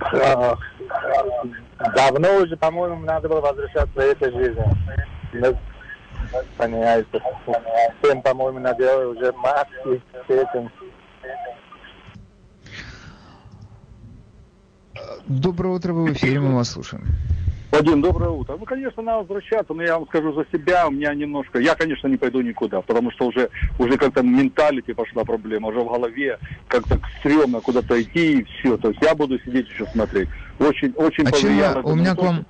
А, 0.00 0.56
давно 1.94 2.36
уже, 2.36 2.56
по-моему, 2.56 3.00
надо 3.00 3.28
было 3.28 3.40
возвращаться 3.40 3.92
в 3.94 3.98
этой 3.98 4.32
жизни. 4.32 4.64
Понимаете, 6.56 7.22
всем, 8.02 8.22
по-моему, 8.22 8.58
наделали 8.58 9.06
уже 9.06 9.32
маски 9.32 10.00
с 10.26 10.30
этим. 10.30 10.70
Доброе 15.26 15.74
утро, 15.74 15.92
вы 15.92 16.06
в 16.06 16.12
эфире, 16.12 16.40
мы 16.40 16.54
вас 16.54 16.70
слушаем. 16.70 17.04
Вадим, 17.70 18.00
доброе 18.00 18.30
утро. 18.30 18.56
Ну, 18.58 18.64
конечно, 18.64 19.02
надо 19.02 19.18
возвращаться, 19.20 19.74
но 19.74 19.82
я 19.82 19.98
вам 19.98 20.08
скажу 20.08 20.32
за 20.32 20.46
себя, 20.50 20.88
у 20.88 20.90
меня 20.90 21.12
немножко... 21.14 21.58
Я, 21.58 21.74
конечно, 21.74 22.08
не 22.08 22.16
пойду 22.16 22.40
никуда, 22.40 22.80
потому 22.80 23.10
что 23.10 23.26
уже, 23.26 23.50
уже 23.78 23.98
как-то 23.98 24.22
в 24.22 24.24
менталите 24.24 24.94
пошла 24.94 25.24
проблема, 25.24 25.68
уже 25.68 25.80
в 25.80 25.88
голове 25.88 26.38
как-то 26.66 26.98
стрёмно 27.20 27.60
куда-то 27.60 28.00
идти 28.00 28.38
и 28.38 28.44
все. 28.44 28.78
То 28.78 28.88
есть 28.88 29.02
я 29.02 29.14
буду 29.14 29.38
сидеть 29.40 29.68
еще 29.68 29.84
смотреть. 29.86 30.30
Очень, 30.58 30.92
очень 30.92 31.26
а 31.26 31.32
чем 31.32 31.58
я... 31.58 31.78
У 31.80 31.94
меня 31.94 32.14
к 32.14 32.22
вам... 32.22 32.46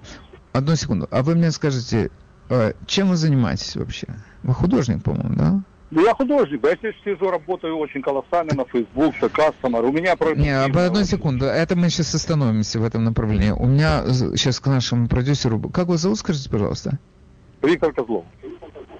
Одну 0.52 0.76
секунду. 0.76 1.08
А 1.10 1.22
вы 1.22 1.34
мне 1.34 1.50
скажите, 1.50 2.10
чем 2.86 3.08
вы 3.08 3.16
занимаетесь 3.16 3.76
вообще? 3.76 4.06
Вы 4.42 4.54
художник, 4.54 5.02
по-моему, 5.02 5.34
да? 5.34 5.60
Ну, 5.90 6.04
я 6.04 6.14
художник, 6.14 6.62
я 6.64 6.76
здесь 6.76 6.94
сижу, 7.02 7.30
работаю 7.30 7.78
очень 7.78 8.02
колоссально 8.02 8.54
на 8.54 8.64
Facebook, 8.66 9.14
с 9.16 9.22
Customer. 9.22 9.82
У 9.82 9.92
меня... 9.92 10.14
Не, 10.36 10.64
об 10.64 10.76
одну 10.76 11.02
секунду, 11.04 11.46
это 11.46 11.76
мы 11.76 11.88
сейчас 11.88 12.14
остановимся 12.14 12.78
в 12.78 12.84
этом 12.84 13.04
направлении. 13.04 13.50
У 13.50 13.66
меня 13.66 14.04
сейчас 14.06 14.60
к 14.60 14.66
нашему 14.66 15.08
продюсеру... 15.08 15.58
Как 15.70 15.88
вас 15.88 16.00
зовут, 16.00 16.18
скажите, 16.18 16.50
пожалуйста? 16.50 16.98
Виктор 17.62 17.92
Козлов. 17.94 18.26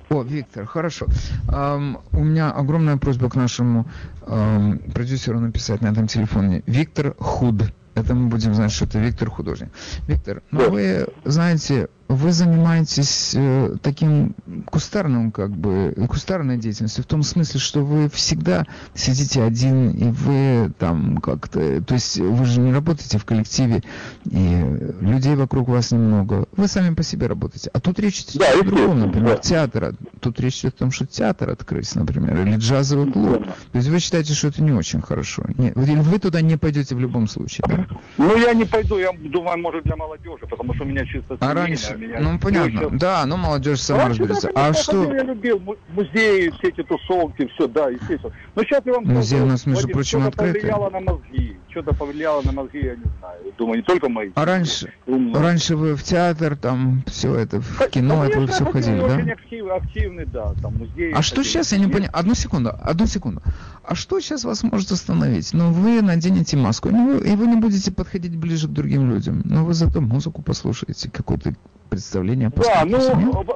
О, 0.08 0.22
Виктор, 0.22 0.64
хорошо. 0.64 1.06
Um, 1.48 2.00
у 2.12 2.24
меня 2.24 2.50
огромная 2.50 2.96
просьба 2.96 3.28
к 3.28 3.34
нашему 3.34 3.86
um, 4.22 4.90
продюсеру 4.92 5.38
написать 5.38 5.82
на 5.82 5.88
этом 5.88 6.06
телефоне. 6.06 6.62
Виктор 6.66 7.14
Худ. 7.18 7.70
Это 7.94 8.14
мы 8.14 8.28
будем 8.28 8.54
знать, 8.54 8.72
что 8.72 8.86
это 8.86 8.98
Виктор 8.98 9.28
художник. 9.28 9.68
Виктор, 10.06 10.42
ну 10.50 10.60
да. 10.60 10.70
вы 10.70 11.06
знаете, 11.24 11.88
вы 12.08 12.32
занимаетесь 12.32 13.32
э, 13.34 13.76
таким 13.82 14.34
кустарным, 14.66 15.30
как 15.30 15.50
бы, 15.50 15.94
кустарной 16.08 16.56
деятельностью, 16.56 17.04
в 17.04 17.06
том 17.06 17.22
смысле, 17.22 17.60
что 17.60 17.84
вы 17.84 18.08
всегда 18.08 18.66
сидите 18.94 19.42
один, 19.42 19.90
и 19.90 20.10
вы 20.10 20.72
там 20.78 21.18
как-то, 21.18 21.82
то 21.82 21.94
есть 21.94 22.18
вы 22.18 22.44
же 22.46 22.60
не 22.60 22.72
работаете 22.72 23.18
в 23.18 23.24
коллективе, 23.24 23.82
и 24.24 24.64
людей 25.00 25.36
вокруг 25.36 25.68
вас 25.68 25.92
немного, 25.92 26.46
вы 26.56 26.66
сами 26.66 26.94
по 26.94 27.02
себе 27.02 27.26
работаете. 27.26 27.70
А 27.72 27.80
тут 27.80 27.98
речь 28.00 28.20
идет 28.20 28.38
да, 28.38 28.58
о 28.58 28.62
другом, 28.64 29.00
например, 29.00 29.36
да. 29.36 29.42
театр, 29.42 29.94
тут 30.20 30.40
речь 30.40 30.60
идет 30.60 30.74
о 30.76 30.78
том, 30.78 30.90
что 30.90 31.06
театр 31.06 31.50
открыть, 31.50 31.94
например, 31.94 32.40
или 32.46 32.56
джазовый 32.56 33.12
клуб. 33.12 33.44
То 33.72 33.78
есть 33.78 33.88
вы 33.88 34.00
считаете, 34.00 34.32
что 34.32 34.48
это 34.48 34.62
не 34.62 34.72
очень 34.72 35.02
хорошо. 35.02 35.44
Нет, 35.58 35.74
вы 35.76 36.18
туда 36.18 36.40
не 36.40 36.56
пойдете 36.56 36.94
в 36.94 37.00
любом 37.00 37.28
случае, 37.28 37.64
да? 37.68 37.86
Ну, 38.16 38.36
я 38.36 38.54
не 38.54 38.64
пойду, 38.64 38.98
я 38.98 39.12
думаю, 39.12 39.58
может, 39.58 39.84
для 39.84 39.96
молодежи, 39.96 40.46
потому 40.48 40.74
что 40.74 40.84
у 40.84 40.86
меня 40.86 41.04
чисто... 41.04 41.36
А 41.40 41.54
раньше, 41.54 41.97
меня. 41.98 42.20
Ну, 42.20 42.38
понятно. 42.38 42.80
Сейчас... 42.80 43.00
Да, 43.00 43.26
ну, 43.26 43.36
молодежь 43.36 43.80
сама 43.80 44.04
а 44.04 44.08
разберется. 44.08 44.50
А 44.54 44.72
что... 44.72 45.12
Я 45.12 45.22
любил 45.22 45.60
музеи, 45.90 46.50
все 46.58 46.68
эти 46.68 46.82
тусовки, 46.82 47.48
все, 47.54 47.68
да, 47.68 47.88
естественно. 47.88 48.32
Но 48.54 48.62
сейчас 48.62 48.82
я 48.86 48.92
вам 48.94 49.04
Музей 49.04 49.40
у 49.40 49.46
нас, 49.46 49.66
между 49.66 49.82
Вадим, 49.82 49.94
прочим, 49.94 50.26
открытый. 50.26 50.60
повлияло 50.60 50.90
на 50.90 51.00
мозги. 51.00 51.56
Что-то 51.70 51.94
повлияло 51.94 52.42
на 52.42 52.52
мозги, 52.52 52.78
я 52.78 52.96
не 52.96 53.04
знаю. 53.18 53.40
Думаю, 53.56 53.76
не 53.78 53.82
только 53.82 54.08
мои. 54.08 54.30
А 54.34 54.44
раньше, 54.44 54.92
раньше 55.06 55.76
вы 55.76 55.94
в 55.94 56.02
театр, 56.02 56.56
там, 56.56 57.02
все 57.06 57.34
это, 57.34 57.60
в 57.60 57.88
кино, 57.88 58.20
конечно, 58.20 58.30
это 58.30 58.40
вы 58.40 58.46
все 58.46 58.64
ходили, 58.64 58.98
да? 58.98 59.16
очень 59.16 59.30
актив, 59.30 59.66
спортивный, 59.78 60.26
да, 60.26 60.54
там 60.60 60.76
музей. 60.76 61.12
А 61.12 61.22
что 61.22 61.42
сейчас, 61.42 61.72
я 61.72 61.78
не 61.78 61.86
понимаю, 61.86 62.10
одну 62.12 62.34
секунду, 62.34 62.72
одну 62.80 63.06
секунду. 63.06 63.42
А 63.82 63.94
что 63.94 64.20
сейчас 64.20 64.44
вас 64.44 64.62
может 64.62 64.90
остановить? 64.92 65.52
Ну, 65.52 65.72
вы 65.72 66.02
наденете 66.02 66.56
маску, 66.56 66.90
ну, 66.90 67.18
и 67.18 67.34
вы 67.36 67.46
не 67.46 67.56
будете 67.56 67.90
подходить 67.90 68.36
ближе 68.36 68.68
к 68.68 68.70
другим 68.70 69.10
людям. 69.10 69.42
Но 69.44 69.64
вы 69.64 69.74
зато 69.74 70.00
музыку 70.00 70.42
послушаете, 70.42 71.10
какое-то 71.10 71.54
представление. 71.88 72.50
Да, 72.54 72.84
ну, 72.84 72.98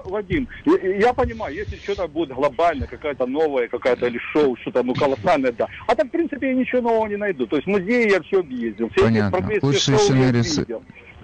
Вадим, 0.04 0.48
я 0.64 1.12
понимаю, 1.12 1.54
если 1.54 1.76
что-то 1.76 2.08
будет 2.08 2.30
глобально, 2.34 2.86
какая-то 2.86 3.26
новая, 3.26 3.68
какая-то 3.68 4.06
или 4.06 4.18
шоу, 4.32 4.56
что-то, 4.60 4.82
ну, 4.82 4.94
колоссальное, 4.94 5.52
да. 5.52 5.68
А 5.86 5.94
так, 5.94 6.06
в 6.06 6.10
принципе, 6.10 6.48
я 6.48 6.54
ничего 6.54 6.82
нового 6.82 7.06
не 7.06 7.16
найду. 7.16 7.46
То 7.46 7.56
есть 7.56 7.66
музеи 7.66 8.10
я 8.10 8.20
все 8.22 8.40
объездил. 8.40 8.88
Все 8.90 9.04
Понятно. 9.04 9.50
Лучшие 9.62 9.98
сценарии... 9.98 10.42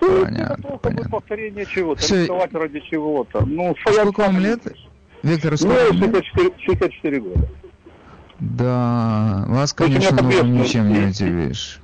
Ну, 0.00 0.24
понятно, 0.24 0.78
понятно. 0.78 1.10
повторение 1.10 1.66
чего-то, 1.66 2.00
Все... 2.00 2.22
рисовать 2.22 2.52
ради 2.52 2.80
чего-то. 2.88 3.44
Ну, 3.44 3.74
Сколько 3.84 4.20
вам 4.20 4.38
лет? 4.38 4.60
Виктор, 5.24 5.56
сколько 5.56 5.92
ну, 5.92 5.98
64, 5.98 6.52
64 6.64 7.20
года. 7.20 7.48
Да, 8.38 9.44
вас, 9.48 9.72
конечно, 9.72 10.20
ничем 10.20 10.92
не 10.92 11.08
удивишь. 11.08 11.80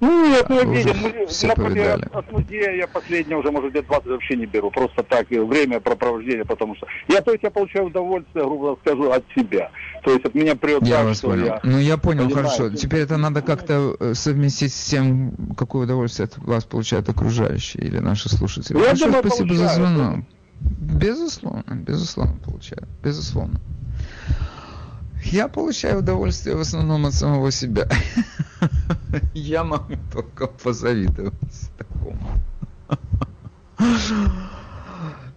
Ну, 0.00 0.28
нет, 0.28 0.46
ну, 0.48 0.72
видим, 0.72 0.96
мы, 1.00 1.26
например, 1.48 2.08
от 2.12 2.30
музея 2.30 2.72
я 2.76 2.86
последнее 2.86 3.38
уже, 3.38 3.50
может, 3.50 3.74
лет 3.74 3.86
20 3.86 4.06
вообще 4.06 4.36
не 4.36 4.46
беру. 4.46 4.70
Просто 4.70 5.02
так, 5.02 5.28
время 5.30 5.80
провождения, 5.80 6.44
потому 6.44 6.74
что 6.76 6.86
я, 7.08 7.22
то 7.22 7.32
есть, 7.32 7.42
я 7.42 7.50
получаю 7.50 7.86
удовольствие, 7.86 8.44
грубо 8.44 8.78
скажу, 8.82 9.10
от 9.10 9.24
себя. 9.34 9.70
То 10.04 10.12
есть, 10.12 10.24
от 10.24 10.34
меня 10.34 10.54
прет 10.54 10.82
я 10.82 10.96
так, 10.96 11.06
вас 11.06 11.18
что 11.18 11.28
понял. 11.28 11.46
я... 11.46 11.60
Ну, 11.62 11.78
я 11.78 11.96
понял, 11.96 12.24
понимаю, 12.24 12.48
хорошо. 12.48 12.70
Теперь 12.70 13.00
это 13.00 13.16
надо 13.16 13.40
как-то 13.42 13.96
э, 13.98 14.14
совместить 14.14 14.72
с 14.74 14.90
тем, 14.90 15.32
какое 15.56 15.84
удовольствие 15.84 16.26
от 16.26 16.36
вас 16.38 16.64
получают 16.64 17.08
окружающие 17.08 17.82
или 17.82 17.98
наши 17.98 18.28
слушатели. 18.28 18.76
Я 18.76 18.88
Большое 18.88 19.12
думаю, 19.12 19.26
спасибо 19.26 19.48
получаю. 19.48 19.68
за 19.68 19.74
звонок. 19.74 20.24
Безусловно, 20.60 21.74
безусловно 21.74 22.36
получаю. 22.44 22.86
Безусловно. 23.02 23.60
Я 25.24 25.48
получаю 25.48 25.98
удовольствие 26.00 26.56
в 26.56 26.60
основном 26.60 27.06
от 27.06 27.14
самого 27.14 27.50
себя. 27.50 27.88
Я 29.34 29.64
могу 29.64 29.94
только 30.12 30.46
позавидовать 30.46 31.70
такому. 31.76 32.40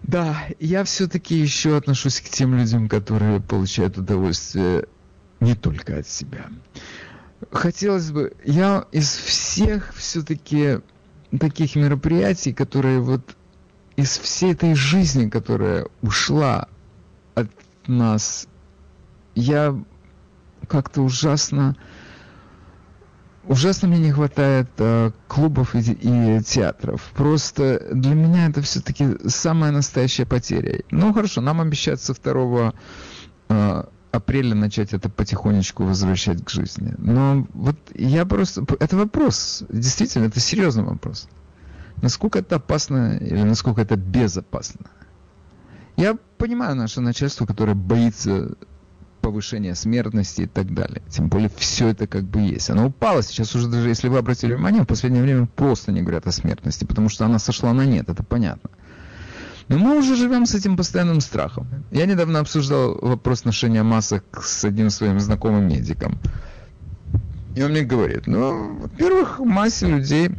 Да, 0.03 0.47
я 0.59 0.83
все-таки 0.85 1.35
еще 1.35 1.77
отношусь 1.77 2.19
к 2.19 2.29
тем 2.29 2.55
людям, 2.55 2.89
которые 2.89 3.39
получают 3.39 3.97
удовольствие 3.97 4.85
не 5.39 5.55
только 5.55 5.99
от 5.99 6.07
себя. 6.07 6.47
Хотелось 7.51 8.11
бы, 8.11 8.33
я 8.43 8.85
из 8.91 9.07
всех 9.15 9.93
все-таки 9.93 10.79
таких 11.39 11.75
мероприятий, 11.75 12.53
которые 12.53 12.99
вот 13.01 13.35
из 13.95 14.17
всей 14.17 14.53
этой 14.53 14.73
жизни, 14.73 15.29
которая 15.29 15.87
ушла 16.01 16.67
от 17.35 17.49
нас, 17.85 18.47
я 19.35 19.75
как-то 20.67 21.01
ужасно 21.01 21.75
ужасно 23.49 23.87
мне 23.87 23.99
не 23.99 24.11
хватает 24.11 24.69
э, 24.77 25.11
клубов 25.27 25.75
и, 25.75 25.79
и 25.79 26.41
театров. 26.43 27.01
Просто 27.15 27.87
для 27.91 28.13
меня 28.13 28.47
это 28.47 28.61
все-таки 28.61 29.17
самая 29.27 29.71
настоящая 29.71 30.25
потеря. 30.25 30.83
Ну 30.91 31.11
хорошо, 31.13 31.41
нам 31.41 31.59
обещают 31.59 31.99
со 31.99 32.13
2 32.13 32.73
э, 33.49 33.83
апреля 34.11 34.55
начать 34.55 34.93
это 34.93 35.09
потихонечку 35.09 35.83
возвращать 35.83 36.45
к 36.45 36.49
жизни. 36.49 36.93
Но 36.99 37.47
вот 37.53 37.75
я 37.95 38.25
просто... 38.25 38.65
Это 38.79 38.95
вопрос, 38.95 39.63
действительно, 39.69 40.25
это 40.25 40.39
серьезный 40.39 40.83
вопрос. 40.83 41.27
Насколько 42.01 42.39
это 42.39 42.57
опасно 42.57 43.17
или 43.17 43.41
насколько 43.41 43.81
это 43.81 43.97
безопасно? 43.97 44.85
Я 45.97 46.15
понимаю 46.37 46.75
наше 46.75 47.01
начальство, 47.01 47.45
которое 47.45 47.73
боится 47.73 48.55
повышения 49.29 49.75
смертности 49.75 50.41
и 50.41 50.45
так 50.47 50.73
далее. 50.73 51.03
Тем 51.07 51.29
более 51.29 51.51
все 51.55 51.89
это 51.89 52.07
как 52.07 52.23
бы 52.23 52.39
есть. 52.39 52.71
Оно 52.71 52.87
упало 52.87 53.21
сейчас 53.21 53.55
уже 53.55 53.67
даже, 53.67 53.87
если 53.87 54.07
вы 54.07 54.17
обратили 54.17 54.53
внимание, 54.55 54.81
в 54.81 54.87
последнее 54.87 55.21
время 55.21 55.45
просто 55.45 55.91
не 55.91 56.01
говорят 56.01 56.25
о 56.25 56.31
смертности, 56.31 56.83
потому 56.83 57.09
что 57.09 57.25
она 57.25 57.37
сошла 57.37 57.71
на 57.73 57.85
нет, 57.85 58.09
это 58.09 58.23
понятно. 58.23 58.71
Но 59.67 59.77
мы 59.77 59.99
уже 59.99 60.15
живем 60.15 60.47
с 60.47 60.55
этим 60.55 60.75
постоянным 60.75 61.21
страхом. 61.21 61.67
Я 61.91 62.07
недавно 62.07 62.39
обсуждал 62.39 62.97
вопрос 62.99 63.45
ношения 63.45 63.83
масок 63.83 64.23
с 64.43 64.65
одним 64.65 64.89
своим 64.89 65.19
знакомым 65.19 65.67
медиком. 65.67 66.17
И 67.55 67.61
он 67.61 67.71
мне 67.71 67.83
говорит, 67.83 68.25
ну, 68.25 68.79
во-первых, 68.79 69.37
массе 69.37 69.85
людей 69.85 70.31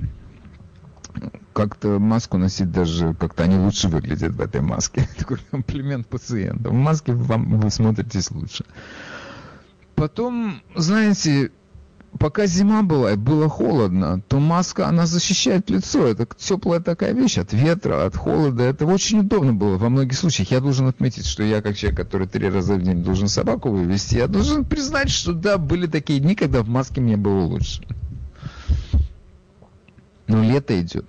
как-то 1.53 1.98
маску 1.98 2.38
носить 2.38 2.70
даже 2.70 3.14
как-то 3.14 3.44
они 3.44 3.57
лучше 3.57 3.88
выглядят 3.88 4.32
в 4.32 4.40
этой 4.40 4.61
маске. 4.61 5.09
Такой 5.18 5.38
комплимент 5.51 6.07
пациентам. 6.07 6.72
В 6.72 6.78
маске 6.78 7.12
вам 7.12 7.59
вы 7.59 7.70
смотритесь 7.70 8.30
лучше. 8.30 8.64
Потом, 9.94 10.62
знаете, 10.74 11.51
пока 12.18 12.46
зима 12.46 12.82
была 12.82 13.12
и 13.12 13.16
было 13.16 13.48
холодно, 13.48 14.20
то 14.28 14.40
маска, 14.40 14.88
она 14.88 15.07
защищает 15.07 15.70
лицо. 15.70 16.07
Это 16.07 16.26
теплая 16.36 16.80
такая 16.80 17.12
вещь 17.12 17.38
от 17.38 17.53
ветра, 17.53 18.07
от 18.07 18.16
холода. 18.16 18.62
Это 18.62 18.86
очень 18.86 19.20
удобно 19.20 19.53
было 19.53 19.76
во 19.76 19.88
многих 19.88 20.16
случаях. 20.16 20.51
Я 20.51 20.61
должен 20.61 20.86
отметить, 20.86 21.26
что 21.26 21.42
я, 21.42 21.62
как 21.62 21.76
человек, 21.76 22.01
который 22.01 22.26
три 22.26 22.48
раза 22.48 22.74
в 22.74 22.82
день 22.82 23.03
должен 23.03 23.28
собаку 23.28 23.70
вывести, 23.70 24.16
я 24.16 24.26
должен 24.26 24.64
признать, 24.64 25.11
что 25.11 25.32
да, 25.32 25.59
были 25.59 25.86
такие 25.86 26.20
дни, 26.20 26.34
когда 26.34 26.62
в 26.62 26.68
маске 26.68 27.01
мне 27.01 27.16
было 27.16 27.42
лучше. 27.42 27.82
Но 30.26 30.42
лето 30.42 30.80
идет. 30.80 31.07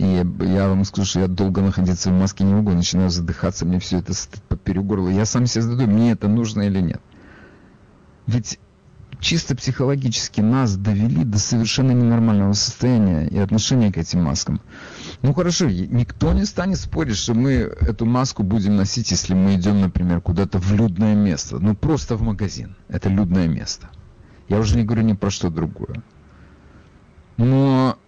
И 0.00 0.24
я 0.46 0.66
вам 0.66 0.86
скажу, 0.86 1.06
что 1.06 1.20
я 1.20 1.28
долго 1.28 1.60
находиться 1.60 2.08
в 2.08 2.14
маске 2.14 2.42
не 2.42 2.54
могу, 2.54 2.70
начинаю 2.70 3.10
задыхаться, 3.10 3.66
мне 3.66 3.78
все 3.78 3.98
это 3.98 4.14
поперек 4.48 4.84
горла. 4.84 5.10
Я 5.10 5.26
сам 5.26 5.44
себе 5.44 5.60
задаю, 5.60 5.90
мне 5.90 6.12
это 6.12 6.26
нужно 6.26 6.62
или 6.62 6.80
нет. 6.80 7.02
Ведь 8.26 8.58
чисто 9.18 9.54
психологически 9.54 10.40
нас 10.40 10.74
довели 10.78 11.22
до 11.22 11.38
совершенно 11.38 11.90
ненормального 11.90 12.54
состояния 12.54 13.28
и 13.28 13.36
отношения 13.36 13.92
к 13.92 13.98
этим 13.98 14.22
маскам. 14.22 14.62
Ну 15.20 15.34
хорошо, 15.34 15.68
никто 15.68 16.32
не 16.32 16.46
станет 16.46 16.78
спорить, 16.78 17.16
что 17.16 17.34
мы 17.34 17.52
эту 17.52 18.06
маску 18.06 18.42
будем 18.42 18.76
носить, 18.76 19.10
если 19.10 19.34
мы 19.34 19.56
идем, 19.56 19.82
например, 19.82 20.22
куда-то 20.22 20.58
в 20.58 20.72
людное 20.72 21.14
место. 21.14 21.58
Ну 21.58 21.76
просто 21.76 22.16
в 22.16 22.22
магазин. 22.22 22.74
Это 22.88 23.10
людное 23.10 23.48
место. 23.48 23.90
Я 24.48 24.60
уже 24.60 24.76
не 24.76 24.84
говорю 24.84 25.02
ни 25.02 25.12
про 25.12 25.28
что 25.28 25.50
другое. 25.50 26.02
Но 27.36 27.98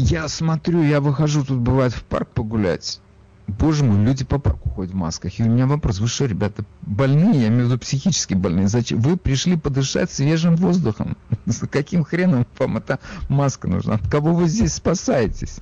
я 0.00 0.28
смотрю, 0.28 0.82
я 0.82 1.00
выхожу 1.00 1.44
тут 1.44 1.58
бывает 1.58 1.92
в 1.92 2.02
парк 2.04 2.30
погулять. 2.30 3.00
Боже 3.46 3.84
мой, 3.84 4.02
люди 4.04 4.24
по 4.24 4.38
парку 4.38 4.70
ходят 4.70 4.92
в 4.92 4.96
масках. 4.96 5.38
И 5.38 5.42
у 5.42 5.46
меня 5.46 5.66
вопрос, 5.66 5.98
вы 5.98 6.06
что, 6.06 6.26
ребята, 6.26 6.64
больные, 6.82 7.42
я 7.42 7.48
имею 7.48 7.64
в 7.64 7.66
виду 7.68 7.78
психически 7.78 8.34
больные, 8.34 8.68
зачем? 8.68 9.00
Вы 9.00 9.16
пришли 9.16 9.56
подышать 9.56 10.10
свежим 10.10 10.56
воздухом. 10.56 11.16
За 11.46 11.66
каким 11.66 12.04
хреном 12.04 12.46
вам 12.58 12.78
эта 12.78 13.00
маска 13.28 13.68
нужна? 13.68 13.94
От 13.94 14.08
кого 14.08 14.34
вы 14.34 14.48
здесь 14.48 14.74
спасаетесь? 14.74 15.58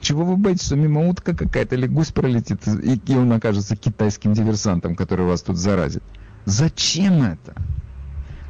Чего 0.00 0.24
вы 0.24 0.36
боитесь, 0.36 0.66
что 0.66 0.76
мимо 0.76 1.08
утка 1.08 1.34
какая-то 1.34 1.74
или 1.74 1.86
гусь 1.86 2.12
пролетит, 2.12 2.60
и, 2.68 3.00
и 3.06 3.16
он 3.16 3.32
окажется 3.32 3.76
китайским 3.76 4.34
диверсантом, 4.34 4.94
который 4.94 5.26
вас 5.26 5.42
тут 5.42 5.56
заразит? 5.56 6.02
Зачем 6.44 7.22
это? 7.22 7.54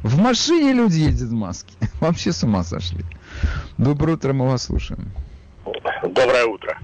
В 0.03 0.19
машине 0.19 0.73
люди 0.73 0.99
ездят 0.99 1.29
в 1.29 1.33
маске. 1.33 1.73
Вообще 1.99 2.31
с 2.31 2.43
ума 2.43 2.63
сошли. 2.63 3.03
Доброе 3.77 4.13
утро, 4.13 4.33
мы 4.33 4.47
вас 4.47 4.63
слушаем. 4.63 5.11
Доброе 6.03 6.45
утро. 6.45 6.77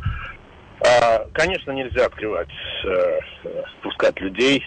А, 0.81 1.25
конечно, 1.33 1.71
нельзя 1.71 2.05
открывать, 2.05 2.49
э, 2.85 3.19
пускать 3.81 4.19
людей 4.19 4.63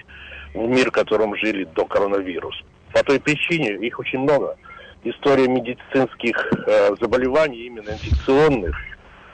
в 0.55 0.67
мир, 0.67 0.89
в 0.89 0.93
котором 0.93 1.37
жили 1.37 1.65
до 1.75 1.85
коронавируса. 1.85 2.65
По 2.93 3.03
той 3.03 3.21
причине 3.21 3.75
их 3.87 3.99
очень 3.99 4.21
много. 4.21 4.57
История 5.05 5.47
медицинских 5.47 6.37
э, 6.67 6.97
заболеваний, 7.01 7.67
именно 7.67 7.91
инфекционных. 7.91 8.77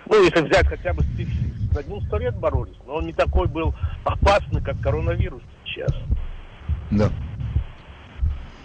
Ну, 0.06 0.24
если 0.24 0.40
взять 0.40 0.66
хотя 0.66 0.92
бы 0.92 1.02
сифилис. 1.04 1.52
Над 1.74 1.88
ним 1.88 2.02
сто 2.02 2.18
лет 2.18 2.36
боролись, 2.36 2.76
но 2.86 2.96
он 2.96 3.06
не 3.06 3.12
такой 3.14 3.46
был 3.48 3.74
опасный, 4.04 4.62
как 4.62 4.78
коронавирус 4.80 5.42
сейчас. 5.64 5.92
Да. 6.90 7.08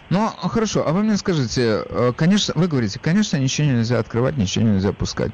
Ну, 0.10 0.28
хорошо, 0.28 0.88
а 0.88 0.94
вы 0.94 1.04
мне 1.04 1.18
скажите, 1.18 1.84
э, 1.86 2.14
конечно, 2.16 2.54
вы 2.56 2.68
говорите, 2.68 3.00
конечно, 3.00 3.38
ничего 3.38 3.68
нельзя 3.68 4.00
открывать, 4.00 4.38
ничего 4.38 4.66
нельзя 4.66 4.94
пускать. 4.94 5.32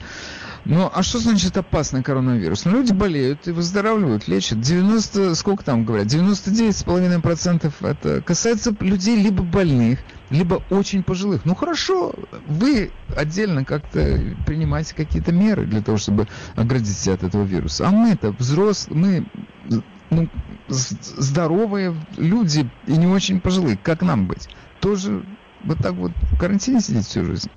Ну, 0.66 0.90
а 0.92 1.04
что 1.04 1.20
значит 1.20 1.58
опасный 1.58 2.02
коронавирус? 2.04 2.66
Ну, 2.66 2.72
люди 2.72 2.94
болеют 2.94 3.48
и 3.48 3.52
выздоравливают, 3.52 4.28
лечат. 4.30 4.62
90, 4.62 5.36
сколько 5.36 5.64
там 5.64 5.84
говорят, 5.84 6.08
99,5% 6.08 7.74
это 7.82 8.22
касается 8.22 8.74
людей 8.80 9.18
либо 9.18 9.44
больных, 9.44 10.00
либо 10.30 10.64
очень 10.70 11.04
пожилых. 11.04 11.44
Ну, 11.44 11.54
хорошо, 11.54 12.14
вы 12.48 12.92
отдельно 13.16 13.66
как-то 13.66 14.20
принимаете 14.46 14.96
какие-то 14.96 15.34
меры 15.34 15.66
для 15.66 15.82
того, 15.82 15.98
чтобы 15.98 16.28
оградить 16.56 16.98
себя 16.98 17.16
от 17.16 17.24
этого 17.24 17.44
вируса. 17.44 17.88
А 17.88 17.92
мы-то 17.92 18.32
взрослые, 18.32 19.26
мы 19.70 19.84
ну, 20.14 20.28
здоровые 20.68 21.95
люди 22.18 22.70
и 22.88 22.97
не 22.97 23.07
очень 23.07 23.41
пожилые. 23.41 23.78
Как 23.78 24.01
нам 24.01 24.28
быть? 24.28 24.49
тоже 24.84 25.24
вот 25.64 25.78
так 25.82 25.93
вот 25.93 26.11
в 26.34 26.38
карантине 26.38 26.82
сидеть 26.82 27.05
всю 27.05 27.24
жизнь? 27.24 27.49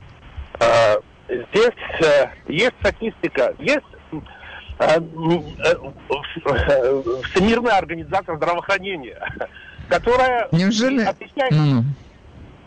А, 0.61 0.95
здесь 1.29 1.73
э, 2.01 2.29
есть 2.47 2.75
статистика, 2.81 3.53
есть 3.59 3.85
э, 4.79 5.01
Всемирная 7.33 7.79
организация 7.79 8.37
здравоохранения, 8.37 9.19
которая 9.89 10.49
Неужели... 10.53 11.03
отвечает, 11.03 11.51
ну, 11.51 11.83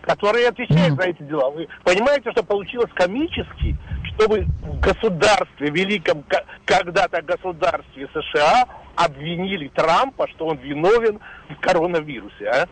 которая 0.01 0.49
отвечает 0.49 0.95
за 0.95 1.03
эти 1.03 1.23
дела. 1.23 1.49
Вы 1.51 1.67
понимаете, 1.83 2.31
что 2.31 2.43
получилось 2.43 2.91
комически, 2.93 3.77
чтобы 4.13 4.45
в 4.61 4.79
государстве, 4.79 5.69
великом 5.69 6.23
когда-то 6.65 7.21
государстве 7.21 8.07
США 8.13 8.65
обвинили 8.95 9.69
Трампа, 9.69 10.27
что 10.29 10.47
он 10.47 10.57
виновен 10.57 11.19
в 11.49 11.59
коронавирусе, 11.61 12.47
а? 12.47 12.65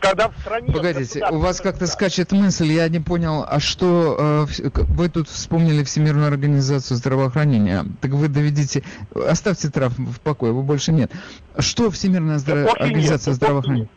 когда 0.00 0.28
в 0.28 0.38
стране... 0.38 0.72
Погодите, 0.72 1.24
у 1.30 1.38
вас 1.38 1.60
как-то 1.60 1.86
скачет 1.86 2.32
мысль, 2.32 2.66
я 2.66 2.88
не 2.88 3.00
понял, 3.00 3.44
а 3.46 3.60
что 3.60 4.46
э, 4.64 4.68
вы 4.74 5.08
тут 5.08 5.28
вспомнили 5.28 5.84
Всемирную 5.84 6.28
организацию 6.28 6.96
здравоохранения, 6.96 7.84
так 8.00 8.12
вы 8.12 8.28
доведите, 8.28 8.82
оставьте 9.14 9.70
трав 9.70 9.92
в 9.98 10.20
покое, 10.20 10.52
его 10.52 10.62
больше 10.62 10.92
нет. 10.92 11.10
Что 11.58 11.90
Всемирная 11.90 12.38
здра... 12.38 12.66
организация 12.72 13.32
нет, 13.32 13.36
здравоохранения? 13.36 13.88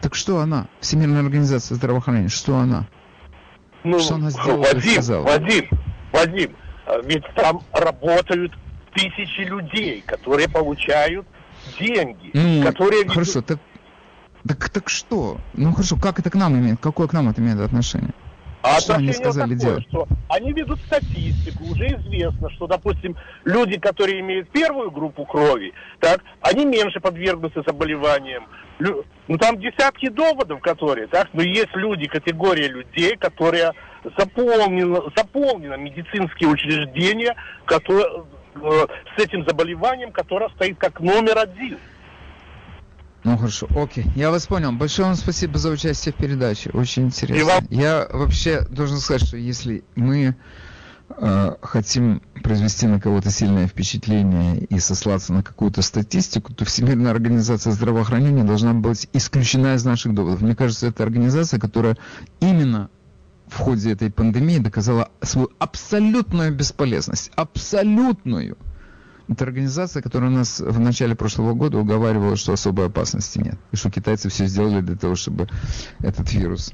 Так 0.00 0.14
что 0.14 0.38
она, 0.40 0.68
Всемирная 0.80 1.20
организация 1.22 1.74
здравоохранения, 1.74 2.28
что 2.28 2.56
она? 2.56 2.86
Ну, 3.84 3.98
что 3.98 4.14
она 4.16 4.30
сделала 4.30 4.62
Вадим, 4.62 5.02
Вадим, 5.22 5.68
Вадим, 6.12 6.56
э, 6.86 7.00
ведь 7.04 7.24
там 7.34 7.62
работают 7.72 8.52
тысячи 8.94 9.40
людей, 9.40 10.02
которые 10.06 10.48
получают 10.48 11.26
деньги, 11.78 12.30
ну, 12.32 12.62
которые... 12.62 13.08
Хорошо, 13.08 13.42
так 13.42 13.58
так, 14.46 14.68
так 14.70 14.88
что? 14.88 15.38
Ну 15.54 15.72
хорошо, 15.72 15.96
как 15.96 16.18
это 16.18 16.30
к 16.30 16.34
нам 16.34 16.54
имеет? 16.58 16.80
Какое 16.80 17.06
к 17.06 17.12
нам 17.12 17.28
это 17.28 17.40
имеет 17.42 17.60
отношение? 17.60 18.14
А 18.62 18.80
что 18.80 18.96
они 18.96 19.12
сказали 19.12 19.54
такое, 19.54 19.58
делать? 19.58 19.86
Что 19.88 20.08
они 20.28 20.52
ведут 20.52 20.78
статистику, 20.80 21.64
уже 21.64 21.86
известно, 21.86 22.50
что, 22.50 22.66
допустим, 22.66 23.16
люди, 23.44 23.78
которые 23.78 24.20
имеют 24.20 24.50
первую 24.50 24.90
группу 24.90 25.24
крови, 25.24 25.72
так, 26.00 26.22
они 26.40 26.64
меньше 26.64 27.00
подвергнутся 27.00 27.62
заболеваниям. 27.66 28.46
Ну 28.80 29.38
там 29.38 29.58
десятки 29.58 30.08
доводов, 30.08 30.60
которые, 30.60 31.06
так, 31.06 31.28
но 31.32 31.42
есть 31.42 31.74
люди, 31.74 32.06
категория 32.06 32.68
людей, 32.68 33.16
которые 33.16 33.72
заполнено, 34.16 35.02
заполнено 35.16 35.74
медицинские 35.74 36.48
учреждения, 36.48 37.34
которые, 37.64 38.24
э, 38.54 38.86
с 39.16 39.22
этим 39.22 39.44
заболеванием, 39.46 40.12
которое 40.12 40.48
стоит 40.50 40.78
как 40.78 41.00
номер 41.00 41.38
один. 41.38 41.78
Ну 43.24 43.36
хорошо, 43.36 43.68
окей. 43.74 44.06
Я 44.14 44.30
вас 44.30 44.46
понял. 44.46 44.72
Большое 44.72 45.08
вам 45.08 45.16
спасибо 45.16 45.58
за 45.58 45.70
участие 45.70 46.12
в 46.12 46.16
передаче. 46.16 46.70
Очень 46.72 47.06
интересно. 47.06 47.44
Вам... 47.44 47.66
Я 47.70 48.06
вообще 48.12 48.62
должен 48.70 48.98
сказать, 48.98 49.26
что 49.26 49.36
если 49.36 49.82
мы 49.96 50.36
э, 51.10 51.54
хотим 51.60 52.22
произвести 52.42 52.86
на 52.86 53.00
кого-то 53.00 53.30
сильное 53.30 53.66
впечатление 53.66 54.58
и 54.58 54.78
сослаться 54.78 55.32
на 55.32 55.42
какую-то 55.42 55.82
статистику, 55.82 56.54
то 56.54 56.64
Всемирная 56.64 57.10
организация 57.10 57.72
здравоохранения 57.72 58.44
должна 58.44 58.72
быть 58.72 59.08
исключена 59.12 59.74
из 59.74 59.84
наших 59.84 60.14
доводов. 60.14 60.40
Мне 60.40 60.54
кажется, 60.54 60.86
это 60.86 61.02
организация, 61.02 61.58
которая 61.58 61.96
именно 62.40 62.88
в 63.48 63.56
ходе 63.58 63.92
этой 63.92 64.10
пандемии 64.10 64.58
доказала 64.58 65.10
свою 65.22 65.50
абсолютную 65.58 66.54
бесполезность. 66.54 67.32
Абсолютную. 67.34 68.56
Это 69.28 69.44
организация, 69.44 70.02
которая 70.02 70.30
нас 70.30 70.58
в 70.60 70.80
начале 70.80 71.14
прошлого 71.14 71.52
года 71.52 71.78
уговаривала, 71.78 72.36
что 72.36 72.54
особой 72.54 72.86
опасности 72.86 73.38
нет. 73.38 73.58
И 73.72 73.76
что 73.76 73.90
китайцы 73.90 74.30
все 74.30 74.46
сделали 74.46 74.80
для 74.80 74.96
того, 74.96 75.16
чтобы 75.16 75.48
этот 76.00 76.32
вирус 76.32 76.72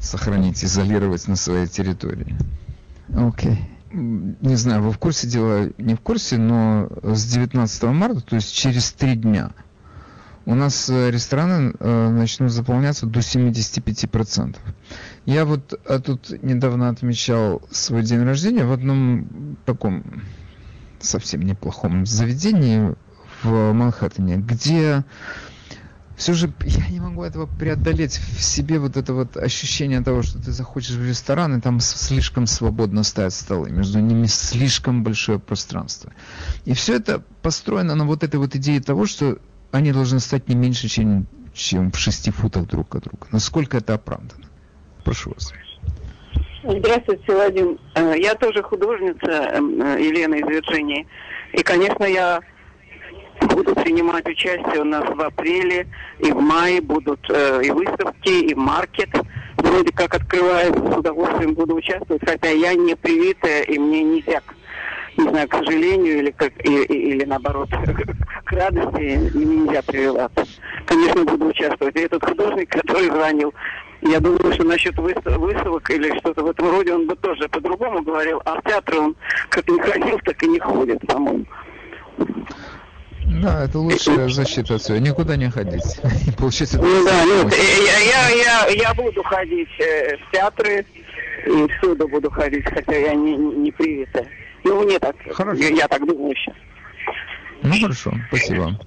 сохранить, 0.00 0.64
изолировать 0.64 1.28
на 1.28 1.36
своей 1.36 1.66
территории. 1.66 2.34
Окей. 3.14 3.58
Не 3.92 4.56
знаю, 4.56 4.82
вы 4.82 4.90
в 4.90 4.98
курсе 4.98 5.28
дела, 5.28 5.70
не 5.78 5.94
в 5.94 6.00
курсе, 6.00 6.38
но 6.38 6.88
с 7.02 7.24
19 7.26 7.82
марта, 7.84 8.20
то 8.20 8.36
есть 8.36 8.54
через 8.54 8.92
три 8.92 9.14
дня, 9.14 9.52
у 10.44 10.54
нас 10.54 10.88
э, 10.88 11.10
рестораны 11.10 11.74
э, 11.78 12.08
начнут 12.10 12.52
заполняться 12.52 13.06
до 13.06 13.20
75%. 13.20 14.56
Я 15.24 15.44
вот 15.44 15.78
а 15.86 15.98
тут 15.98 16.42
недавно 16.42 16.88
отмечал 16.88 17.62
свой 17.70 18.02
день 18.02 18.22
рождения 18.22 18.64
в 18.64 18.72
одном 18.72 19.56
таком 19.64 20.22
совсем 21.00 21.42
неплохом 21.42 22.06
заведении 22.06 22.94
в 23.42 23.72
Манхэттене, 23.72 24.36
где 24.36 25.04
все 26.16 26.32
же 26.32 26.52
я 26.64 26.88
не 26.88 26.98
могу 26.98 27.22
этого 27.22 27.46
преодолеть 27.46 28.16
в 28.16 28.42
себе 28.42 28.78
вот 28.78 28.96
это 28.96 29.12
вот 29.12 29.36
ощущение 29.36 30.00
того, 30.00 30.22
что 30.22 30.38
ты 30.38 30.50
заходишь 30.50 30.90
в 30.90 31.06
ресторан, 31.06 31.56
и 31.56 31.60
там 31.60 31.78
слишком 31.80 32.46
свободно 32.46 33.02
стоят 33.02 33.34
столы, 33.34 33.70
между 33.70 34.00
ними 34.00 34.26
слишком 34.26 35.04
большое 35.04 35.38
пространство. 35.38 36.12
И 36.64 36.72
все 36.72 36.96
это 36.96 37.22
построено 37.42 37.94
на 37.94 38.06
вот 38.06 38.24
этой 38.24 38.36
вот 38.36 38.56
идее 38.56 38.80
того, 38.80 39.06
что 39.06 39.38
они 39.72 39.92
должны 39.92 40.20
стать 40.20 40.48
не 40.48 40.54
меньше, 40.54 40.88
чем, 40.88 41.26
чем 41.52 41.92
в 41.92 41.98
шести 41.98 42.30
футах 42.30 42.66
друг 42.66 42.94
от 42.94 43.04
друга. 43.04 43.26
Насколько 43.30 43.76
это 43.76 43.94
оправдано? 43.94 44.46
Прошу 45.04 45.34
вас. 45.34 45.52
Здравствуйте, 46.68 47.22
Владимир. 47.28 47.78
Э, 47.94 48.14
я 48.18 48.34
тоже 48.34 48.60
художница 48.60 49.30
эм, 49.30 49.80
э, 49.80 50.02
Елена 50.02 50.34
из 50.34 50.48
Вирджинии. 50.48 51.06
И, 51.52 51.62
конечно, 51.62 52.02
я 52.02 52.40
буду 53.40 53.72
принимать 53.76 54.28
участие 54.28 54.80
у 54.80 54.84
нас 54.84 55.04
в 55.08 55.20
апреле 55.20 55.86
и 56.18 56.32
в 56.32 56.40
мае 56.40 56.80
будут 56.80 57.20
э, 57.30 57.62
и 57.62 57.70
выставки, 57.70 58.50
и 58.50 58.54
маркет. 58.56 59.10
Вроде 59.58 59.92
как 59.92 60.16
открывается, 60.16 60.92
с 60.92 60.96
удовольствием 60.96 61.54
буду 61.54 61.76
участвовать, 61.76 62.22
хотя 62.26 62.48
я 62.48 62.74
не 62.74 62.96
привитая, 62.96 63.62
и 63.62 63.78
мне 63.78 64.02
нельзя, 64.02 64.40
не 65.16 65.28
знаю, 65.28 65.48
к 65.48 65.54
сожалению, 65.54 66.18
или, 66.18 66.30
как, 66.32 66.52
или, 66.64 66.82
или 66.82 67.24
наоборот, 67.24 67.68
к 68.44 68.52
радости 68.52 69.36
нельзя 69.36 69.82
прививаться. 69.82 70.44
Конечно, 70.84 71.24
буду 71.24 71.46
участвовать. 71.46 71.94
И 71.94 72.00
этот 72.00 72.24
художник, 72.24 72.70
который 72.70 73.06
звонил, 73.06 73.54
я 74.02 74.20
думаю, 74.20 74.52
что 74.52 74.64
насчет 74.64 74.96
выставок 74.96 75.90
или 75.90 76.18
что-то 76.18 76.42
в 76.42 76.46
этом 76.46 76.70
роде 76.70 76.94
он 76.94 77.06
бы 77.06 77.16
тоже 77.16 77.48
по-другому 77.48 78.02
говорил, 78.02 78.40
а 78.44 78.60
в 78.60 78.64
театр 78.64 78.98
он 78.98 79.16
как 79.48 79.68
не 79.68 79.80
ходил, 79.80 80.18
так 80.24 80.42
и 80.42 80.48
не 80.48 80.58
ходит, 80.58 81.06
по-моему. 81.06 81.46
Да, 83.42 83.64
это 83.64 83.78
лучшая 83.78 84.28
защита 84.28 84.76
от 84.76 84.82
всего. 84.82 84.98
Никуда 84.98 85.36
не 85.36 85.50
ходить. 85.50 85.82
Получается, 86.38 86.78
ну 86.80 87.04
да, 87.04 87.24
нет, 87.24 87.52
я, 87.52 87.98
я, 87.98 88.28
я, 88.30 88.68
я 88.68 88.94
буду 88.94 89.22
ходить 89.22 89.68
э, 89.78 90.16
в 90.16 90.32
театры 90.32 90.86
и 91.46 91.66
всюду 91.78 92.08
буду 92.08 92.30
ходить, 92.30 92.64
хотя 92.64 92.96
я 92.96 93.14
не, 93.14 93.36
не 93.36 93.72
привитая. 93.72 94.26
Ну, 94.64 94.82
мне 94.82 94.98
так, 94.98 95.16
хорошо. 95.32 95.60
Я, 95.60 95.68
я 95.68 95.88
так 95.88 96.06
думаю 96.06 96.34
сейчас. 96.34 96.54
Ну, 97.62 97.80
хорошо, 97.80 98.12
спасибо. 98.28 98.78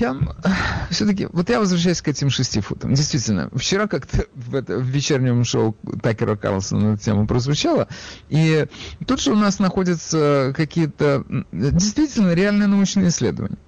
Я 0.00 0.16
все-таки, 0.90 1.26
вот 1.32 1.48
я 1.48 1.58
возвращаюсь 1.58 2.02
к 2.02 2.08
этим 2.08 2.30
шести 2.30 2.60
футам. 2.60 2.94
Действительно, 2.94 3.50
вчера 3.54 3.86
как-то 3.86 4.26
в, 4.34 4.54
это, 4.54 4.78
в 4.78 4.86
вечернем 4.86 5.44
шоу 5.44 5.76
Такера 6.02 6.36
Карлсона 6.36 6.90
на 6.90 6.94
эту 6.94 7.02
тему 7.02 7.26
прозвучало, 7.26 7.88
и 8.28 8.66
тут 9.06 9.20
же 9.20 9.32
у 9.32 9.36
нас 9.36 9.58
находятся 9.58 10.52
какие-то 10.56 11.24
действительно 11.52 12.32
реальные 12.32 12.68
научные 12.68 13.08
исследования. 13.08 13.58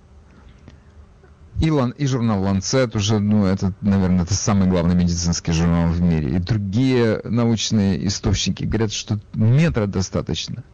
И, 1.62 1.70
лан, 1.70 1.90
и 1.92 2.06
журнал 2.06 2.44
Lancet 2.44 2.96
уже, 2.96 3.20
ну, 3.20 3.46
это, 3.46 3.72
наверное, 3.80 4.24
это 4.24 4.34
самый 4.34 4.68
главный 4.68 4.96
медицинский 4.96 5.52
журнал 5.52 5.88
в 5.88 6.00
мире. 6.00 6.36
И 6.36 6.38
другие 6.40 7.20
научные 7.22 8.04
источники 8.08 8.64
говорят, 8.64 8.92
что 8.92 9.20
метра 9.34 9.86
достаточно. 9.86 10.64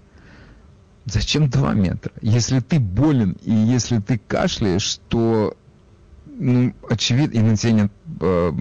Зачем 1.07 1.48
2 1.48 1.74
метра? 1.74 2.12
Если 2.20 2.61
ты 2.61 2.78
болен 2.78 3.36
и 3.42 3.53
если 3.53 3.98
ты 3.98 4.18
кашляешь, 4.18 5.01
то 5.09 5.57
ну, 6.26 6.74
очевидно, 6.88 7.38
и 7.38 7.42
на 7.42 7.57
тебе 7.57 7.72
нет 7.72 7.92
э, 8.20 8.53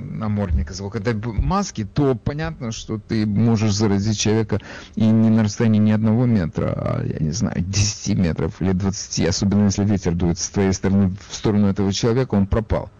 намордника 0.00 0.74
звука, 0.74 1.00
когда 1.00 1.32
маски, 1.32 1.84
то 1.84 2.14
понятно, 2.14 2.72
что 2.72 2.98
ты 2.98 3.24
можешь 3.26 3.72
заразить 3.72 4.18
человека 4.18 4.60
и 4.94 5.04
не 5.06 5.30
на 5.30 5.44
расстоянии 5.44 5.78
ни 5.78 5.90
одного 5.90 6.26
метра, 6.26 6.72
а, 6.76 7.04
я 7.04 7.18
не 7.18 7.30
знаю, 7.30 7.60
10 7.60 8.18
метров 8.18 8.60
или 8.60 8.72
20, 8.72 9.28
особенно 9.28 9.66
если 9.66 9.84
ветер 9.84 10.14
дует 10.14 10.38
с 10.38 10.48
твоей 10.50 10.72
стороны 10.72 11.14
в 11.28 11.34
сторону 11.34 11.68
этого 11.68 11.92
человека, 11.92 12.34
он 12.34 12.46
пропал. 12.46 12.90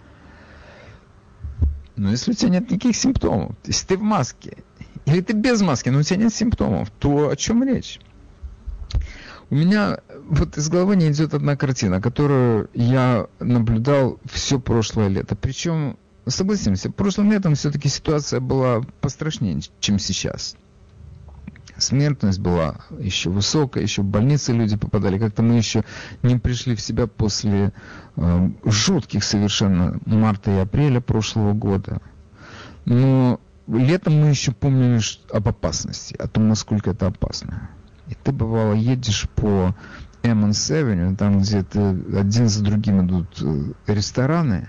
Но 1.96 2.10
если 2.10 2.32
у 2.32 2.34
тебя 2.34 2.50
нет 2.50 2.70
никаких 2.70 2.96
симптомов, 2.96 3.54
если 3.64 3.86
ты 3.86 3.96
в 3.96 4.02
маске, 4.02 4.58
или 5.06 5.20
ты 5.20 5.32
без 5.32 5.60
маски, 5.60 5.88
но 5.88 5.98
у 5.98 6.02
тебя 6.02 6.16
нет 6.16 6.34
симптомов, 6.34 6.90
то 6.98 7.28
о 7.30 7.36
чем 7.36 7.64
речь? 7.64 8.00
У 9.50 9.56
меня 9.56 9.98
вот 10.28 10.56
из 10.56 10.68
головы 10.68 10.96
не 10.96 11.10
идет 11.10 11.34
одна 11.34 11.56
картина, 11.56 12.00
которую 12.00 12.70
я 12.72 13.26
наблюдал 13.40 14.18
все 14.24 14.58
прошлое 14.58 15.08
лето. 15.08 15.36
Причем, 15.36 15.96
согласимся, 16.26 16.90
прошлым 16.90 17.30
летом 17.30 17.54
все-таки 17.54 17.88
ситуация 17.88 18.40
была 18.40 18.80
пострашнее, 19.00 19.60
чем 19.80 19.98
сейчас. 19.98 20.56
Смертность 21.76 22.38
была 22.38 22.76
еще 22.98 23.30
высокая, 23.30 23.82
еще 23.82 24.02
в 24.02 24.06
больницы 24.06 24.52
люди 24.52 24.76
попадали. 24.76 25.18
Как-то 25.18 25.42
мы 25.42 25.56
еще 25.56 25.84
не 26.22 26.36
пришли 26.36 26.76
в 26.76 26.80
себя 26.80 27.08
после 27.08 27.72
э, 28.16 28.50
жутких 28.64 29.24
совершенно 29.24 29.98
марта 30.06 30.52
и 30.52 30.58
апреля 30.58 31.00
прошлого 31.00 31.52
года. 31.52 32.00
Но 32.84 33.40
летом 33.68 34.20
мы 34.20 34.28
еще 34.28 34.52
помнили 34.52 35.00
об 35.32 35.48
опасности, 35.48 36.14
о 36.16 36.28
том, 36.28 36.48
насколько 36.48 36.90
это 36.90 37.06
опасно. 37.06 37.70
И 38.08 38.14
ты, 38.14 38.32
бывало, 38.32 38.74
едешь 38.74 39.28
по 39.34 39.74
Эммонс 40.22 40.70
Авеню, 40.70 41.16
там, 41.16 41.40
где 41.40 41.62
ты 41.62 41.80
один 41.80 42.48
за 42.48 42.62
другим 42.62 43.06
идут 43.06 43.42
э, 43.42 43.72
рестораны, 43.86 44.68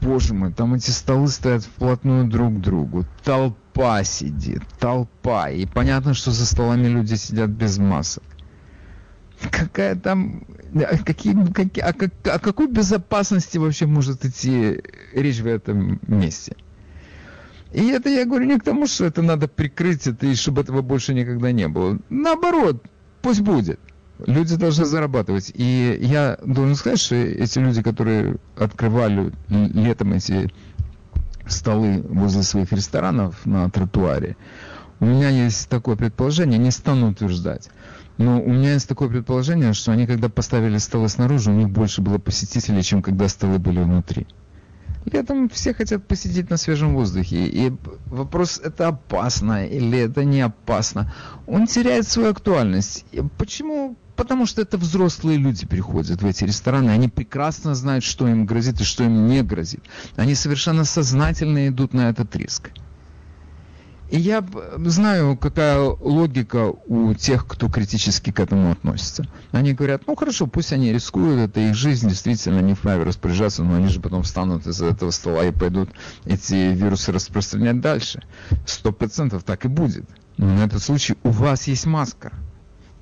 боже 0.00 0.34
мой, 0.34 0.52
там 0.52 0.74
эти 0.74 0.90
столы 0.90 1.28
стоят 1.28 1.64
вплотную 1.64 2.28
друг 2.28 2.56
к 2.56 2.60
другу, 2.60 3.04
толпа 3.24 4.02
сидит, 4.04 4.62
толпа, 4.78 5.50
и 5.50 5.66
понятно, 5.66 6.14
что 6.14 6.30
за 6.30 6.46
столами 6.46 6.86
люди 6.86 7.14
сидят 7.14 7.50
без 7.50 7.78
масок. 7.78 8.24
Какая 9.50 9.96
там, 9.96 10.44
какие, 11.04 11.34
какие, 11.52 11.82
о, 11.82 11.92
как, 11.92 12.12
о 12.24 12.38
какой 12.38 12.68
безопасности 12.68 13.56
вообще 13.56 13.86
может 13.86 14.24
идти 14.24 14.82
речь 15.14 15.40
в 15.40 15.46
этом 15.46 15.98
месте? 16.06 16.56
И 17.72 17.88
это 17.88 18.08
я 18.08 18.24
говорю 18.24 18.46
не 18.46 18.58
к 18.58 18.64
тому, 18.64 18.86
что 18.86 19.04
это 19.04 19.22
надо 19.22 19.46
прикрыть 19.46 20.06
это 20.06 20.26
и 20.26 20.34
чтобы 20.34 20.62
этого 20.62 20.82
больше 20.82 21.14
никогда 21.14 21.52
не 21.52 21.68
было. 21.68 21.98
Наоборот, 22.08 22.84
пусть 23.22 23.40
будет. 23.40 23.78
Люди 24.26 24.56
должны 24.56 24.84
зарабатывать. 24.84 25.52
И 25.54 25.98
я 26.00 26.38
должен 26.44 26.74
сказать, 26.74 27.00
что 27.00 27.14
эти 27.14 27.58
люди, 27.58 27.82
которые 27.82 28.36
открывали 28.56 29.32
летом 29.48 30.12
эти 30.12 30.52
столы 31.46 32.02
возле 32.02 32.42
своих 32.42 32.72
ресторанов 32.72 33.46
на 33.46 33.70
тротуаре, 33.70 34.36
у 34.98 35.06
меня 35.06 35.30
есть 35.30 35.68
такое 35.68 35.96
предположение, 35.96 36.58
не 36.58 36.70
стану 36.70 37.10
утверждать. 37.10 37.70
Но 38.18 38.42
у 38.42 38.50
меня 38.50 38.74
есть 38.74 38.86
такое 38.86 39.08
предположение, 39.08 39.72
что 39.72 39.92
они, 39.92 40.06
когда 40.06 40.28
поставили 40.28 40.76
столы 40.76 41.08
снаружи, 41.08 41.50
у 41.50 41.54
них 41.54 41.70
больше 41.70 42.02
было 42.02 42.18
посетителей, 42.18 42.82
чем 42.82 43.00
когда 43.00 43.28
столы 43.28 43.58
были 43.58 43.80
внутри. 43.80 44.26
Летом 45.04 45.48
все 45.48 45.72
хотят 45.72 46.06
посидеть 46.06 46.50
на 46.50 46.56
свежем 46.56 46.94
воздухе. 46.94 47.46
И 47.46 47.72
вопрос, 48.06 48.60
это 48.62 48.88
опасно 48.88 49.66
или 49.66 49.98
это 49.98 50.24
не 50.24 50.40
опасно, 50.42 51.12
он 51.46 51.66
теряет 51.66 52.06
свою 52.06 52.30
актуальность. 52.30 53.04
Почему? 53.38 53.96
Потому 54.16 54.44
что 54.44 54.60
это 54.60 54.76
взрослые 54.76 55.38
люди 55.38 55.66
приходят 55.66 56.20
в 56.20 56.26
эти 56.26 56.44
рестораны. 56.44 56.90
Они 56.90 57.08
прекрасно 57.08 57.74
знают, 57.74 58.04
что 58.04 58.28
им 58.28 58.44
грозит 58.44 58.80
и 58.80 58.84
что 58.84 59.04
им 59.04 59.26
не 59.26 59.42
грозит. 59.42 59.82
Они 60.16 60.34
совершенно 60.34 60.84
сознательно 60.84 61.68
идут 61.68 61.94
на 61.94 62.10
этот 62.10 62.36
риск. 62.36 62.70
И 64.10 64.18
я 64.18 64.44
знаю, 64.86 65.36
какая 65.36 65.78
логика 65.78 66.72
у 66.86 67.14
тех, 67.14 67.46
кто 67.46 67.68
критически 67.68 68.32
к 68.32 68.40
этому 68.40 68.72
относится. 68.72 69.24
Они 69.52 69.72
говорят, 69.72 70.02
ну 70.08 70.16
хорошо, 70.16 70.48
пусть 70.48 70.72
они 70.72 70.92
рискуют, 70.92 71.38
это 71.38 71.60
их 71.60 71.76
жизнь, 71.76 72.08
действительно, 72.08 72.58
они 72.58 72.74
вправе 72.74 73.04
распоряжаться, 73.04 73.62
но 73.62 73.76
они 73.76 73.86
же 73.86 74.00
потом 74.00 74.24
встанут 74.24 74.66
из 74.66 74.82
этого 74.82 75.12
стола 75.12 75.44
и 75.44 75.52
пойдут 75.52 75.90
эти 76.24 76.74
вирусы 76.74 77.12
распространять 77.12 77.80
дальше. 77.80 78.24
Сто 78.66 78.90
процентов 78.90 79.44
так 79.44 79.64
и 79.64 79.68
будет. 79.68 80.10
Но 80.38 80.46
на 80.46 80.64
этот 80.64 80.82
случай 80.82 81.14
у 81.22 81.30
вас 81.30 81.68
есть 81.68 81.86
маска. 81.86 82.32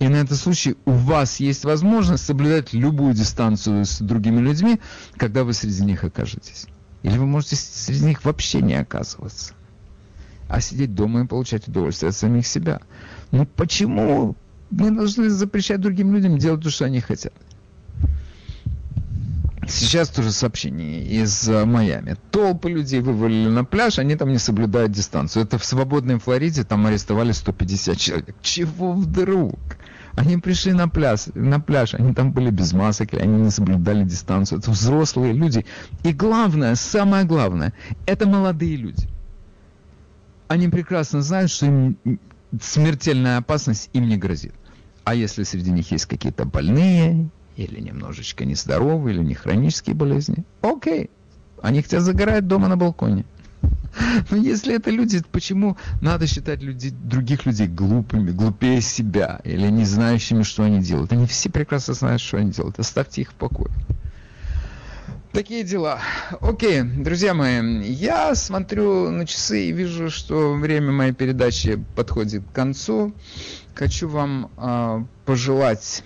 И 0.01 0.09
на 0.09 0.17
этот 0.17 0.39
случай 0.39 0.77
у 0.85 0.91
вас 0.91 1.41
есть 1.41 1.65
возможность 1.65 2.27
соблюдать 2.27 2.75
любую 2.75 3.15
дистанцию 3.15 3.87
с 3.87 3.99
другими 4.01 4.41
людьми, 4.41 4.79
когда 5.17 5.45
вы 5.45 5.55
среди 5.55 5.83
них 5.85 6.05
окажетесь. 6.05 6.67
Или 7.03 7.17
вы 7.17 7.25
можете 7.25 7.57
среди 7.57 8.05
них 8.05 8.27
вообще 8.27 8.61
не 8.61 8.75
оказываться 8.75 9.55
а 10.49 10.61
сидеть 10.61 10.95
дома 10.95 11.23
и 11.23 11.27
получать 11.27 11.69
удовольствие 11.69 12.11
от 12.11 12.17
самих 12.17 12.47
себя. 12.47 12.81
Ну 13.31 13.47
почему 13.47 14.37
мы 14.71 14.91
должны 14.91 15.29
запрещать 15.31 15.81
другим 15.81 16.15
людям 16.15 16.39
делать 16.39 16.63
то, 16.63 16.71
что 16.71 16.87
они 16.87 17.01
хотят? 17.01 17.33
Сейчас 19.69 20.09
тоже 20.09 20.33
сообщение 20.33 21.05
из 21.05 21.47
э, 21.47 21.67
Майами. 21.67 22.17
Толпы 22.31 22.71
людей 22.71 23.01
вывалили 23.01 23.49
на 23.51 23.65
пляж, 23.65 23.99
они 23.99 24.17
там 24.17 24.31
не 24.31 24.39
соблюдают 24.39 24.93
дистанцию. 24.93 25.45
Это 25.45 25.59
в 25.59 25.65
свободной 25.65 26.19
Флориде, 26.19 26.65
там 26.65 26.87
арестовали 26.87 27.33
150 27.33 27.99
человек. 27.99 28.35
Чего 28.41 28.95
вдруг? 28.95 29.59
Они 30.15 30.39
пришли 30.39 30.73
на 30.73 30.89
пляж, 30.89 31.27
на 31.35 31.61
пляж, 31.61 31.93
они 31.93 32.15
там 32.15 32.33
были 32.33 32.51
без 32.51 32.73
масок, 32.73 33.13
они 33.13 33.43
не 33.43 33.51
соблюдали 33.51 34.05
дистанцию. 34.05 34.61
Это 34.61 34.71
взрослые 34.71 35.35
люди. 35.35 35.67
И 36.03 36.15
главное, 36.15 36.75
самое 36.75 37.25
главное, 37.25 37.75
это 38.07 38.27
молодые 38.27 38.77
люди 38.77 39.07
они 40.49 40.69
прекрасно 40.69 41.23
знают, 41.23 41.51
что 41.51 41.67
им 41.67 41.97
смертельная 42.61 43.39
опасность 43.39 43.91
им 43.93 44.09
не 44.09 44.17
грозит. 44.17 44.55
А 45.05 45.15
если 45.15 45.43
среди 45.43 45.71
них 45.71 45.91
есть 45.93 46.07
какие-то 46.07 46.45
больные, 46.45 47.29
или 47.57 47.81
немножечко 47.81 48.45
нездоровые, 48.45 49.17
или 49.17 49.23
не 49.23 49.35
хронические 49.35 49.95
болезни, 49.95 50.45
окей, 50.63 51.11
они 51.63 51.83
хотят 51.83 52.03
загорать 52.03 52.47
дома 52.47 52.69
на 52.69 52.77
балконе. 52.77 53.25
Но 54.31 54.37
если 54.37 54.77
это 54.77 54.91
люди, 54.91 55.23
почему 55.33 55.77
надо 56.01 56.27
считать 56.27 56.63
людей, 56.63 56.91
других 56.91 57.47
людей 57.47 57.67
глупыми, 57.67 58.31
глупее 58.31 58.81
себя, 58.81 59.41
или 59.45 59.69
не 59.69 59.85
знающими, 59.85 60.43
что 60.43 60.63
они 60.63 60.81
делают? 60.81 61.13
Они 61.13 61.27
все 61.27 61.51
прекрасно 61.51 61.95
знают, 61.95 62.21
что 62.21 62.37
они 62.37 62.53
делают. 62.53 62.79
Оставьте 62.79 63.23
их 63.23 63.31
в 63.31 63.35
покое. 63.35 63.71
Такие 65.33 65.63
дела. 65.63 66.01
Окей, 66.41 66.83
друзья 66.83 67.35
мои, 67.35 67.83
я 67.85 68.35
смотрю 68.35 69.11
на 69.11 69.27
часы 69.27 69.69
и 69.69 69.73
вижу, 69.73 70.11
что 70.11 70.55
время 70.55 70.91
моей 70.91 71.13
передачи 71.13 71.85
подходит 71.95 72.45
к 72.45 72.55
концу. 72.55 73.13
Хочу 73.75 74.09
вам 74.09 74.51
э, 74.57 75.05
пожелать 75.27 76.03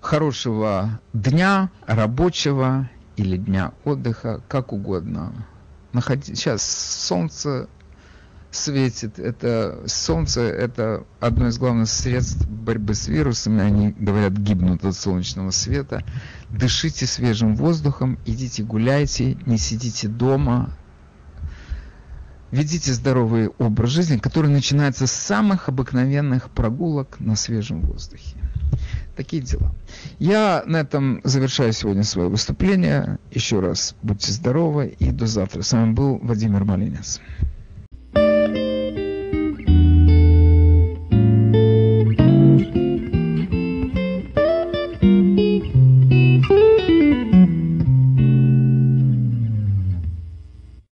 хорошего 0.00 1.00
дня, 1.12 1.70
рабочего 1.86 2.88
или 3.16 3.36
дня 3.36 3.72
отдыха, 3.84 4.42
как 4.48 4.72
угодно. 4.72 5.46
Находи... 5.92 6.34
Сейчас 6.34 6.62
солнце 6.62 7.68
светит. 8.50 9.18
Это 9.18 9.82
солнце 9.86 10.42
это 10.42 11.04
одно 11.20 11.48
из 11.48 11.58
главных 11.58 11.88
средств 11.88 12.46
борьбы 12.48 12.94
с 12.94 13.08
вирусами. 13.08 13.62
Они, 13.62 13.94
говорят, 13.98 14.32
гибнут 14.32 14.84
от 14.84 14.94
солнечного 14.94 15.50
света. 15.50 16.04
Дышите 16.54 17.06
свежим 17.06 17.56
воздухом, 17.56 18.16
идите 18.24 18.62
гуляйте, 18.62 19.36
не 19.44 19.58
сидите 19.58 20.06
дома. 20.06 20.70
Ведите 22.52 22.92
здоровый 22.92 23.48
образ 23.58 23.90
жизни, 23.90 24.18
который 24.18 24.48
начинается 24.48 25.08
с 25.08 25.10
самых 25.10 25.68
обыкновенных 25.68 26.50
прогулок 26.50 27.18
на 27.18 27.34
свежем 27.34 27.80
воздухе. 27.80 28.36
Такие 29.16 29.42
дела. 29.42 29.74
Я 30.20 30.62
на 30.64 30.76
этом 30.76 31.20
завершаю 31.24 31.72
сегодня 31.72 32.04
свое 32.04 32.28
выступление. 32.28 33.18
Еще 33.32 33.58
раз 33.58 33.96
будьте 34.02 34.30
здоровы 34.30 34.94
и 35.00 35.10
до 35.10 35.26
завтра. 35.26 35.62
С 35.62 35.72
вами 35.72 35.92
был 35.92 36.18
Владимир 36.18 36.64
Малинец. 36.64 37.20